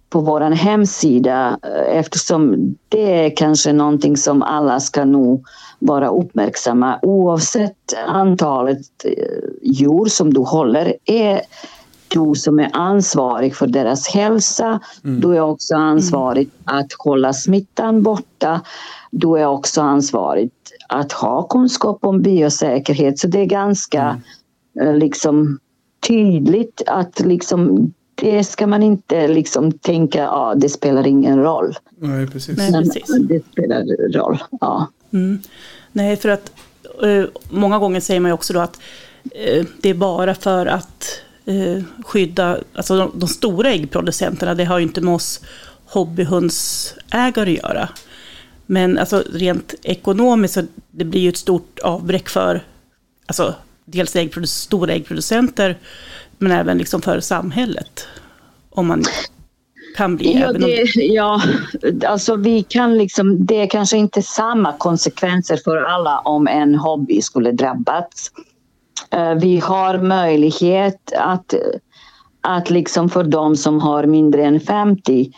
på 0.09 0.19
vår 0.19 0.41
hemsida 0.41 1.59
eftersom 1.87 2.75
det 2.89 3.25
är 3.25 3.35
kanske 3.35 3.73
någonting 3.73 4.17
som 4.17 4.43
alla 4.43 4.79
ska 4.79 5.05
nog 5.05 5.45
vara 5.79 6.09
uppmärksamma 6.09 6.99
oavsett 7.01 7.93
antalet 8.07 9.05
eh, 9.05 9.49
djur 9.61 10.05
som 10.05 10.33
du 10.33 10.39
håller. 10.39 10.93
Är 11.05 11.41
du 12.09 12.35
som 12.35 12.59
är 12.59 12.69
ansvarig 12.73 13.55
för 13.55 13.67
deras 13.67 14.07
hälsa, 14.07 14.79
mm. 15.03 15.21
du 15.21 15.35
är 15.35 15.41
också 15.41 15.75
ansvarig 15.75 16.49
mm. 16.67 16.79
att 16.81 16.93
hålla 16.97 17.33
smittan 17.33 18.03
borta. 18.03 18.61
Du 19.11 19.37
är 19.37 19.45
också 19.45 19.81
ansvarig 19.81 20.51
att 20.89 21.11
ha 21.11 21.43
kunskap 21.43 22.05
om 22.05 22.21
biosäkerhet. 22.21 23.19
Så 23.19 23.27
det 23.27 23.39
är 23.39 23.45
ganska 23.45 24.01
mm. 24.01 24.21
Eh, 24.79 24.95
liksom 24.95 25.59
tydligt 26.07 26.81
att 26.87 27.19
liksom 27.19 27.93
det 28.15 28.43
ska 28.43 28.67
man 28.67 28.83
inte 28.83 29.27
liksom 29.27 29.71
tänka, 29.71 30.19
ja 30.19 30.29
ah, 30.29 30.55
det 30.55 30.69
spelar 30.69 31.07
ingen 31.07 31.39
roll. 31.39 31.75
Nej, 31.97 32.27
precis. 32.27 32.57
Nej, 32.57 32.71
precis. 32.71 33.05
Det 33.19 33.41
spelar 33.51 34.11
roll, 34.13 34.43
ja. 34.61 34.87
Mm. 35.13 35.39
Nej, 35.91 36.17
för 36.17 36.29
att 36.29 36.51
uh, 37.03 37.25
många 37.49 37.79
gånger 37.79 37.99
säger 37.99 38.19
man 38.19 38.29
ju 38.29 38.33
också 38.33 38.53
då 38.53 38.59
att 38.59 38.79
uh, 39.25 39.65
det 39.81 39.89
är 39.89 39.93
bara 39.93 40.35
för 40.35 40.65
att 40.65 41.21
skydda, 42.05 42.57
alltså 42.73 42.97
de, 42.97 43.11
de, 43.15 43.27
stora 43.27 43.69
äggproducenterna, 43.69 44.55
det 44.55 44.65
har 44.65 44.79
ju 44.79 44.83
inte 44.83 45.01
med 45.01 45.13
oss 45.13 45.41
hobbyhundsägare 45.85 47.57
att 47.57 47.63
göra. 47.63 47.89
Men 48.65 48.97
alltså 48.97 49.23
rent 49.33 49.75
ekonomiskt 49.83 50.53
så 50.53 50.63
det 50.91 51.05
blir 51.05 51.21
ju 51.21 51.29
ett 51.29 51.37
stort 51.37 51.79
avbräck 51.79 52.29
för 52.29 52.63
alltså, 53.25 53.55
dels 53.85 54.15
äggprodu 54.15 54.47
stora 54.47 54.93
äggproducenter 54.93 55.77
men 56.37 56.51
även 56.51 56.77
liksom 56.77 57.01
för 57.01 57.19
samhället. 57.19 58.07
Om 58.69 58.87
man 58.87 59.03
kan 59.97 60.15
bli. 60.15 60.39
Ja, 60.39 60.53
det, 60.53 60.83
ja, 60.95 61.41
alltså 62.05 62.35
vi 62.35 62.63
kan 62.63 62.97
liksom, 62.97 63.45
det 63.45 63.61
är 63.61 63.67
kanske 63.67 63.97
inte 63.97 64.21
samma 64.21 64.77
konsekvenser 64.77 65.57
för 65.57 65.77
alla 65.77 66.19
om 66.19 66.47
en 66.47 66.75
hobby 66.75 67.21
skulle 67.21 67.51
drabbas. 67.51 68.31
Eh, 69.11 69.33
vi 69.33 69.59
har 69.59 69.97
möjlighet 69.97 71.13
att, 71.15 71.53
att 72.41 72.69
liksom 72.69 73.09
för 73.09 73.23
de 73.23 73.55
som 73.55 73.79
har 73.79 74.05
mindre 74.05 74.43
än 74.45 74.59
50 74.59 75.31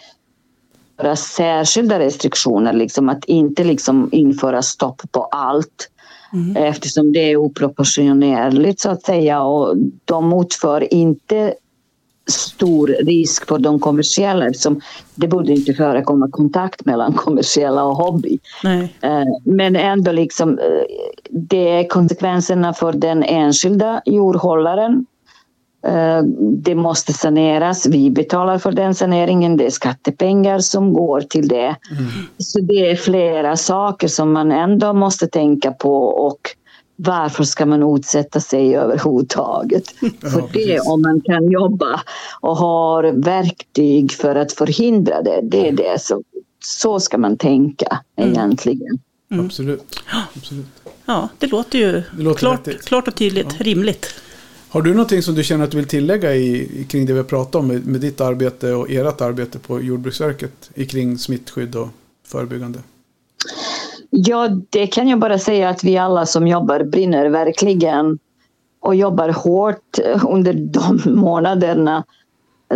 göra 1.04 1.16
särskilda 1.16 2.00
restriktioner, 2.00 2.74
liksom 2.74 3.10
att 3.10 3.26
inte 3.26 3.64
liksom 3.64 4.10
införa 4.12 4.62
stopp 4.62 5.02
på 5.12 5.24
allt. 5.24 5.90
Mm. 6.34 6.64
Eftersom 6.64 7.14
det 7.14 7.32
är 7.32 7.38
oproportionerligt 7.38 8.80
så 8.80 8.90
att 8.90 9.04
säga 9.04 9.42
och 9.42 9.78
de 10.06 10.42
utför 10.42 10.94
inte 10.94 11.54
stor 12.32 12.88
risk 12.88 13.48
för 13.48 13.60
de 13.60 13.80
kommersiella 13.80 14.46
eftersom 14.46 14.82
det 15.16 15.28
borde 15.28 15.52
inte 15.52 15.74
förekomma 15.74 16.30
kontakt 16.32 16.86
mellan 16.86 17.14
kommersiella 17.14 17.84
och 17.84 17.96
hobby. 17.96 18.40
Nej. 18.64 18.94
Eh, 19.02 19.24
Men 19.46 19.76
ändå 19.76 20.12
liksom, 20.12 20.60
eh, 20.60 20.66
det 21.30 21.70
är 21.70 21.88
konsekvenserna 21.88 22.74
för 22.74 22.94
den 22.94 23.24
enskilda 23.24 24.02
djurhållaren. 24.06 25.06
Eh, 25.88 26.24
Det 26.64 26.76
måste 26.76 27.14
saneras. 27.14 27.86
Vi 27.88 28.12
betalar 28.12 28.58
för 28.58 28.72
den 28.72 28.96
saneringen. 28.96 29.58
Det 29.58 29.66
är 29.66 29.70
skattepengar 29.70 30.60
som 30.60 30.94
går 30.94 31.22
till 31.22 31.48
det. 31.48 31.76
Så 32.38 32.60
det 32.60 32.90
är 32.92 32.96
flera 32.96 33.58
saker 33.58 34.08
som 34.08 34.34
man 34.34 34.52
ändå 34.52 34.94
måste 34.94 35.28
tänka 35.28 35.72
på 35.72 36.06
och 36.06 36.40
varför 37.04 37.44
ska 37.44 37.66
man 37.66 37.96
utsätta 37.96 38.40
sig 38.40 38.76
överhuvudtaget? 38.76 39.88
För 40.22 40.42
det 40.42 40.48
precis. 40.48 40.88
om 40.88 41.02
man 41.02 41.22
kan 41.22 41.52
jobba 41.52 42.02
och 42.42 42.58
har 42.58 43.04
verktyg 43.04 44.12
för 44.12 44.36
att 44.36 44.54
förhindra 44.54 45.22
det, 45.22 45.40
det 45.44 45.68
är 45.68 45.72
det. 45.72 46.02
Så, 46.02 46.24
så 46.64 47.00
ska 47.00 47.18
man 47.18 47.38
tänka 47.38 48.00
egentligen. 48.16 49.00
Absolut. 49.30 50.04
Absolut. 50.36 50.66
Ja, 51.06 51.30
det 51.40 51.48
låter 51.48 51.80
ju 51.80 51.92
Det 51.92 52.24
låter 52.24 52.40
klart, 52.40 52.82
klart 52.86 53.08
och 53.08 53.16
tydligt, 53.16 53.62
rimligt. 53.62 54.08
Har 54.70 54.82
du 54.82 54.94
någonting 54.94 55.22
som 55.22 55.36
du 55.36 55.44
känner 55.44 55.64
att 55.64 55.72
du 55.72 55.78
vill 55.78 55.88
tillägga 55.88 56.36
i, 56.36 56.86
kring 56.90 57.06
det 57.06 57.14
vi 57.14 57.20
har 57.20 57.26
pratat 57.26 57.56
om 57.56 57.68
med, 57.68 57.88
med 57.88 58.02
ditt 58.02 58.22
arbete 58.22 58.74
och 58.74 58.92
ert 58.92 59.22
arbete 59.22 59.60
på 59.60 59.82
Jordbruksverket 59.82 60.72
i 60.74 60.86
kring 60.86 61.18
smittskydd 61.18 61.76
och 61.76 61.88
förebyggande? 62.28 62.80
Ja, 64.14 64.50
det 64.70 64.88
kan 64.88 65.08
jag 65.08 65.20
bara 65.20 65.40
säga 65.40 65.70
att 65.70 65.84
vi 65.84 65.98
alla 65.98 66.26
som 66.26 66.48
jobbar 66.48 66.84
brinner 66.84 67.30
verkligen 67.30 68.20
och 68.80 68.96
jobbar 68.96 69.30
hårt 69.30 70.00
under 70.30 70.54
de 70.54 71.02
månaderna 71.06 72.04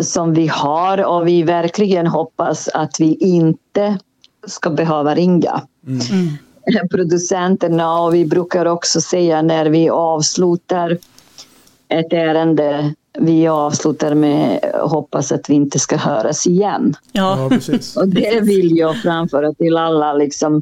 som 0.02 0.34
vi 0.34 0.48
har 0.48 1.06
och 1.06 1.28
vi 1.28 1.44
verkligen 1.44 2.08
hoppas 2.08 2.68
att 2.68 3.00
vi 3.00 3.16
inte 3.16 3.98
ska 4.48 4.70
behöva 4.70 5.16
ringa 5.16 5.62
producenterna 6.92 8.00
och 8.00 8.16
vi 8.16 8.26
brukar 8.26 8.66
också 8.66 9.02
säga 9.02 9.42
när 9.42 9.66
vi 9.66 9.90
avslutar 9.90 10.98
ett 11.90 12.14
ärende 12.14 12.94
vi 13.20 13.48
avslutar 13.48 14.16
med 14.16 14.60
hoppas 14.74 15.32
att 15.32 15.50
vi 15.50 15.54
inte 15.54 15.80
ska 15.80 15.98
höras 15.98 16.48
igen. 16.48 16.94
Ja, 17.12 17.40
Ja, 17.40 17.50
precis. 17.50 17.98
Och 17.98 18.08
det 18.08 18.40
vill 18.42 18.78
jag 18.78 19.02
framföra 19.02 19.54
till 19.54 19.78
alla. 19.78 20.14
Liksom, 20.14 20.56
eh, 20.56 20.62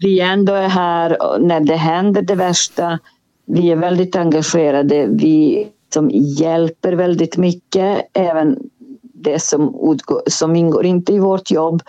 vi 0.00 0.20
ändå 0.20 0.52
är 0.52 0.68
här 0.68 1.38
när 1.38 1.60
det 1.60 1.76
händer 1.76 2.22
det 2.22 2.34
värsta. 2.34 2.98
Vi 3.46 3.70
är 3.70 3.76
väldigt 3.76 4.16
engagerade. 4.16 5.06
Vi 5.06 5.68
som 5.92 6.10
hjälper 6.10 6.92
väldigt 6.92 7.36
mycket. 7.36 8.08
Även 8.12 8.58
det 9.26 9.42
som, 9.42 9.92
utgår, 9.92 10.22
som 10.26 10.56
ingår 10.56 10.86
inte 10.86 11.12
i 11.12 11.18
vårt 11.18 11.50
jobb. 11.50 11.82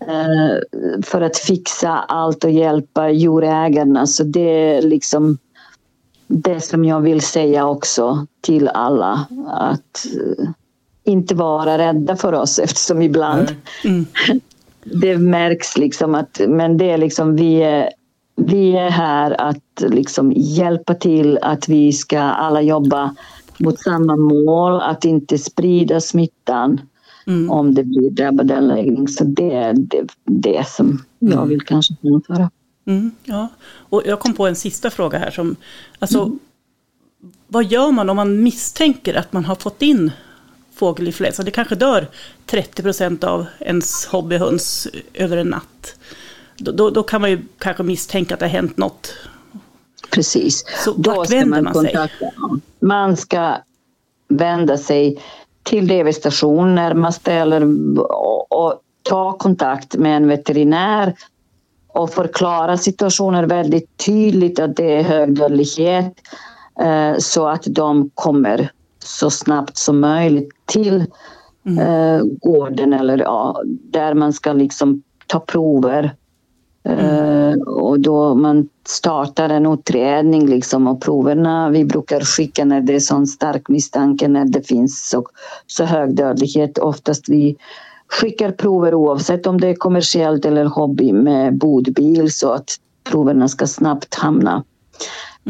Eh, 0.00 1.02
för 1.02 1.20
att 1.20 1.36
fixa 1.36 1.90
allt 1.90 2.44
och 2.44 2.50
hjälpa 2.50 3.10
djurägarna. 3.10 4.06
Så 4.06 4.24
det 4.24 4.74
är 4.76 4.82
liksom 4.82 5.38
det 6.26 6.60
som 6.60 6.84
jag 6.84 7.00
vill 7.00 7.20
säga 7.20 7.66
också 7.66 8.26
till 8.40 8.68
alla. 8.68 9.26
Att 9.46 10.06
eh, 10.16 10.48
inte 11.04 11.34
vara 11.34 11.78
rädda 11.78 12.16
för 12.16 12.32
oss 12.32 12.58
eftersom 12.58 13.02
ibland 13.02 13.56
Nej. 13.84 14.40
det 14.84 15.18
märks 15.18 15.78
liksom 15.78 16.14
att 16.14 16.40
men 16.48 16.76
det 16.76 16.90
är 16.90 16.98
liksom 16.98 17.36
vi 17.36 17.62
är, 17.62 17.90
vi 18.36 18.76
är 18.76 18.90
här 18.90 19.40
att 19.40 19.82
liksom 19.88 20.32
hjälpa 20.36 20.94
till 20.94 21.38
att 21.42 21.68
vi 21.68 21.92
ska 21.92 22.20
alla 22.20 22.62
jobba 22.62 23.14
mot 23.58 23.80
samma 23.80 24.16
mål, 24.16 24.80
att 24.80 25.04
inte 25.04 25.38
sprida 25.38 26.00
smittan 26.00 26.80
om 27.48 27.74
det 27.74 27.84
blir 27.84 28.10
drabbad 28.10 28.50
anläggning. 28.50 29.08
Så 29.08 29.24
det 29.24 29.54
är 29.54 29.74
det, 29.74 30.06
det 30.24 30.68
som 30.68 31.02
jag 31.18 31.46
vill 31.46 31.60
kanske 31.60 31.94
framföra. 32.02 32.50
Mm, 32.86 33.10
ja. 33.24 33.48
Och 33.88 34.02
jag 34.06 34.20
kom 34.20 34.34
på 34.34 34.46
en 34.46 34.56
sista 34.56 34.90
fråga 34.90 35.18
här. 35.18 35.30
Som, 35.30 35.56
alltså, 35.98 36.30
Vad 37.46 37.64
gör 37.64 37.90
man 37.90 38.10
om 38.10 38.16
man 38.16 38.42
misstänker 38.42 39.14
att 39.14 39.32
man 39.32 39.44
har 39.44 39.54
fått 39.54 39.82
in 39.82 40.10
fågelinfluensa? 40.80 41.42
Det 41.42 41.50
kanske 41.50 41.74
dör 41.74 42.06
30 42.46 42.82
procent 42.82 43.24
av 43.24 43.46
ens 43.60 44.06
hobbyhöns 44.06 44.88
över 45.14 45.36
en 45.36 45.46
natt. 45.46 45.96
Då, 46.56 46.72
då, 46.72 46.90
då 46.90 47.02
kan 47.02 47.20
man 47.20 47.30
ju 47.30 47.42
kanske 47.58 47.82
misstänka 47.82 48.34
att 48.34 48.40
det 48.40 48.46
har 48.46 48.50
hänt 48.50 48.76
något. 48.76 49.14
Precis. 50.10 50.64
Så 50.84 50.92
vart 50.96 51.30
vänder 51.30 51.62
man 51.62 51.74
sig? 51.74 51.96
Man 52.80 53.16
ska 53.16 53.56
vända 54.28 54.78
sig 54.78 55.22
till 55.62 55.88
DV-station 55.88 56.74
närmaste 56.74 57.32
eller 57.32 57.62
och, 58.00 58.52
och 58.52 58.80
ta 59.02 59.32
kontakt 59.32 59.96
med 59.96 60.16
en 60.16 60.28
veterinär 60.28 61.14
och 61.88 62.10
förklara 62.10 62.76
situationen 62.76 63.48
väldigt 63.48 63.96
tydligt 63.96 64.58
att 64.58 64.76
det 64.76 64.92
är 64.92 65.02
hög 65.02 65.36
dödlighet 65.36 66.12
eh, 66.80 67.18
så 67.18 67.48
att 67.48 67.62
de 67.66 68.10
kommer 68.14 68.70
så 69.04 69.30
snabbt 69.30 69.76
som 69.76 70.00
möjligt 70.00 70.59
till 70.70 71.00
eh, 71.80 72.24
gården 72.42 72.92
eller 72.92 73.18
ja, 73.18 73.62
där 73.66 74.14
man 74.14 74.32
ska 74.32 74.52
liksom 74.52 75.02
ta 75.26 75.40
prover 75.40 76.14
Eh, 76.84 77.52
och 77.62 78.00
då 78.00 78.34
man 78.34 78.68
startar 78.86 79.48
en 79.48 79.66
utredning 79.66 80.46
liksom 80.46 80.86
och 80.86 81.02
proverna 81.02 81.70
vi 81.70 81.84
brukar 81.84 82.20
skicka 82.20 82.64
när 82.64 82.80
det 82.80 82.94
är 82.94 83.00
sån 83.00 83.26
stark 83.26 83.68
misstanke 83.68 84.28
när 84.28 84.44
det 84.44 84.62
finns 84.62 85.08
så, 85.08 85.24
så 85.66 85.84
hög 85.84 86.14
dödlighet. 86.14 86.78
Oftast 86.78 87.28
vi 87.28 87.56
skickar 88.08 88.50
prover 88.52 88.94
oavsett 88.94 89.46
om 89.46 89.60
det 89.60 89.68
är 89.68 89.74
kommersiellt 89.74 90.44
eller 90.44 90.64
hobby 90.64 91.12
med 91.12 91.58
bodbil 91.58 92.32
så 92.32 92.52
att 92.52 92.76
proverna 93.04 93.48
ska 93.48 93.66
snabbt 93.66 94.14
hamna 94.14 94.64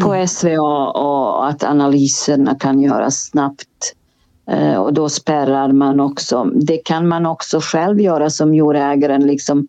på 0.01 0.27
SVA 0.29 0.91
och 0.91 1.49
att 1.49 1.65
analyserna 1.65 2.55
kan 2.55 2.81
göras 2.81 3.17
snabbt. 3.17 3.95
Eh, 4.51 4.77
och 4.77 4.93
då 4.95 5.09
spärrar 5.09 5.73
man 5.73 6.01
också. 6.01 6.45
Det 6.45 6.77
kan 6.77 7.09
man 7.09 7.27
också 7.27 7.61
själv 7.63 8.01
göra 8.01 8.31
som 8.31 8.55
djurägaren. 8.55 9.27
Liksom, 9.27 9.69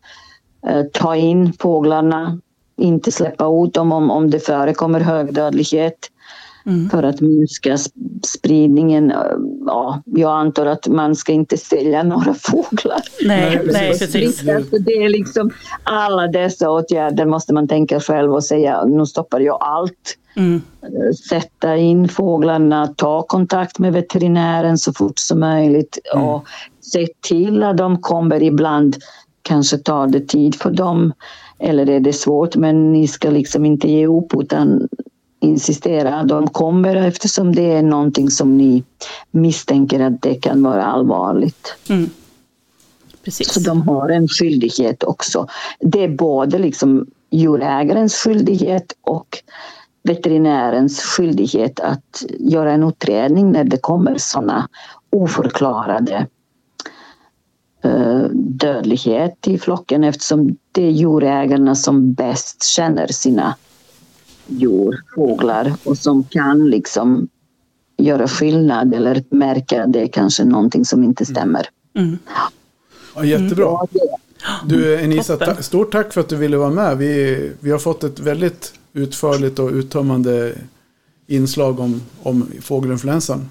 eh, 0.67 0.83
ta 0.93 1.15
in 1.15 1.53
fåglarna, 1.53 2.39
inte 2.77 3.11
släppa 3.11 3.45
ut 3.63 3.73
dem 3.73 3.91
om, 3.91 4.11
om 4.11 4.29
det 4.29 4.39
förekommer 4.39 4.99
hög 4.99 5.33
dödlighet 5.33 5.97
för 6.91 7.03
att 7.03 7.21
minska 7.21 7.75
sp- 7.75 7.91
spridningen. 8.25 9.11
Eh, 9.11 9.17
Ja, 9.65 10.01
jag 10.05 10.31
antar 10.31 10.65
att 10.65 10.87
man 10.87 11.15
ska 11.15 11.31
inte 11.31 11.57
sälja 11.57 12.03
några 12.03 12.33
fåglar. 12.33 13.01
Nej, 13.25 13.61
Nej, 13.71 13.89
precis. 13.99 14.41
Det- 14.41 14.79
det 14.79 14.91
är 14.91 15.09
liksom 15.09 15.51
alla 15.83 16.27
dessa 16.27 16.69
åtgärder 16.69 17.25
måste 17.25 17.53
man 17.53 17.67
tänka 17.67 17.99
själv 17.99 18.33
och 18.33 18.43
säga 18.43 18.85
nu 18.85 19.05
stoppar 19.05 19.39
jag 19.39 19.57
allt. 19.61 20.17
Mm. 20.35 20.61
Sätta 21.29 21.77
in 21.77 22.07
fåglarna, 22.09 22.87
ta 22.87 23.21
kontakt 23.21 23.79
med 23.79 23.93
veterinären 23.93 24.77
så 24.77 24.93
fort 24.93 25.19
som 25.19 25.39
möjligt 25.39 25.99
och 26.15 26.45
se 26.81 27.07
till 27.27 27.63
att 27.63 27.77
de 27.77 28.01
kommer 28.01 28.43
ibland. 28.43 28.95
Kanske 29.41 29.77
tar 29.77 30.07
det 30.07 30.27
tid 30.27 30.55
för 30.55 30.71
dem 30.71 31.13
eller 31.59 31.89
är 31.89 31.99
det 31.99 32.13
svårt 32.13 32.55
men 32.55 32.91
ni 32.91 33.07
ska 33.07 33.29
liksom 33.29 33.65
inte 33.65 33.91
ge 33.91 34.07
upp 34.07 34.33
utan 34.39 34.87
insistera. 35.41 36.23
De 36.23 36.47
kommer 36.47 36.95
eftersom 36.95 37.55
det 37.55 37.73
är 37.73 37.81
någonting 37.81 38.29
som 38.29 38.57
ni 38.57 38.83
misstänker 39.31 39.99
att 39.99 40.21
det 40.21 40.35
kan 40.35 40.63
vara 40.63 40.85
allvarligt. 40.85 41.75
precis. 43.23 43.53
Så 43.53 43.59
de 43.59 43.81
har 43.81 44.09
en 44.09 44.27
skyldighet 44.27 45.03
också. 45.03 45.47
Det 45.79 46.03
är 46.03 46.09
både 46.09 46.59
liksom 46.59 47.07
djurägarens 47.31 48.15
skyldighet 48.15 48.93
och 49.01 49.43
veterinärens 50.03 51.01
skyldighet 51.01 51.79
att 51.79 52.23
göra 52.39 52.71
en 52.71 52.83
utredning 52.83 53.51
när 53.51 53.63
det 53.63 53.77
kommer 53.77 54.15
sådana 54.17 54.69
oförklarade 55.09 56.27
eh, 57.83 58.23
dödlighet 58.33 59.47
i 59.47 59.57
flocken 59.57 60.03
eftersom 60.03 60.57
det 60.71 60.83
är 60.83 60.91
djurägarna 60.91 61.75
som 61.75 62.13
bäst 62.13 62.63
känner 62.63 63.07
sina 63.07 63.55
djur, 64.51 65.01
fåglar 65.15 65.73
och 65.83 65.97
som 65.97 66.23
kan 66.23 66.69
liksom 66.69 67.27
göra 67.97 68.27
skillnad 68.27 68.93
eller 68.93 69.23
märka 69.29 69.83
att 69.83 69.93
det 69.93 70.01
är 70.01 70.07
kanske 70.07 70.43
någonting 70.45 70.85
som 70.85 71.03
inte 71.03 71.25
stämmer. 71.25 71.67
Ja, 73.15 73.23
jättebra. 73.25 73.77
Du 74.65 74.99
Enisa, 75.01 75.37
ta- 75.37 75.61
stort 75.61 75.91
tack 75.91 76.13
för 76.13 76.21
att 76.21 76.29
du 76.29 76.35
ville 76.35 76.57
vara 76.57 76.69
med. 76.69 76.97
Vi, 76.97 77.51
vi 77.59 77.71
har 77.71 77.79
fått 77.79 78.03
ett 78.03 78.19
väldigt 78.19 78.73
utförligt 78.93 79.59
och 79.59 79.69
uttömmande 79.71 80.55
inslag 81.27 81.79
om, 81.79 82.01
om 82.23 82.47
fågelinfluensan. 82.61 83.49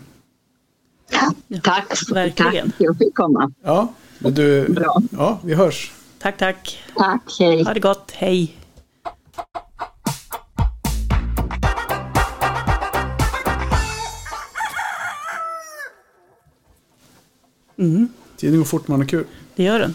Tack, 1.62 1.88
verkligen. 2.10 2.32
tack 2.34 2.46
för 2.46 2.58
att 2.58 2.74
jag 2.78 2.98
fick 2.98 3.14
komma. 3.14 3.52
Ja, 3.64 3.92
men 4.18 4.34
du, 4.34 4.68
Bra. 4.68 5.02
ja, 5.10 5.38
vi 5.44 5.54
hörs. 5.54 5.92
Tack, 6.18 6.38
tack. 6.38 6.78
Tack, 6.96 7.36
hej. 7.38 7.64
Ha 7.64 7.74
det 7.74 7.80
gott. 7.80 8.10
Hej. 8.14 8.56
Tiden 18.36 18.58
går 18.58 18.64
fort 18.64 18.88
man 18.88 19.00
har 19.00 19.06
kul. 19.06 19.24
Det 19.56 19.62
gör 19.62 19.78
den. 19.78 19.94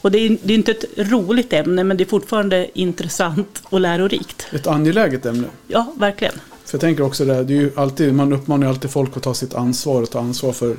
Och 0.00 0.10
det 0.10 0.18
är, 0.18 0.38
det 0.42 0.52
är 0.52 0.58
inte 0.58 0.72
ett 0.72 0.84
roligt 0.96 1.52
ämne, 1.52 1.84
men 1.84 1.96
det 1.96 2.04
är 2.04 2.08
fortfarande 2.08 2.78
intressant 2.78 3.62
och 3.64 3.80
lärorikt. 3.80 4.46
Ett 4.52 4.66
angeläget 4.66 5.26
ämne. 5.26 5.46
Ja, 5.66 5.92
verkligen. 5.96 6.34
För 6.64 6.74
jag 6.74 6.80
tänker 6.80 7.02
också 7.02 7.24
det, 7.24 7.44
det 7.44 7.54
är 7.54 7.60
ju 7.60 7.70
alltid, 7.76 8.14
man 8.14 8.32
uppmanar 8.32 8.66
ju 8.66 8.70
alltid 8.70 8.90
folk 8.90 9.16
att 9.16 9.22
ta 9.22 9.34
sitt 9.34 9.54
ansvar 9.54 10.02
och 10.02 10.10
ta 10.10 10.18
ansvar 10.18 10.52
för 10.52 10.76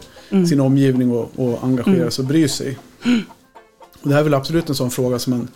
sin 0.47 0.59
omgivning 0.59 1.11
och, 1.11 1.31
och 1.35 1.63
engagera 1.63 2.11
sig 2.11 2.23
och 2.23 2.27
bry 2.27 2.47
sig. 2.47 2.77
Och 4.01 4.09
det 4.09 4.13
här 4.13 4.19
är 4.19 4.23
väl 4.23 4.33
absolut 4.33 4.69
en 4.69 4.75
sån 4.75 4.91
fråga 4.91 5.19
som, 5.19 5.33
man, 5.33 5.47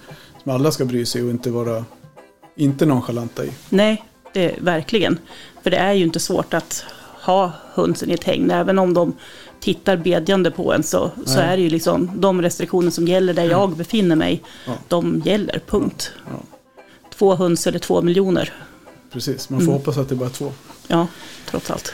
som 0.43 0.51
alla 0.51 0.71
ska 0.71 0.85
bry 0.85 1.05
sig 1.05 1.23
och 1.23 1.29
inte 1.29 1.49
vara 1.49 1.85
inte 2.55 2.85
nonchalanta 2.85 3.45
i. 3.45 3.49
Nej, 3.69 4.03
det 4.33 4.55
verkligen. 4.61 5.19
För 5.63 5.69
det 5.69 5.77
är 5.77 5.93
ju 5.93 6.03
inte 6.03 6.19
svårt 6.19 6.53
att 6.53 6.83
ha 7.21 7.51
hönsen 7.73 8.11
i 8.11 8.13
ett 8.13 8.23
hägn. 8.23 8.51
Även 8.51 8.79
om 8.79 8.93
de 8.93 9.13
tittar 9.59 9.97
bedjande 9.97 10.51
på 10.51 10.73
en 10.73 10.83
så, 10.83 11.11
så 11.25 11.39
är 11.39 11.57
det 11.57 11.63
ju 11.63 11.69
liksom 11.69 12.11
de 12.15 12.41
restriktioner 12.41 12.91
som 12.91 13.07
gäller 13.07 13.33
där 13.33 13.43
jag 13.43 13.75
befinner 13.77 14.15
mig. 14.15 14.43
Ja. 14.67 14.73
De 14.87 15.21
gäller, 15.25 15.61
punkt. 15.67 16.11
Ja. 16.25 16.57
Två 17.17 17.35
höns 17.35 17.67
eller 17.67 17.79
två 17.79 18.01
miljoner. 18.01 18.53
Precis, 19.13 19.49
man 19.49 19.65
får 19.65 19.71
hoppas 19.71 19.97
att 19.97 20.09
det 20.09 20.15
är 20.15 20.17
bara 20.17 20.29
två. 20.29 20.51
Ja, 20.87 21.07
trots 21.49 21.71
allt. 21.71 21.93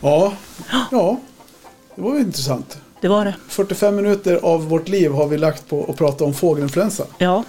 Ja, 0.00 0.32
ja, 0.90 1.20
det 1.94 2.02
var 2.02 2.14
ju 2.14 2.20
intressant. 2.20 2.78
Det 3.00 3.08
var 3.08 3.24
det. 3.24 3.34
45 3.48 3.96
minuter 3.96 4.36
av 4.42 4.68
vårt 4.68 4.88
liv 4.88 5.12
har 5.12 5.26
vi 5.26 5.38
lagt 5.38 5.68
på 5.68 5.86
att 5.90 5.96
prata 5.96 6.24
om 6.24 6.34
fågelinfluensa. 6.34 7.04
Ja, 7.18 7.44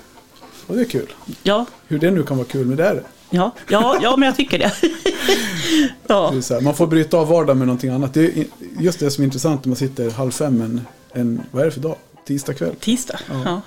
Och 0.68 0.76
det 0.76 0.82
är 0.82 0.86
kul. 0.86 1.14
ja, 1.44 1.66
Hur 1.88 2.00
det 2.00 2.12
nu 2.12 2.24
kan 2.24 2.38
vara 2.38 2.48
kul, 2.48 2.66
men 2.66 2.78
det 2.78 2.86
är 2.86 2.96
det. 2.96 3.04
Ja, 3.30 3.52
ja, 3.70 4.00
ja 4.02 4.18
men 4.18 4.28
jag 4.28 4.36
tycker 4.36 4.60
det. 4.60 4.74
ja, 6.08 6.32
det 6.34 6.50
här, 6.50 6.62
man 6.62 6.76
får 6.76 6.88
bryta 6.88 7.18
av 7.18 7.28
vardagen 7.28 7.58
med 7.58 7.68
någonting 7.68 7.90
annat. 7.90 8.14
Det 8.14 8.38
är 8.38 8.46
just 8.80 9.00
det 9.00 9.12
som 9.12 9.22
är 9.22 9.26
intressant 9.26 9.66
när 9.66 9.70
man 9.70 9.76
sitter 9.76 10.12
halv 10.12 10.32
fem 10.32 10.62
en, 10.62 10.82
en 11.12 11.42
vad 11.52 11.62
är 11.62 11.66
det 11.66 11.72
för 11.72 11.80
dag? 11.80 11.96
Tisdag 12.26 12.54
kväll 12.54 12.76
tisdag. 12.76 13.20
Ja. 13.30 13.42
Ja. 13.46 13.62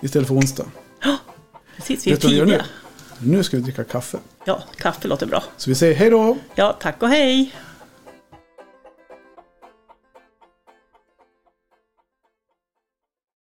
istället 0.00 0.28
för 0.28 0.34
onsdag. 0.34 0.64
Precis, 1.76 2.06
vi 2.06 2.12
är 2.12 2.30
gör 2.30 2.46
nu? 2.46 2.52
tidiga. 2.52 2.64
Nu 3.18 3.42
ska 3.42 3.56
vi 3.56 3.62
dricka 3.62 3.84
kaffe. 3.84 4.18
Ja, 4.44 4.62
kaffe 4.76 5.08
låter 5.08 5.26
bra. 5.26 5.42
Så 5.56 5.70
vi 5.70 5.74
säger 5.74 5.94
hej 5.94 6.10
då! 6.10 6.36
Ja, 6.54 6.76
tack 6.80 7.02
och 7.02 7.08
hej. 7.08 7.54